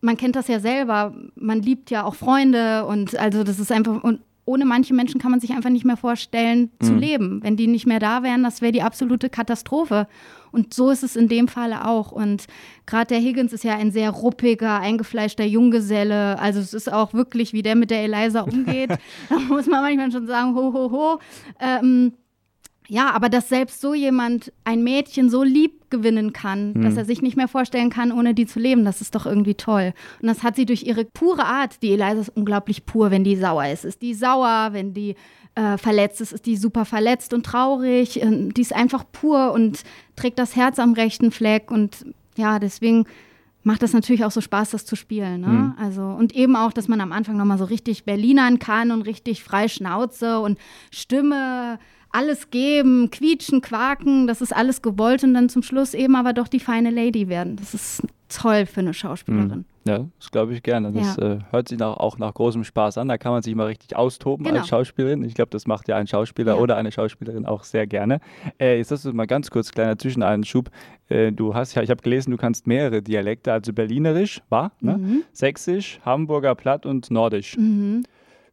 man 0.00 0.16
kennt 0.16 0.36
das 0.36 0.48
ja 0.48 0.60
selber, 0.60 1.14
man 1.34 1.60
liebt 1.62 1.90
ja 1.90 2.04
auch 2.04 2.14
Freunde 2.14 2.84
und 2.86 3.16
also 3.18 3.44
das 3.44 3.58
ist 3.58 3.72
einfach, 3.72 4.02
und 4.02 4.20
ohne 4.44 4.64
manche 4.64 4.94
Menschen 4.94 5.20
kann 5.20 5.30
man 5.30 5.40
sich 5.40 5.52
einfach 5.52 5.70
nicht 5.70 5.84
mehr 5.84 5.96
vorstellen 5.96 6.70
zu 6.80 6.92
mhm. 6.92 6.98
leben. 6.98 7.42
Wenn 7.42 7.56
die 7.56 7.68
nicht 7.68 7.86
mehr 7.86 8.00
da 8.00 8.22
wären, 8.22 8.42
das 8.42 8.60
wäre 8.60 8.72
die 8.72 8.82
absolute 8.82 9.30
Katastrophe. 9.30 10.08
Und 10.52 10.74
so 10.74 10.90
ist 10.90 11.02
es 11.02 11.16
in 11.16 11.28
dem 11.28 11.48
Falle 11.48 11.86
auch. 11.86 12.12
Und 12.12 12.44
gerade 12.86 13.06
der 13.06 13.18
Higgins 13.18 13.52
ist 13.52 13.64
ja 13.64 13.74
ein 13.74 13.90
sehr 13.90 14.10
ruppiger, 14.10 14.78
eingefleischter 14.80 15.44
Junggeselle. 15.44 16.38
Also 16.38 16.60
es 16.60 16.74
ist 16.74 16.92
auch 16.92 17.14
wirklich, 17.14 17.52
wie 17.52 17.62
der 17.62 17.74
mit 17.74 17.90
der 17.90 18.04
Eliza 18.04 18.42
umgeht. 18.42 18.90
da 19.28 19.38
muss 19.38 19.66
man 19.66 19.82
manchmal 19.82 20.12
schon 20.12 20.26
sagen, 20.26 20.54
ho, 20.54 20.72
ho, 20.72 20.90
ho. 20.90 21.18
Ähm, 21.58 22.12
Ja, 22.92 23.12
aber 23.12 23.30
dass 23.30 23.48
selbst 23.48 23.80
so 23.80 23.94
jemand 23.94 24.52
ein 24.64 24.84
Mädchen 24.84 25.30
so 25.30 25.42
lieb 25.42 25.88
gewinnen 25.88 26.34
kann, 26.34 26.74
mhm. 26.74 26.82
dass 26.82 26.94
er 26.94 27.06
sich 27.06 27.22
nicht 27.22 27.38
mehr 27.38 27.48
vorstellen 27.48 27.88
kann, 27.88 28.12
ohne 28.12 28.34
die 28.34 28.44
zu 28.44 28.60
leben, 28.60 28.84
das 28.84 29.00
ist 29.00 29.14
doch 29.14 29.24
irgendwie 29.24 29.54
toll. 29.54 29.94
Und 30.20 30.28
das 30.28 30.42
hat 30.42 30.56
sie 30.56 30.66
durch 30.66 30.82
ihre 30.82 31.06
pure 31.06 31.46
Art, 31.46 31.82
die 31.82 31.92
Eliza 31.92 32.20
ist 32.20 32.36
unglaublich 32.36 32.84
pur, 32.84 33.10
wenn 33.10 33.24
die 33.24 33.36
sauer 33.36 33.66
ist. 33.68 33.86
Ist 33.86 34.02
die 34.02 34.12
sauer, 34.12 34.74
wenn 34.74 34.92
die 34.92 35.14
äh, 35.54 35.78
verletzt 35.78 36.20
ist, 36.20 36.34
ist 36.34 36.44
die 36.44 36.58
super 36.58 36.84
verletzt 36.84 37.32
und 37.32 37.46
traurig. 37.46 38.22
Äh, 38.22 38.50
die 38.50 38.60
ist 38.60 38.74
einfach 38.74 39.06
pur 39.10 39.52
und 39.52 39.84
trägt 40.14 40.38
das 40.38 40.54
Herz 40.54 40.78
am 40.78 40.92
rechten 40.92 41.30
Fleck. 41.30 41.70
Und 41.70 42.04
ja, 42.36 42.58
deswegen 42.58 43.06
macht 43.62 43.82
das 43.82 43.94
natürlich 43.94 44.26
auch 44.26 44.30
so 44.30 44.42
Spaß, 44.42 44.72
das 44.72 44.84
zu 44.84 44.96
spielen. 44.96 45.40
Ne? 45.40 45.46
Mhm. 45.46 45.74
Also, 45.78 46.02
und 46.02 46.34
eben 46.34 46.56
auch, 46.56 46.74
dass 46.74 46.88
man 46.88 47.00
am 47.00 47.12
Anfang 47.12 47.38
nochmal 47.38 47.56
so 47.56 47.64
richtig 47.64 48.04
Berlinern 48.04 48.58
kann 48.58 48.90
und 48.90 49.00
richtig 49.00 49.42
frei 49.42 49.68
Schnauze 49.68 50.40
und 50.40 50.58
Stimme 50.90 51.78
alles 52.12 52.50
geben, 52.50 53.10
quietschen, 53.10 53.60
quaken, 53.60 54.26
das 54.26 54.40
ist 54.40 54.54
alles 54.54 54.82
gewollt 54.82 55.24
und 55.24 55.34
dann 55.34 55.48
zum 55.48 55.62
Schluss 55.62 55.94
eben 55.94 56.14
aber 56.14 56.32
doch 56.32 56.48
die 56.48 56.60
feine 56.60 56.90
Lady 56.90 57.28
werden. 57.28 57.56
Das 57.56 57.74
ist 57.74 58.02
toll 58.28 58.66
für 58.66 58.80
eine 58.80 58.94
Schauspielerin. 58.94 59.58
Mhm. 59.58 59.64
Ja, 59.84 60.06
das 60.18 60.30
glaube 60.30 60.54
ich 60.54 60.62
gerne. 60.62 60.92
Das 60.92 61.16
ja. 61.16 61.32
äh, 61.32 61.38
hört 61.50 61.68
sich 61.68 61.78
nach, 61.78 61.96
auch 61.96 62.16
nach 62.18 62.32
großem 62.32 62.62
Spaß 62.62 62.98
an. 62.98 63.08
Da 63.08 63.18
kann 63.18 63.32
man 63.32 63.42
sich 63.42 63.54
mal 63.54 63.66
richtig 63.66 63.96
austoben 63.96 64.44
genau. 64.44 64.60
als 64.60 64.68
Schauspielerin. 64.68 65.24
Ich 65.24 65.34
glaube, 65.34 65.50
das 65.50 65.66
macht 65.66 65.88
ja 65.88 65.96
ein 65.96 66.06
Schauspieler 66.06 66.54
ja. 66.54 66.60
oder 66.60 66.76
eine 66.76 66.92
Schauspielerin 66.92 67.46
auch 67.46 67.64
sehr 67.64 67.86
gerne. 67.86 68.20
Äh, 68.60 68.78
jetzt 68.78 68.92
hast 68.92 69.04
du 69.04 69.12
mal 69.12 69.26
ganz 69.26 69.50
kurz, 69.50 69.72
kleiner 69.72 69.98
Zwischeneinschub. 69.98 70.70
Äh, 71.08 71.32
du 71.32 71.54
hast 71.54 71.74
ja, 71.74 71.82
ich 71.82 71.90
habe 71.90 72.00
gelesen, 72.00 72.30
du 72.30 72.36
kannst 72.36 72.66
mehrere 72.66 73.02
Dialekte, 73.02 73.52
also 73.52 73.72
Berlinerisch, 73.72 74.40
war, 74.50 74.72
ne? 74.80 74.98
Mhm. 74.98 75.24
Sächsisch, 75.32 76.00
Hamburger 76.04 76.54
Platt 76.54 76.86
und 76.86 77.10
Nordisch. 77.10 77.56
Mhm. 77.56 78.04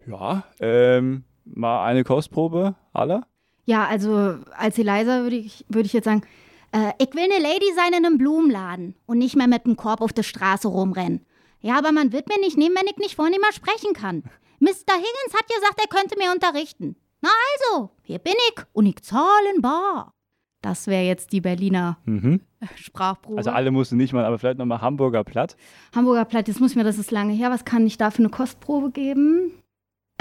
Ja, 0.07 0.45
ähm, 0.59 1.23
mal 1.45 1.85
eine 1.85 2.03
Kostprobe 2.03 2.75
aller? 2.91 3.27
Ja, 3.69 3.85
also 3.85 4.39
als 4.57 4.79
Eliza 4.79 5.21
würde 5.21 5.35
ich, 5.35 5.63
würd 5.69 5.85
ich 5.85 5.93
jetzt 5.93 6.05
sagen, 6.05 6.23
äh, 6.71 6.91
ich 6.97 7.13
will 7.13 7.25
eine 7.25 7.37
Lady 7.37 7.71
sein 7.75 7.93
in 7.95 8.03
einem 8.03 8.17
Blumenladen 8.17 8.95
und 9.05 9.19
nicht 9.19 9.35
mehr 9.35 9.47
mit 9.47 9.65
einem 9.65 9.75
Korb 9.75 10.01
auf 10.01 10.11
der 10.11 10.23
Straße 10.23 10.67
rumrennen. 10.67 11.23
Ja, 11.61 11.77
aber 11.77 11.91
man 11.91 12.11
wird 12.11 12.29
mir 12.29 12.39
nicht 12.39 12.57
nehmen, 12.57 12.75
wenn 12.75 12.87
ich 12.87 12.97
nicht 12.97 13.15
vornehmer 13.15 13.53
sprechen 13.53 13.93
kann. 13.93 14.23
Mr. 14.59 14.95
Higgins 14.95 15.35
hat 15.35 15.47
gesagt, 15.47 15.79
er 15.79 15.87
könnte 15.87 16.17
mir 16.17 16.31
unterrichten. 16.31 16.95
Na 17.21 17.29
also, 17.53 17.91
hier 18.01 18.17
bin 18.17 18.33
ich 18.49 18.63
und 18.73 18.87
ich 18.87 19.03
zahle 19.03 19.53
in 19.53 19.61
bar. 19.61 20.15
Das 20.63 20.87
wäre 20.87 21.03
jetzt 21.03 21.31
die 21.31 21.41
Berliner 21.41 21.99
mhm. 22.05 22.41
Sprachprobe. 22.75 23.37
Also 23.37 23.51
alle 23.51 23.69
mussten 23.69 23.97
nicht 23.97 24.13
mal, 24.13 24.25
aber 24.25 24.39
vielleicht 24.39 24.57
nochmal 24.57 24.81
Hamburger 24.81 25.23
Platt. 25.23 25.57
Hamburger 25.93 26.25
Platt, 26.25 26.47
jetzt 26.47 26.59
muss 26.59 26.71
ich 26.71 26.75
mir, 26.75 26.83
das 26.83 26.97
ist 26.97 27.11
lange 27.11 27.33
her, 27.33 27.51
was 27.51 27.65
kann 27.65 27.85
ich 27.85 27.99
da 27.99 28.09
für 28.09 28.23
eine 28.23 28.29
Kostprobe 28.29 28.89
geben? 28.89 29.51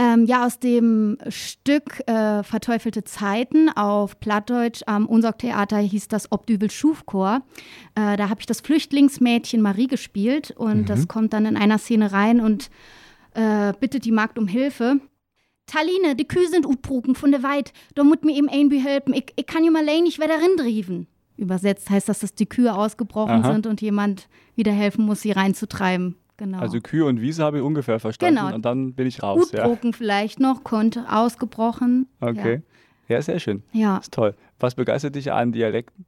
Ähm, 0.01 0.27
ja, 0.27 0.47
aus 0.47 0.61
dem 0.61 1.19
Stück 1.29 2.07
äh, 2.07 2.45
Verteufelte 2.45 3.03
Zeiten 3.03 3.69
auf 3.69 4.21
Plattdeutsch 4.21 4.83
am 4.87 5.07
Unsorg-Theater 5.07 5.79
hieß 5.79 6.07
das 6.07 6.31
Obdübel 6.31 6.71
Schufchor. 6.71 7.43
Äh, 7.97 8.17
da 8.17 8.29
habe 8.29 8.41
ich 8.41 8.47
das 8.47 8.61
Flüchtlingsmädchen 8.61 9.61
Marie 9.61 9.89
gespielt 9.89 10.53
und 10.53 10.83
mhm. 10.83 10.87
das 10.87 11.09
kommt 11.09 11.33
dann 11.33 11.47
in 11.47 11.57
einer 11.57 11.79
Szene 11.79 12.13
rein 12.13 12.41
und 12.41 12.71
äh, 13.35 13.73
bittet 13.81 14.05
die 14.05 14.13
Magd 14.13 14.39
um 14.39 14.47
Hilfe. 14.47 15.01
Taline, 15.67 16.15
die 16.15 16.29
Kühe 16.29 16.49
sind 16.49 16.65
utbruken 16.65 17.17
von 17.17 17.33
der 17.33 17.43
Weit, 17.43 17.73
da 17.97 18.05
muss 18.05 18.19
mir 18.23 18.37
eben 18.37 18.49
ein 18.49 18.71
helfen. 18.71 19.13
Ich, 19.15 19.33
ich 19.35 19.47
kann 19.47 19.65
ja 19.65 19.71
mal 19.73 19.85
nicht 19.85 20.19
wieder 20.19 20.29
darin 20.29 20.57
driven. 20.57 21.07
Übersetzt 21.37 21.91
heißt 21.91 22.09
das, 22.09 22.21
dass 22.21 22.35
die 22.35 22.47
Kühe 22.47 22.73
ausgebrochen 22.73 23.45
Aha. 23.45 23.53
sind 23.53 23.67
und 23.67 23.81
jemand 23.81 24.29
wieder 24.55 24.73
helfen 24.73 25.05
muss, 25.05 25.23
sie 25.23 25.33
reinzutreiben. 25.33 26.15
Genau. 26.39 26.61
Also 26.61 26.81
Kühe 26.81 27.05
und 27.05 27.21
Wiese 27.21 27.43
habe 27.43 27.59
ich 27.59 27.65
ungefähr 27.65 27.99
verstanden 27.99 28.37
genau. 28.37 28.55
und 28.55 28.65
dann 28.65 28.95
bin 28.95 29.07
ich 29.07 29.23
raus. 29.23 29.53
Utbroken 29.53 29.91
ja. 29.91 29.97
vielleicht 29.97 30.41
noch, 30.41 30.63
konnte 30.65 31.05
ausgebrochen. 31.11 32.07
Okay. 32.21 32.63
Ja. 33.09 33.17
ja, 33.17 33.23
sehr 33.23 33.41
schön. 33.41 33.65
Ja. 33.73 33.99
ist 33.99 34.15
toll. 34.15 34.35
Was 34.61 34.77
begeistert 34.77 35.17
dich 35.17 35.33
an 35.33 35.51
Dialekten? 35.53 36.07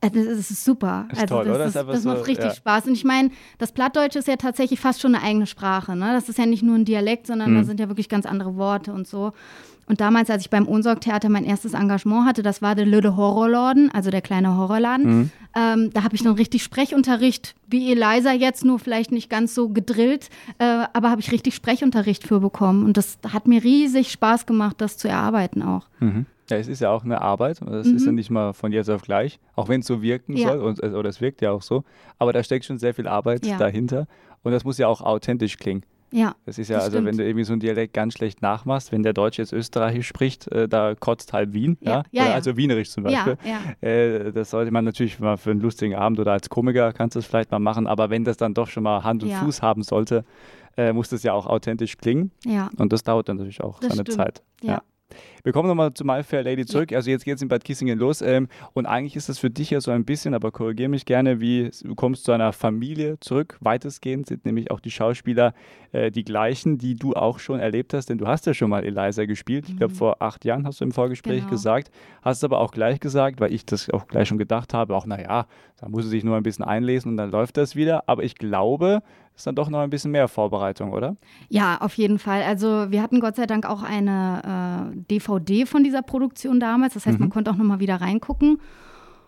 Äh, 0.00 0.10
das 0.10 0.50
ist 0.50 0.64
super. 0.64 1.08
Ist 1.12 1.20
also 1.20 1.34
toll, 1.36 1.44
das, 1.44 1.54
oder? 1.54 1.66
Ist, 1.66 1.76
das 1.76 2.04
macht 2.04 2.18
so, 2.18 2.24
richtig 2.24 2.46
ja. 2.46 2.54
Spaß. 2.54 2.86
Und 2.86 2.94
ich 2.94 3.04
meine, 3.04 3.30
das 3.58 3.72
Plattdeutsche 3.72 4.18
ist 4.18 4.28
ja 4.28 4.36
tatsächlich 4.36 4.80
fast 4.80 5.00
schon 5.00 5.14
eine 5.14 5.22
eigene 5.22 5.46
Sprache. 5.46 5.94
Ne? 5.94 6.12
Das 6.14 6.30
ist 6.30 6.38
ja 6.38 6.46
nicht 6.46 6.62
nur 6.62 6.74
ein 6.74 6.86
Dialekt, 6.86 7.26
sondern 7.26 7.52
mhm. 7.52 7.56
da 7.56 7.64
sind 7.64 7.78
ja 7.78 7.88
wirklich 7.88 8.08
ganz 8.08 8.24
andere 8.24 8.56
Worte 8.56 8.92
und 8.94 9.06
so. 9.06 9.32
Und 9.88 10.00
damals, 10.00 10.30
als 10.30 10.42
ich 10.42 10.50
beim 10.50 10.66
Unsorg-Theater 10.66 11.28
mein 11.28 11.44
erstes 11.44 11.74
Engagement 11.74 12.26
hatte, 12.26 12.42
das 12.42 12.60
war 12.60 12.74
der 12.74 12.86
Lüde 12.86 13.16
Horrorladen, 13.16 13.90
also 13.92 14.10
der 14.10 14.20
kleine 14.20 14.56
Horrorladen. 14.56 15.06
Mhm. 15.06 15.30
Ähm, 15.54 15.90
da 15.92 16.02
habe 16.02 16.14
ich 16.14 16.22
dann 16.22 16.34
richtig 16.34 16.62
Sprechunterricht, 16.62 17.54
wie 17.68 17.92
Eliza 17.92 18.32
jetzt, 18.32 18.64
nur 18.64 18.78
vielleicht 18.78 19.12
nicht 19.12 19.30
ganz 19.30 19.54
so 19.54 19.68
gedrillt, 19.68 20.28
äh, 20.58 20.84
aber 20.92 21.10
habe 21.10 21.20
ich 21.20 21.30
richtig 21.30 21.54
Sprechunterricht 21.54 22.26
für 22.26 22.40
bekommen. 22.40 22.84
Und 22.84 22.96
das 22.96 23.18
hat 23.32 23.46
mir 23.46 23.62
riesig 23.62 24.10
Spaß 24.10 24.46
gemacht, 24.46 24.80
das 24.80 24.98
zu 24.98 25.08
erarbeiten 25.08 25.62
auch. 25.62 25.86
Mhm. 26.00 26.26
Ja, 26.50 26.56
es 26.58 26.68
ist 26.68 26.80
ja 26.80 26.90
auch 26.90 27.04
eine 27.04 27.22
Arbeit. 27.22 27.60
Das 27.60 27.86
mhm. 27.86 27.96
ist 27.96 28.06
ja 28.06 28.12
nicht 28.12 28.30
mal 28.30 28.52
von 28.52 28.72
jetzt 28.72 28.90
auf 28.90 29.02
gleich, 29.02 29.40
auch 29.54 29.68
wenn 29.68 29.80
es 29.80 29.86
so 29.86 30.02
wirken 30.02 30.36
ja. 30.36 30.48
soll. 30.48 30.58
Und, 30.60 30.82
oder 30.82 31.08
es 31.08 31.20
wirkt 31.20 31.42
ja 31.42 31.50
auch 31.52 31.62
so. 31.62 31.84
Aber 32.18 32.32
da 32.32 32.42
steckt 32.42 32.64
schon 32.64 32.78
sehr 32.78 32.94
viel 32.94 33.08
Arbeit 33.08 33.44
ja. 33.46 33.56
dahinter. 33.56 34.06
Und 34.42 34.52
das 34.52 34.64
muss 34.64 34.78
ja 34.78 34.86
auch 34.86 35.00
authentisch 35.00 35.56
klingen. 35.56 35.82
Ja. 36.12 36.34
Das 36.44 36.58
ist 36.58 36.68
ja, 36.68 36.76
das 36.76 36.84
also 36.84 36.96
stimmt. 36.96 37.08
wenn 37.08 37.16
du 37.18 37.24
irgendwie 37.24 37.44
so 37.44 37.52
einen 37.52 37.60
Dialekt 37.60 37.92
ganz 37.92 38.14
schlecht 38.14 38.42
nachmachst, 38.42 38.92
wenn 38.92 39.02
der 39.02 39.12
Deutsche 39.12 39.42
jetzt 39.42 39.52
Österreichisch 39.52 40.06
spricht, 40.06 40.46
äh, 40.48 40.68
da 40.68 40.94
kotzt 40.94 41.32
halb 41.32 41.52
Wien. 41.52 41.76
Ja. 41.80 42.04
ja? 42.10 42.26
ja 42.26 42.34
also 42.34 42.56
Wienerisch 42.56 42.90
zum 42.90 43.04
Beispiel. 43.04 43.36
Ja, 43.44 43.88
äh, 43.88 44.32
das 44.32 44.50
sollte 44.50 44.70
man 44.70 44.84
natürlich 44.84 45.18
mal 45.18 45.36
für 45.36 45.50
einen 45.50 45.60
lustigen 45.60 45.94
Abend 45.94 46.20
oder 46.20 46.32
als 46.32 46.48
Komiker 46.48 46.92
kannst 46.92 47.16
du 47.16 47.20
es 47.20 47.26
vielleicht 47.26 47.50
mal 47.50 47.58
machen, 47.58 47.86
aber 47.86 48.10
wenn 48.10 48.24
das 48.24 48.36
dann 48.36 48.54
doch 48.54 48.68
schon 48.68 48.82
mal 48.82 49.04
Hand 49.04 49.22
und 49.22 49.32
Fuß 49.32 49.62
haben 49.62 49.82
sollte, 49.82 50.24
äh, 50.76 50.92
muss 50.92 51.08
das 51.08 51.22
ja 51.22 51.32
auch 51.32 51.46
authentisch 51.46 51.96
klingen. 51.96 52.30
Ja. 52.44 52.70
Und 52.76 52.92
das 52.92 53.02
dauert 53.02 53.28
dann 53.28 53.36
natürlich 53.36 53.62
auch 53.62 53.80
das 53.80 53.90
seine 53.90 54.02
stimmt. 54.02 54.16
Zeit. 54.16 54.42
ja. 54.62 54.82
Wir 55.44 55.52
kommen 55.52 55.68
nochmal 55.68 55.94
zu 55.94 56.04
My 56.04 56.22
Fair 56.22 56.42
Lady 56.42 56.66
zurück. 56.66 56.92
Also 56.92 57.10
jetzt 57.10 57.24
geht 57.24 57.36
es 57.36 57.42
in 57.42 57.48
Bad 57.48 57.64
Kissingen 57.64 57.98
los. 57.98 58.20
Ähm, 58.20 58.48
und 58.72 58.86
eigentlich 58.86 59.14
ist 59.14 59.28
das 59.28 59.38
für 59.38 59.50
dich 59.50 59.70
ja 59.70 59.80
so 59.80 59.92
ein 59.92 60.04
bisschen, 60.04 60.34
aber 60.34 60.50
korrigiere 60.50 60.88
mich 60.88 61.04
gerne, 61.04 61.40
wie 61.40 61.70
du 61.84 61.94
kommst 61.94 62.24
zu 62.24 62.32
einer 62.32 62.52
Familie 62.52 63.18
zurück. 63.20 63.56
Weitestgehend 63.60 64.26
sind 64.26 64.44
nämlich 64.44 64.70
auch 64.70 64.80
die 64.80 64.90
Schauspieler 64.90 65.54
äh, 65.92 66.10
die 66.10 66.24
gleichen, 66.24 66.78
die 66.78 66.96
du 66.96 67.14
auch 67.14 67.38
schon 67.38 67.60
erlebt 67.60 67.94
hast. 67.94 68.10
Denn 68.10 68.18
du 68.18 68.26
hast 68.26 68.46
ja 68.46 68.54
schon 68.54 68.70
mal 68.70 68.84
Eliza 68.84 69.24
gespielt. 69.26 69.66
Ich 69.68 69.76
glaube, 69.76 69.92
mhm. 69.92 69.98
vor 69.98 70.22
acht 70.22 70.44
Jahren 70.44 70.66
hast 70.66 70.80
du 70.80 70.84
im 70.84 70.92
Vorgespräch 70.92 71.40
genau. 71.40 71.50
gesagt. 71.50 71.90
Hast 72.22 72.42
aber 72.42 72.58
auch 72.58 72.72
gleich 72.72 72.98
gesagt, 72.98 73.40
weil 73.40 73.52
ich 73.52 73.64
das 73.64 73.88
auch 73.90 74.08
gleich 74.08 74.26
schon 74.26 74.38
gedacht 74.38 74.74
habe, 74.74 74.96
auch 74.96 75.06
naja, 75.06 75.46
da 75.78 75.88
muss 75.88 76.04
sie 76.04 76.10
sich 76.10 76.24
nur 76.24 76.36
ein 76.36 76.42
bisschen 76.42 76.64
einlesen 76.64 77.12
und 77.12 77.16
dann 77.16 77.30
läuft 77.30 77.56
das 77.56 77.76
wieder. 77.76 78.04
Aber 78.08 78.24
ich 78.24 78.34
glaube, 78.34 79.02
ist 79.36 79.46
dann 79.46 79.54
doch 79.54 79.68
noch 79.68 79.80
ein 79.80 79.90
bisschen 79.90 80.10
mehr 80.10 80.28
Vorbereitung, 80.28 80.92
oder? 80.92 81.16
Ja, 81.50 81.78
auf 81.80 81.94
jeden 81.98 82.18
Fall. 82.18 82.42
Also 82.42 82.90
wir 82.90 83.02
hatten 83.02 83.20
Gott 83.20 83.36
sei 83.36 83.46
Dank 83.46 83.66
auch 83.66 83.82
eine 83.82 84.92
äh, 84.94 84.96
DVD 85.10 85.66
von 85.66 85.84
dieser 85.84 86.00
Produktion 86.02 86.58
damals. 86.58 86.94
Das 86.94 87.04
heißt, 87.04 87.18
mhm. 87.18 87.26
man 87.26 87.30
konnte 87.30 87.50
auch 87.50 87.56
noch 87.56 87.64
mal 87.64 87.78
wieder 87.78 88.00
reingucken. 88.00 88.60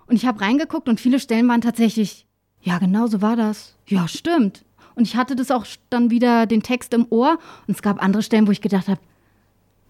Und 0.06 0.16
ich 0.16 0.26
habe 0.26 0.40
reingeguckt 0.40 0.88
und 0.88 0.98
viele 0.98 1.20
Stellen 1.20 1.46
waren 1.48 1.60
tatsächlich, 1.60 2.26
ja, 2.62 2.78
genau 2.78 3.06
so 3.06 3.20
war 3.20 3.36
das. 3.36 3.76
Ja, 3.86 4.08
stimmt. 4.08 4.64
Und 4.94 5.04
ich 5.04 5.14
hatte 5.14 5.36
das 5.36 5.50
auch 5.50 5.66
dann 5.90 6.10
wieder 6.10 6.46
den 6.46 6.62
Text 6.62 6.94
im 6.94 7.06
Ohr. 7.10 7.38
Und 7.66 7.74
es 7.74 7.82
gab 7.82 8.02
andere 8.02 8.22
Stellen, 8.22 8.46
wo 8.46 8.50
ich 8.50 8.62
gedacht 8.62 8.88
habe, 8.88 9.00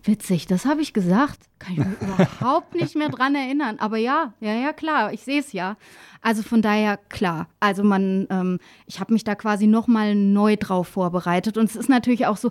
Witzig, 0.09 0.47
das 0.47 0.65
habe 0.65 0.81
ich 0.81 0.95
gesagt. 0.95 1.39
Kann 1.59 1.75
ich 1.75 1.79
mich 1.79 2.01
überhaupt 2.01 2.75
nicht 2.75 2.97
mehr 2.97 3.11
dran 3.11 3.35
erinnern. 3.35 3.77
Aber 3.79 3.99
ja, 3.99 4.33
ja, 4.41 4.55
ja, 4.55 4.73
klar, 4.73 5.13
ich 5.13 5.21
sehe 5.21 5.41
es 5.41 5.53
ja. 5.53 5.77
Also 6.23 6.43
von 6.43 6.63
daher 6.63 6.97
klar. 6.97 7.49
Also 7.61 7.85
man, 7.85 8.27
ähm, 8.31 8.59
ich 8.87 9.01
habe 9.01 9.13
mich 9.13 9.23
da 9.23 9.35
quasi 9.35 9.67
nochmal 9.67 10.15
neu 10.15 10.57
drauf 10.57 10.89
vorbereitet. 10.89 11.59
Und 11.59 11.67
es 11.67 11.77
ist 11.77 11.91
natürlich 11.91 12.27
auch 12.27 12.39
so, 12.39 12.51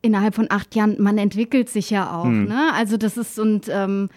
innerhalb 0.00 0.34
von 0.34 0.46
acht 0.50 0.74
Jahren, 0.74 0.96
man 0.98 1.18
entwickelt 1.18 1.68
sich 1.68 1.90
ja 1.90 2.16
auch. 2.16 2.24
Hm. 2.24 2.46
Ne? 2.46 2.72
Also 2.72 2.96
das 2.96 3.18
ist, 3.18 3.38
und 3.38 3.68
ähm, 3.68 4.08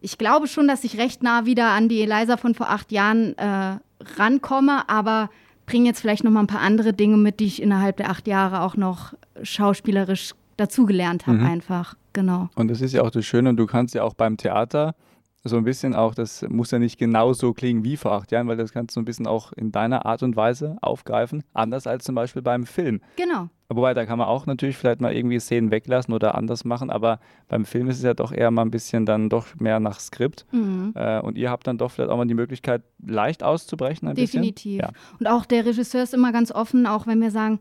ich 0.00 0.16
glaube 0.16 0.46
schon, 0.46 0.68
dass 0.68 0.84
ich 0.84 0.96
recht 0.96 1.24
nah 1.24 1.44
wieder 1.44 1.70
an 1.70 1.88
die 1.88 2.02
Eliza 2.02 2.36
von 2.36 2.54
vor 2.54 2.70
acht 2.70 2.92
Jahren 2.92 3.36
äh, 3.36 3.78
rankomme, 4.16 4.88
aber 4.88 5.28
bringe 5.66 5.86
jetzt 5.86 6.00
vielleicht 6.00 6.22
noch 6.22 6.30
mal 6.30 6.40
ein 6.40 6.46
paar 6.46 6.60
andere 6.60 6.92
Dinge 6.92 7.16
mit, 7.16 7.40
die 7.40 7.46
ich 7.46 7.60
innerhalb 7.60 7.96
der 7.96 8.10
acht 8.10 8.28
Jahre 8.28 8.60
auch 8.60 8.76
noch 8.76 9.14
schauspielerisch 9.42 10.34
dazugelernt 10.56 11.26
habe, 11.26 11.38
mhm. 11.38 11.46
einfach. 11.46 11.96
Genau. 12.12 12.48
Und 12.54 12.68
das 12.68 12.80
ist 12.80 12.92
ja 12.92 13.02
auch 13.02 13.10
das 13.10 13.24
Schöne, 13.24 13.50
und 13.50 13.56
du 13.56 13.66
kannst 13.66 13.94
ja 13.94 14.02
auch 14.02 14.14
beim 14.14 14.36
Theater 14.36 14.94
so 15.44 15.56
ein 15.56 15.64
bisschen 15.64 15.94
auch, 15.94 16.14
das 16.14 16.44
muss 16.48 16.70
ja 16.70 16.78
nicht 16.78 16.98
genau 16.98 17.32
so 17.32 17.52
klingen 17.52 17.84
wie 17.84 17.96
vor 17.96 18.12
acht 18.12 18.32
Jahren, 18.32 18.48
weil 18.48 18.56
das 18.56 18.72
kannst 18.72 18.96
du 18.96 19.00
ein 19.00 19.04
bisschen 19.04 19.26
auch 19.26 19.52
in 19.52 19.72
deiner 19.72 20.04
Art 20.06 20.22
und 20.22 20.36
Weise 20.36 20.76
aufgreifen, 20.82 21.44
anders 21.54 21.86
als 21.86 22.04
zum 22.04 22.14
Beispiel 22.14 22.42
beim 22.42 22.66
Film. 22.66 23.00
Genau. 23.16 23.48
Wobei, 23.68 23.92
da 23.92 24.06
kann 24.06 24.18
man 24.18 24.28
auch 24.28 24.46
natürlich 24.46 24.76
vielleicht 24.76 25.00
mal 25.00 25.14
irgendwie 25.14 25.38
Szenen 25.38 25.70
weglassen 25.70 26.14
oder 26.14 26.34
anders 26.34 26.64
machen, 26.64 26.90
aber 26.90 27.20
beim 27.48 27.64
Film 27.66 27.88
ist 27.88 27.98
es 27.98 28.02
ja 28.02 28.14
doch 28.14 28.32
eher 28.32 28.50
mal 28.50 28.62
ein 28.62 28.70
bisschen 28.70 29.04
dann 29.04 29.28
doch 29.28 29.46
mehr 29.58 29.78
nach 29.78 30.00
Skript. 30.00 30.46
Mhm. 30.52 30.92
Äh, 30.94 31.20
und 31.20 31.36
ihr 31.36 31.50
habt 31.50 31.66
dann 31.66 31.76
doch 31.76 31.90
vielleicht 31.90 32.10
auch 32.10 32.16
mal 32.16 32.26
die 32.26 32.34
Möglichkeit, 32.34 32.82
leicht 33.04 33.42
auszubrechen 33.42 34.08
ein 34.08 34.14
Definitiv. 34.14 34.54
bisschen. 34.54 34.78
Definitiv. 34.78 35.10
Ja. 35.12 35.18
Und 35.20 35.26
auch 35.26 35.44
der 35.44 35.66
Regisseur 35.66 36.02
ist 36.02 36.14
immer 36.14 36.32
ganz 36.32 36.50
offen, 36.50 36.86
auch 36.86 37.06
wenn 37.06 37.20
wir 37.20 37.30
sagen, 37.30 37.60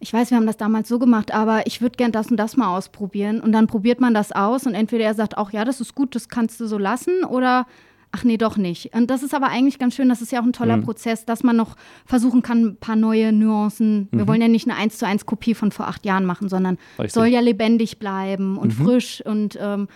ich 0.00 0.12
weiß, 0.12 0.30
wir 0.30 0.38
haben 0.38 0.46
das 0.46 0.56
damals 0.56 0.88
so 0.88 0.98
gemacht, 0.98 1.32
aber 1.32 1.66
ich 1.66 1.82
würde 1.82 1.96
gern 1.96 2.10
das 2.10 2.30
und 2.30 2.38
das 2.38 2.56
mal 2.56 2.74
ausprobieren. 2.74 3.40
Und 3.40 3.52
dann 3.52 3.66
probiert 3.66 4.00
man 4.00 4.14
das 4.14 4.32
aus 4.32 4.66
und 4.66 4.74
entweder 4.74 5.04
er 5.04 5.14
sagt 5.14 5.36
auch, 5.36 5.52
ja, 5.52 5.64
das 5.64 5.80
ist 5.80 5.94
gut, 5.94 6.14
das 6.14 6.30
kannst 6.30 6.58
du 6.58 6.66
so 6.66 6.78
lassen 6.78 7.22
oder 7.24 7.66
ach 8.12 8.24
nee, 8.24 8.38
doch 8.38 8.56
nicht. 8.56 8.94
Und 8.94 9.10
das 9.10 9.22
ist 9.22 9.34
aber 9.34 9.48
eigentlich 9.48 9.78
ganz 9.78 9.94
schön, 9.94 10.08
das 10.08 10.22
ist 10.22 10.32
ja 10.32 10.40
auch 10.40 10.44
ein 10.44 10.54
toller 10.54 10.78
mhm. 10.78 10.84
Prozess, 10.84 11.26
dass 11.26 11.42
man 11.42 11.54
noch 11.54 11.76
versuchen 12.06 12.42
kann, 12.42 12.64
ein 12.64 12.76
paar 12.76 12.96
neue 12.96 13.32
Nuancen. 13.32 14.08
Wir 14.10 14.24
mhm. 14.24 14.28
wollen 14.28 14.40
ja 14.40 14.48
nicht 14.48 14.68
eine 14.68 14.78
1 14.78 14.98
zu 14.98 15.06
1 15.06 15.26
Kopie 15.26 15.54
von 15.54 15.70
vor 15.70 15.86
acht 15.86 16.04
Jahren 16.06 16.24
machen, 16.24 16.48
sondern 16.48 16.78
Richtig. 16.98 17.12
soll 17.12 17.26
ja 17.26 17.40
lebendig 17.40 17.98
bleiben 17.98 18.56
und 18.56 18.78
mhm. 18.78 18.84
frisch 18.84 19.22
und 19.24 19.58
ähm, 19.60 19.86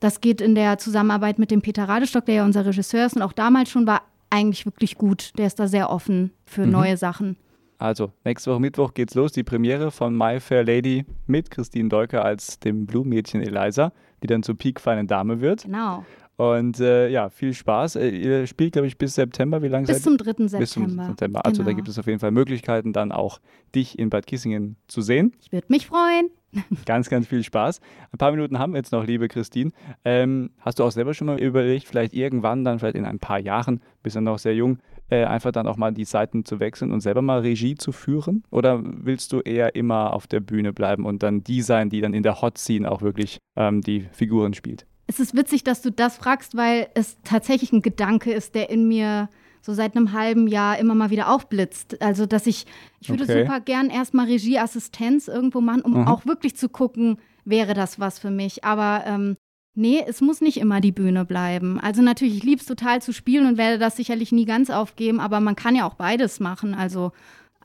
das 0.00 0.20
geht 0.20 0.40
in 0.40 0.56
der 0.56 0.78
Zusammenarbeit 0.78 1.38
mit 1.38 1.52
dem 1.52 1.62
Peter 1.62 1.84
Radestock, 1.84 2.26
der 2.26 2.36
ja 2.36 2.44
unser 2.44 2.66
Regisseur 2.66 3.06
ist 3.06 3.14
und 3.14 3.22
auch 3.22 3.32
damals 3.32 3.70
schon 3.70 3.86
war, 3.86 4.02
eigentlich 4.30 4.66
wirklich 4.66 4.96
gut. 4.96 5.32
Der 5.38 5.46
ist 5.46 5.60
da 5.60 5.68
sehr 5.68 5.90
offen 5.90 6.32
für 6.44 6.64
mhm. 6.64 6.72
neue 6.72 6.96
Sachen. 6.96 7.36
Also, 7.78 8.12
nächste 8.24 8.50
Woche 8.50 8.60
Mittwoch 8.60 8.94
geht's 8.94 9.14
los, 9.14 9.32
die 9.32 9.42
Premiere 9.42 9.90
von 9.90 10.16
My 10.16 10.38
Fair 10.40 10.64
Lady 10.64 11.04
mit 11.26 11.50
Christine 11.50 11.88
Dolker 11.88 12.24
als 12.24 12.60
dem 12.60 12.86
Blue-Mädchen 12.86 13.42
Eliza, 13.42 13.92
die 14.22 14.28
dann 14.28 14.42
zur 14.42 14.56
peak-feinen 14.56 15.06
Dame 15.06 15.40
wird. 15.40 15.64
Genau. 15.64 16.04
Und 16.36 16.80
äh, 16.80 17.08
ja, 17.08 17.28
viel 17.28 17.52
Spaß. 17.52 17.96
Äh, 17.96 18.08
ihr 18.08 18.46
spielt, 18.46 18.72
glaube 18.72 18.88
ich, 18.88 18.96
bis 18.96 19.14
September. 19.14 19.62
Wie 19.62 19.68
lange 19.68 19.86
Bis 19.86 20.02
zum 20.02 20.16
3. 20.16 20.24
September. 20.24 20.58
Bis 20.58 20.70
zum 20.70 20.88
September. 20.88 21.44
Also 21.44 21.58
genau. 21.62 21.70
da 21.70 21.76
gibt 21.76 21.88
es 21.88 21.98
auf 21.98 22.06
jeden 22.06 22.18
Fall 22.18 22.30
Möglichkeiten, 22.30 22.92
dann 22.92 23.12
auch 23.12 23.38
dich 23.74 23.98
in 23.98 24.10
Bad 24.10 24.26
Kissingen 24.26 24.76
zu 24.88 25.02
sehen. 25.02 25.34
Ich 25.40 25.52
würde 25.52 25.66
mich 25.68 25.86
freuen. 25.86 26.30
ganz, 26.84 27.08
ganz 27.08 27.26
viel 27.26 27.42
Spaß. 27.42 27.80
Ein 28.12 28.18
paar 28.18 28.30
Minuten 28.30 28.58
haben 28.58 28.72
wir 28.72 28.78
jetzt 28.78 28.92
noch, 28.92 29.04
liebe 29.04 29.28
Christine. 29.28 29.70
Ähm, 30.04 30.50
hast 30.58 30.78
du 30.78 30.84
auch 30.84 30.90
selber 30.90 31.14
schon 31.14 31.26
mal 31.26 31.40
überlegt, 31.40 31.86
vielleicht 31.86 32.12
irgendwann 32.12 32.64
dann, 32.64 32.78
vielleicht 32.78 32.96
in 32.96 33.06
ein 33.06 33.18
paar 33.18 33.38
Jahren, 33.38 33.80
bist 34.02 34.16
du 34.16 34.20
noch 34.20 34.38
sehr 34.38 34.54
jung, 34.54 34.78
äh, 35.08 35.24
einfach 35.24 35.52
dann 35.52 35.66
auch 35.66 35.76
mal 35.76 35.92
die 35.92 36.04
Seiten 36.04 36.44
zu 36.44 36.60
wechseln 36.60 36.92
und 36.92 37.00
selber 37.00 37.22
mal 37.22 37.40
Regie 37.40 37.74
zu 37.74 37.92
führen? 37.92 38.44
Oder 38.50 38.80
willst 38.82 39.32
du 39.32 39.40
eher 39.40 39.74
immer 39.74 40.12
auf 40.12 40.26
der 40.26 40.40
Bühne 40.40 40.72
bleiben 40.72 41.04
und 41.04 41.22
dann 41.22 41.42
die 41.44 41.62
sein, 41.62 41.90
die 41.90 42.00
dann 42.00 42.14
in 42.14 42.22
der 42.22 42.40
Hot 42.40 42.58
Scene 42.58 42.90
auch 42.90 43.02
wirklich 43.02 43.38
ähm, 43.56 43.80
die 43.80 44.08
Figuren 44.12 44.54
spielt? 44.54 44.86
Es 45.06 45.20
ist 45.20 45.36
witzig, 45.36 45.64
dass 45.64 45.82
du 45.82 45.90
das 45.90 46.16
fragst, 46.16 46.56
weil 46.56 46.88
es 46.94 47.18
tatsächlich 47.24 47.72
ein 47.72 47.82
Gedanke 47.82 48.32
ist, 48.32 48.54
der 48.54 48.70
in 48.70 48.88
mir 48.88 49.28
so 49.60 49.74
seit 49.74 49.96
einem 49.96 50.12
halben 50.12 50.48
Jahr 50.48 50.78
immer 50.78 50.94
mal 50.94 51.10
wieder 51.10 51.32
aufblitzt. 51.32 52.02
Also, 52.02 52.26
dass 52.26 52.46
ich, 52.46 52.66
ich 53.00 53.08
würde 53.08 53.24
okay. 53.24 53.42
super 53.42 53.60
gern 53.60 53.90
erstmal 53.90 54.26
Regieassistenz 54.26 55.28
irgendwo 55.28 55.60
machen, 55.60 55.82
um 55.82 56.00
mhm. 56.00 56.08
auch 56.08 56.26
wirklich 56.26 56.56
zu 56.56 56.68
gucken, 56.68 57.18
wäre 57.44 57.74
das 57.74 58.00
was 58.00 58.18
für 58.18 58.30
mich. 58.30 58.64
Aber 58.64 59.04
ähm, 59.06 59.36
nee, 59.74 60.02
es 60.06 60.20
muss 60.20 60.40
nicht 60.40 60.58
immer 60.58 60.80
die 60.80 60.92
Bühne 60.92 61.24
bleiben. 61.24 61.80
Also 61.80 62.02
natürlich, 62.02 62.36
ich 62.38 62.44
liebe 62.44 62.60
es 62.60 62.66
total 62.66 63.00
zu 63.02 63.12
spielen 63.12 63.46
und 63.46 63.58
werde 63.58 63.78
das 63.78 63.96
sicherlich 63.96 64.32
nie 64.32 64.44
ganz 64.44 64.70
aufgeben, 64.70 65.20
aber 65.20 65.40
man 65.40 65.56
kann 65.56 65.74
ja 65.74 65.86
auch 65.86 65.94
beides 65.94 66.40
machen. 66.40 66.74
Also 66.74 67.12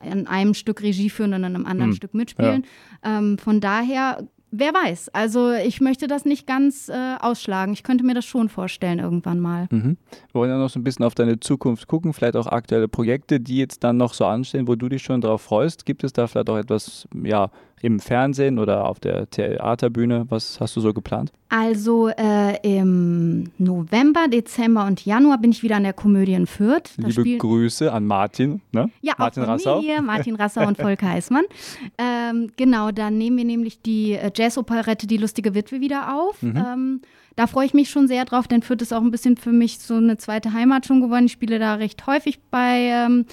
in 0.02 0.26
einem 0.26 0.54
Stück 0.54 0.82
Regie 0.82 1.10
führen 1.10 1.32
und 1.34 1.40
in 1.40 1.44
einem 1.44 1.66
anderen 1.66 1.90
mhm. 1.90 1.96
Stück 1.96 2.14
mitspielen. 2.14 2.64
Ja. 3.04 3.18
Ähm, 3.18 3.38
von 3.38 3.60
daher 3.60 4.28
Wer 4.50 4.72
weiß. 4.72 5.10
Also 5.10 5.52
ich 5.52 5.80
möchte 5.80 6.06
das 6.06 6.24
nicht 6.24 6.46
ganz 6.46 6.88
äh, 6.88 7.16
ausschlagen. 7.20 7.72
Ich 7.72 7.82
könnte 7.82 8.04
mir 8.04 8.14
das 8.14 8.24
schon 8.24 8.48
vorstellen 8.48 8.98
irgendwann 8.98 9.40
mal. 9.40 9.66
Mhm. 9.70 9.96
Wir 10.32 10.40
wollen 10.40 10.50
ja 10.50 10.58
noch 10.58 10.70
so 10.70 10.80
ein 10.80 10.84
bisschen 10.84 11.04
auf 11.04 11.14
deine 11.14 11.38
Zukunft 11.38 11.86
gucken, 11.86 12.12
vielleicht 12.14 12.36
auch 12.36 12.46
aktuelle 12.46 12.88
Projekte, 12.88 13.40
die 13.40 13.58
jetzt 13.58 13.84
dann 13.84 13.98
noch 13.98 14.14
so 14.14 14.24
anstehen, 14.24 14.66
wo 14.66 14.74
du 14.74 14.88
dich 14.88 15.02
schon 15.02 15.20
drauf 15.20 15.42
freust. 15.42 15.84
Gibt 15.84 16.02
es 16.02 16.12
da 16.12 16.26
vielleicht 16.26 16.48
auch 16.48 16.56
etwas, 16.56 17.06
ja, 17.22 17.50
im 17.82 18.00
Fernsehen 18.00 18.58
oder 18.58 18.86
auf 18.86 19.00
der 19.00 19.28
Theaterbühne? 19.30 20.26
Was 20.28 20.60
hast 20.60 20.76
du 20.76 20.80
so 20.80 20.92
geplant? 20.92 21.32
Also 21.50 22.08
äh, 22.08 22.58
im 22.62 23.50
November, 23.56 24.28
Dezember 24.28 24.84
und 24.84 25.06
Januar 25.06 25.38
bin 25.38 25.50
ich 25.50 25.62
wieder 25.62 25.76
an 25.76 25.84
der 25.84 25.94
Komödie 25.94 26.34
in 26.34 26.46
Fürth. 26.46 26.90
Da 26.98 27.08
Liebe 27.08 27.38
Grüße 27.38 27.90
an 27.90 28.04
Martin, 28.04 28.60
ne? 28.72 28.90
Ja, 29.00 29.14
Martin 29.16 29.44
auch 29.44 29.48
Rassau. 29.48 29.80
Mir, 29.80 30.02
Martin 30.02 30.36
Rassau 30.36 30.66
und 30.66 30.76
Volker 30.76 31.08
Heißmann. 31.12 31.44
Ähm, 31.96 32.50
genau, 32.56 32.90
dann 32.90 33.16
nehmen 33.16 33.38
wir 33.38 33.44
nämlich 33.44 33.80
die 33.80 34.12
äh, 34.12 34.30
Jazz-Operette 34.38 35.06
Die 35.06 35.16
lustige 35.16 35.54
Witwe 35.54 35.80
wieder 35.80 36.14
auf. 36.14 36.42
Mhm. 36.42 36.56
Ähm, 36.56 37.00
da 37.36 37.46
freue 37.46 37.66
ich 37.66 37.74
mich 37.74 37.90
schon 37.90 38.08
sehr 38.08 38.24
drauf, 38.24 38.48
denn 38.48 38.62
Fürth 38.62 38.82
ist 38.82 38.92
auch 38.92 39.02
ein 39.02 39.10
bisschen 39.10 39.36
für 39.36 39.52
mich 39.52 39.78
so 39.78 39.94
eine 39.94 40.16
zweite 40.16 40.52
Heimat 40.52 40.86
schon 40.86 41.00
geworden. 41.00 41.26
Ich 41.26 41.32
spiele 41.32 41.58
da 41.58 41.74
recht 41.74 42.06
häufig 42.06 42.40
bei 42.50 42.88
ähm, 42.90 43.26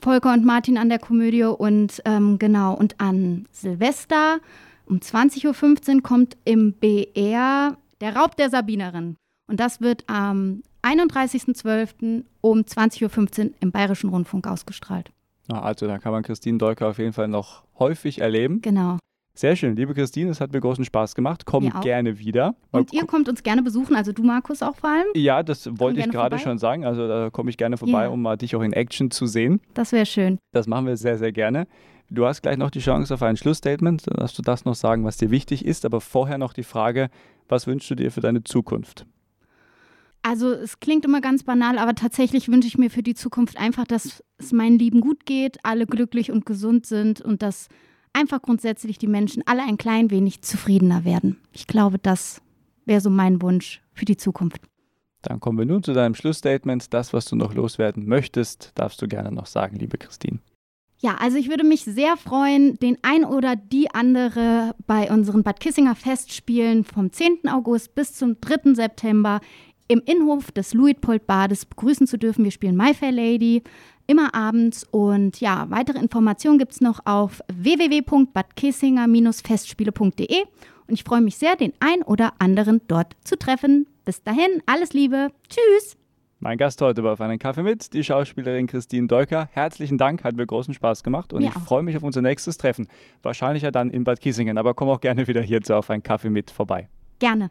Volker 0.00 0.32
und 0.32 0.44
Martin 0.44 0.78
an 0.78 0.88
der 0.88 0.98
Komödie 0.98 1.44
und 1.44 2.02
ähm, 2.04 2.38
genau, 2.38 2.74
und 2.74 3.00
an 3.00 3.46
Silvester 3.50 4.38
um 4.86 4.98
20.15 4.98 5.96
Uhr 5.96 6.02
kommt 6.02 6.36
im 6.44 6.72
BR 6.74 7.76
Der 8.00 8.16
Raub 8.16 8.36
der 8.36 8.50
Sabinerin. 8.50 9.16
Und 9.46 9.60
das 9.60 9.80
wird 9.80 10.04
am 10.08 10.62
31.12. 10.82 12.24
um 12.40 12.60
20.15 12.60 13.44
Uhr 13.46 13.52
im 13.60 13.72
Bayerischen 13.72 14.10
Rundfunk 14.10 14.46
ausgestrahlt. 14.46 15.10
Also 15.48 15.86
da 15.86 15.98
kann 15.98 16.12
man 16.12 16.22
Christine 16.22 16.58
Dolker 16.58 16.88
auf 16.88 16.98
jeden 16.98 17.12
Fall 17.12 17.28
noch 17.28 17.64
häufig 17.78 18.20
erleben. 18.20 18.60
Genau. 18.62 18.98
Sehr 19.36 19.56
schön, 19.56 19.74
liebe 19.74 19.94
Christine, 19.94 20.30
es 20.30 20.40
hat 20.40 20.52
mir 20.52 20.60
großen 20.60 20.84
Spaß 20.84 21.16
gemacht. 21.16 21.44
Komm 21.44 21.68
gerne 21.80 22.20
wieder. 22.20 22.54
Und 22.70 22.92
ihr 22.92 23.04
kommt 23.04 23.28
uns 23.28 23.42
gerne 23.42 23.64
besuchen, 23.64 23.96
also 23.96 24.12
du, 24.12 24.22
Markus, 24.22 24.62
auch 24.62 24.76
vor 24.76 24.90
allem? 24.90 25.06
Ja, 25.16 25.42
das 25.42 25.68
wollte 25.76 25.98
ich 25.98 26.08
gerade 26.08 26.38
schon 26.38 26.58
sagen. 26.58 26.84
Also 26.84 27.08
da 27.08 27.30
komme 27.30 27.50
ich 27.50 27.56
gerne 27.56 27.76
vorbei, 27.76 28.04
ja. 28.04 28.08
um 28.10 28.22
mal 28.22 28.36
dich 28.36 28.54
auch 28.54 28.62
in 28.62 28.72
Action 28.72 29.10
zu 29.10 29.26
sehen. 29.26 29.60
Das 29.74 29.90
wäre 29.90 30.06
schön. 30.06 30.38
Das 30.52 30.68
machen 30.68 30.86
wir 30.86 30.96
sehr, 30.96 31.18
sehr 31.18 31.32
gerne. 31.32 31.66
Du 32.10 32.26
hast 32.26 32.42
gleich 32.42 32.56
noch 32.56 32.70
die 32.70 32.78
Chance 32.78 33.12
auf 33.12 33.24
ein 33.24 33.36
Schlussstatement. 33.36 34.06
Darfst 34.06 34.38
du 34.38 34.42
das 34.42 34.64
noch 34.66 34.76
sagen, 34.76 35.04
was 35.04 35.16
dir 35.16 35.32
wichtig 35.32 35.64
ist. 35.64 35.84
Aber 35.84 36.00
vorher 36.00 36.38
noch 36.38 36.52
die 36.52 36.62
Frage, 36.62 37.08
was 37.48 37.66
wünschst 37.66 37.90
du 37.90 37.96
dir 37.96 38.12
für 38.12 38.20
deine 38.20 38.44
Zukunft? 38.44 39.04
Also 40.22 40.52
es 40.52 40.78
klingt 40.78 41.04
immer 41.04 41.20
ganz 41.20 41.42
banal, 41.42 41.78
aber 41.78 41.96
tatsächlich 41.96 42.48
wünsche 42.48 42.68
ich 42.68 42.78
mir 42.78 42.88
für 42.88 43.02
die 43.02 43.14
Zukunft 43.14 43.58
einfach, 43.58 43.84
dass 43.84 44.22
es 44.38 44.52
meinen 44.52 44.78
Lieben 44.78 45.00
gut 45.00 45.26
geht, 45.26 45.58
alle 45.64 45.86
glücklich 45.86 46.30
und 46.30 46.46
gesund 46.46 46.86
sind 46.86 47.20
und 47.20 47.42
dass 47.42 47.68
einfach 48.14 48.40
grundsätzlich 48.40 48.98
die 48.98 49.06
Menschen 49.06 49.42
alle 49.46 49.62
ein 49.62 49.76
klein 49.76 50.10
wenig 50.10 50.40
zufriedener 50.42 51.04
werden. 51.04 51.38
Ich 51.52 51.66
glaube, 51.66 51.98
das 51.98 52.40
wäre 52.86 53.00
so 53.00 53.10
mein 53.10 53.42
Wunsch 53.42 53.82
für 53.92 54.04
die 54.04 54.16
Zukunft. 54.16 54.62
Dann 55.22 55.40
kommen 55.40 55.58
wir 55.58 55.66
nun 55.66 55.82
zu 55.82 55.92
deinem 55.92 56.14
Schlussstatement. 56.14 56.92
Das, 56.92 57.12
was 57.12 57.24
du 57.26 57.36
noch 57.36 57.54
loswerden 57.54 58.06
möchtest, 58.06 58.72
darfst 58.74 59.00
du 59.00 59.08
gerne 59.08 59.32
noch 59.32 59.46
sagen, 59.46 59.76
liebe 59.76 59.98
Christine. 59.98 60.38
Ja, 60.98 61.16
also 61.16 61.36
ich 61.36 61.48
würde 61.48 61.64
mich 61.64 61.84
sehr 61.84 62.16
freuen, 62.16 62.78
den 62.78 62.98
ein 63.02 63.24
oder 63.24 63.56
die 63.56 63.90
andere 63.92 64.74
bei 64.86 65.10
unseren 65.10 65.42
Bad 65.42 65.60
Kissinger 65.60 65.94
Festspielen 65.94 66.84
vom 66.84 67.12
10. 67.12 67.48
August 67.50 67.94
bis 67.94 68.14
zum 68.14 68.40
3. 68.40 68.74
September 68.74 69.40
im 69.88 70.00
Innenhof 70.06 70.50
des 70.52 70.72
Luitpold-Bades 70.72 71.66
begrüßen 71.66 72.06
zu 72.06 72.18
dürfen. 72.18 72.44
Wir 72.44 72.50
spielen 72.50 72.76
My 72.76 72.94
Fair 72.94 73.12
Lady 73.12 73.62
immer 74.06 74.34
abends. 74.34 74.86
Und 74.90 75.40
ja, 75.40 75.66
weitere 75.70 75.98
Informationen 75.98 76.58
gibt 76.58 76.72
es 76.72 76.80
noch 76.80 77.00
auf 77.04 77.40
www.badkissinger-festspiele.de. 77.52 80.42
Und 80.86 80.94
ich 80.94 81.04
freue 81.04 81.20
mich 81.20 81.36
sehr, 81.36 81.56
den 81.56 81.74
ein 81.80 82.02
oder 82.02 82.32
anderen 82.38 82.80
dort 82.88 83.14
zu 83.24 83.38
treffen. 83.38 83.86
Bis 84.04 84.22
dahin, 84.22 84.62
alles 84.66 84.92
Liebe. 84.92 85.28
Tschüss. 85.48 85.96
Mein 86.40 86.58
Gast 86.58 86.82
heute 86.82 87.02
war 87.02 87.14
auf 87.14 87.22
einen 87.22 87.38
Kaffee 87.38 87.62
mit, 87.62 87.94
die 87.94 88.04
Schauspielerin 88.04 88.66
Christine 88.66 89.06
Dolker. 89.06 89.48
Herzlichen 89.52 89.96
Dank, 89.96 90.24
hat 90.24 90.36
mir 90.36 90.46
großen 90.46 90.74
Spaß 90.74 91.02
gemacht 91.02 91.32
und 91.32 91.40
mir 91.40 91.48
ich 91.48 91.54
freue 91.54 91.82
mich 91.82 91.96
auf 91.96 92.02
unser 92.02 92.20
nächstes 92.20 92.58
Treffen. 92.58 92.86
Wahrscheinlich 93.22 93.62
ja 93.62 93.70
dann 93.70 93.88
in 93.88 94.04
Bad 94.04 94.20
Kissingen, 94.20 94.58
aber 94.58 94.74
komm 94.74 94.90
auch 94.90 95.00
gerne 95.00 95.26
wieder 95.26 95.40
hierzu 95.40 95.72
auf 95.72 95.88
einen 95.88 96.02
Kaffee 96.02 96.28
mit 96.28 96.50
vorbei. 96.50 96.90
Gerne. 97.18 97.50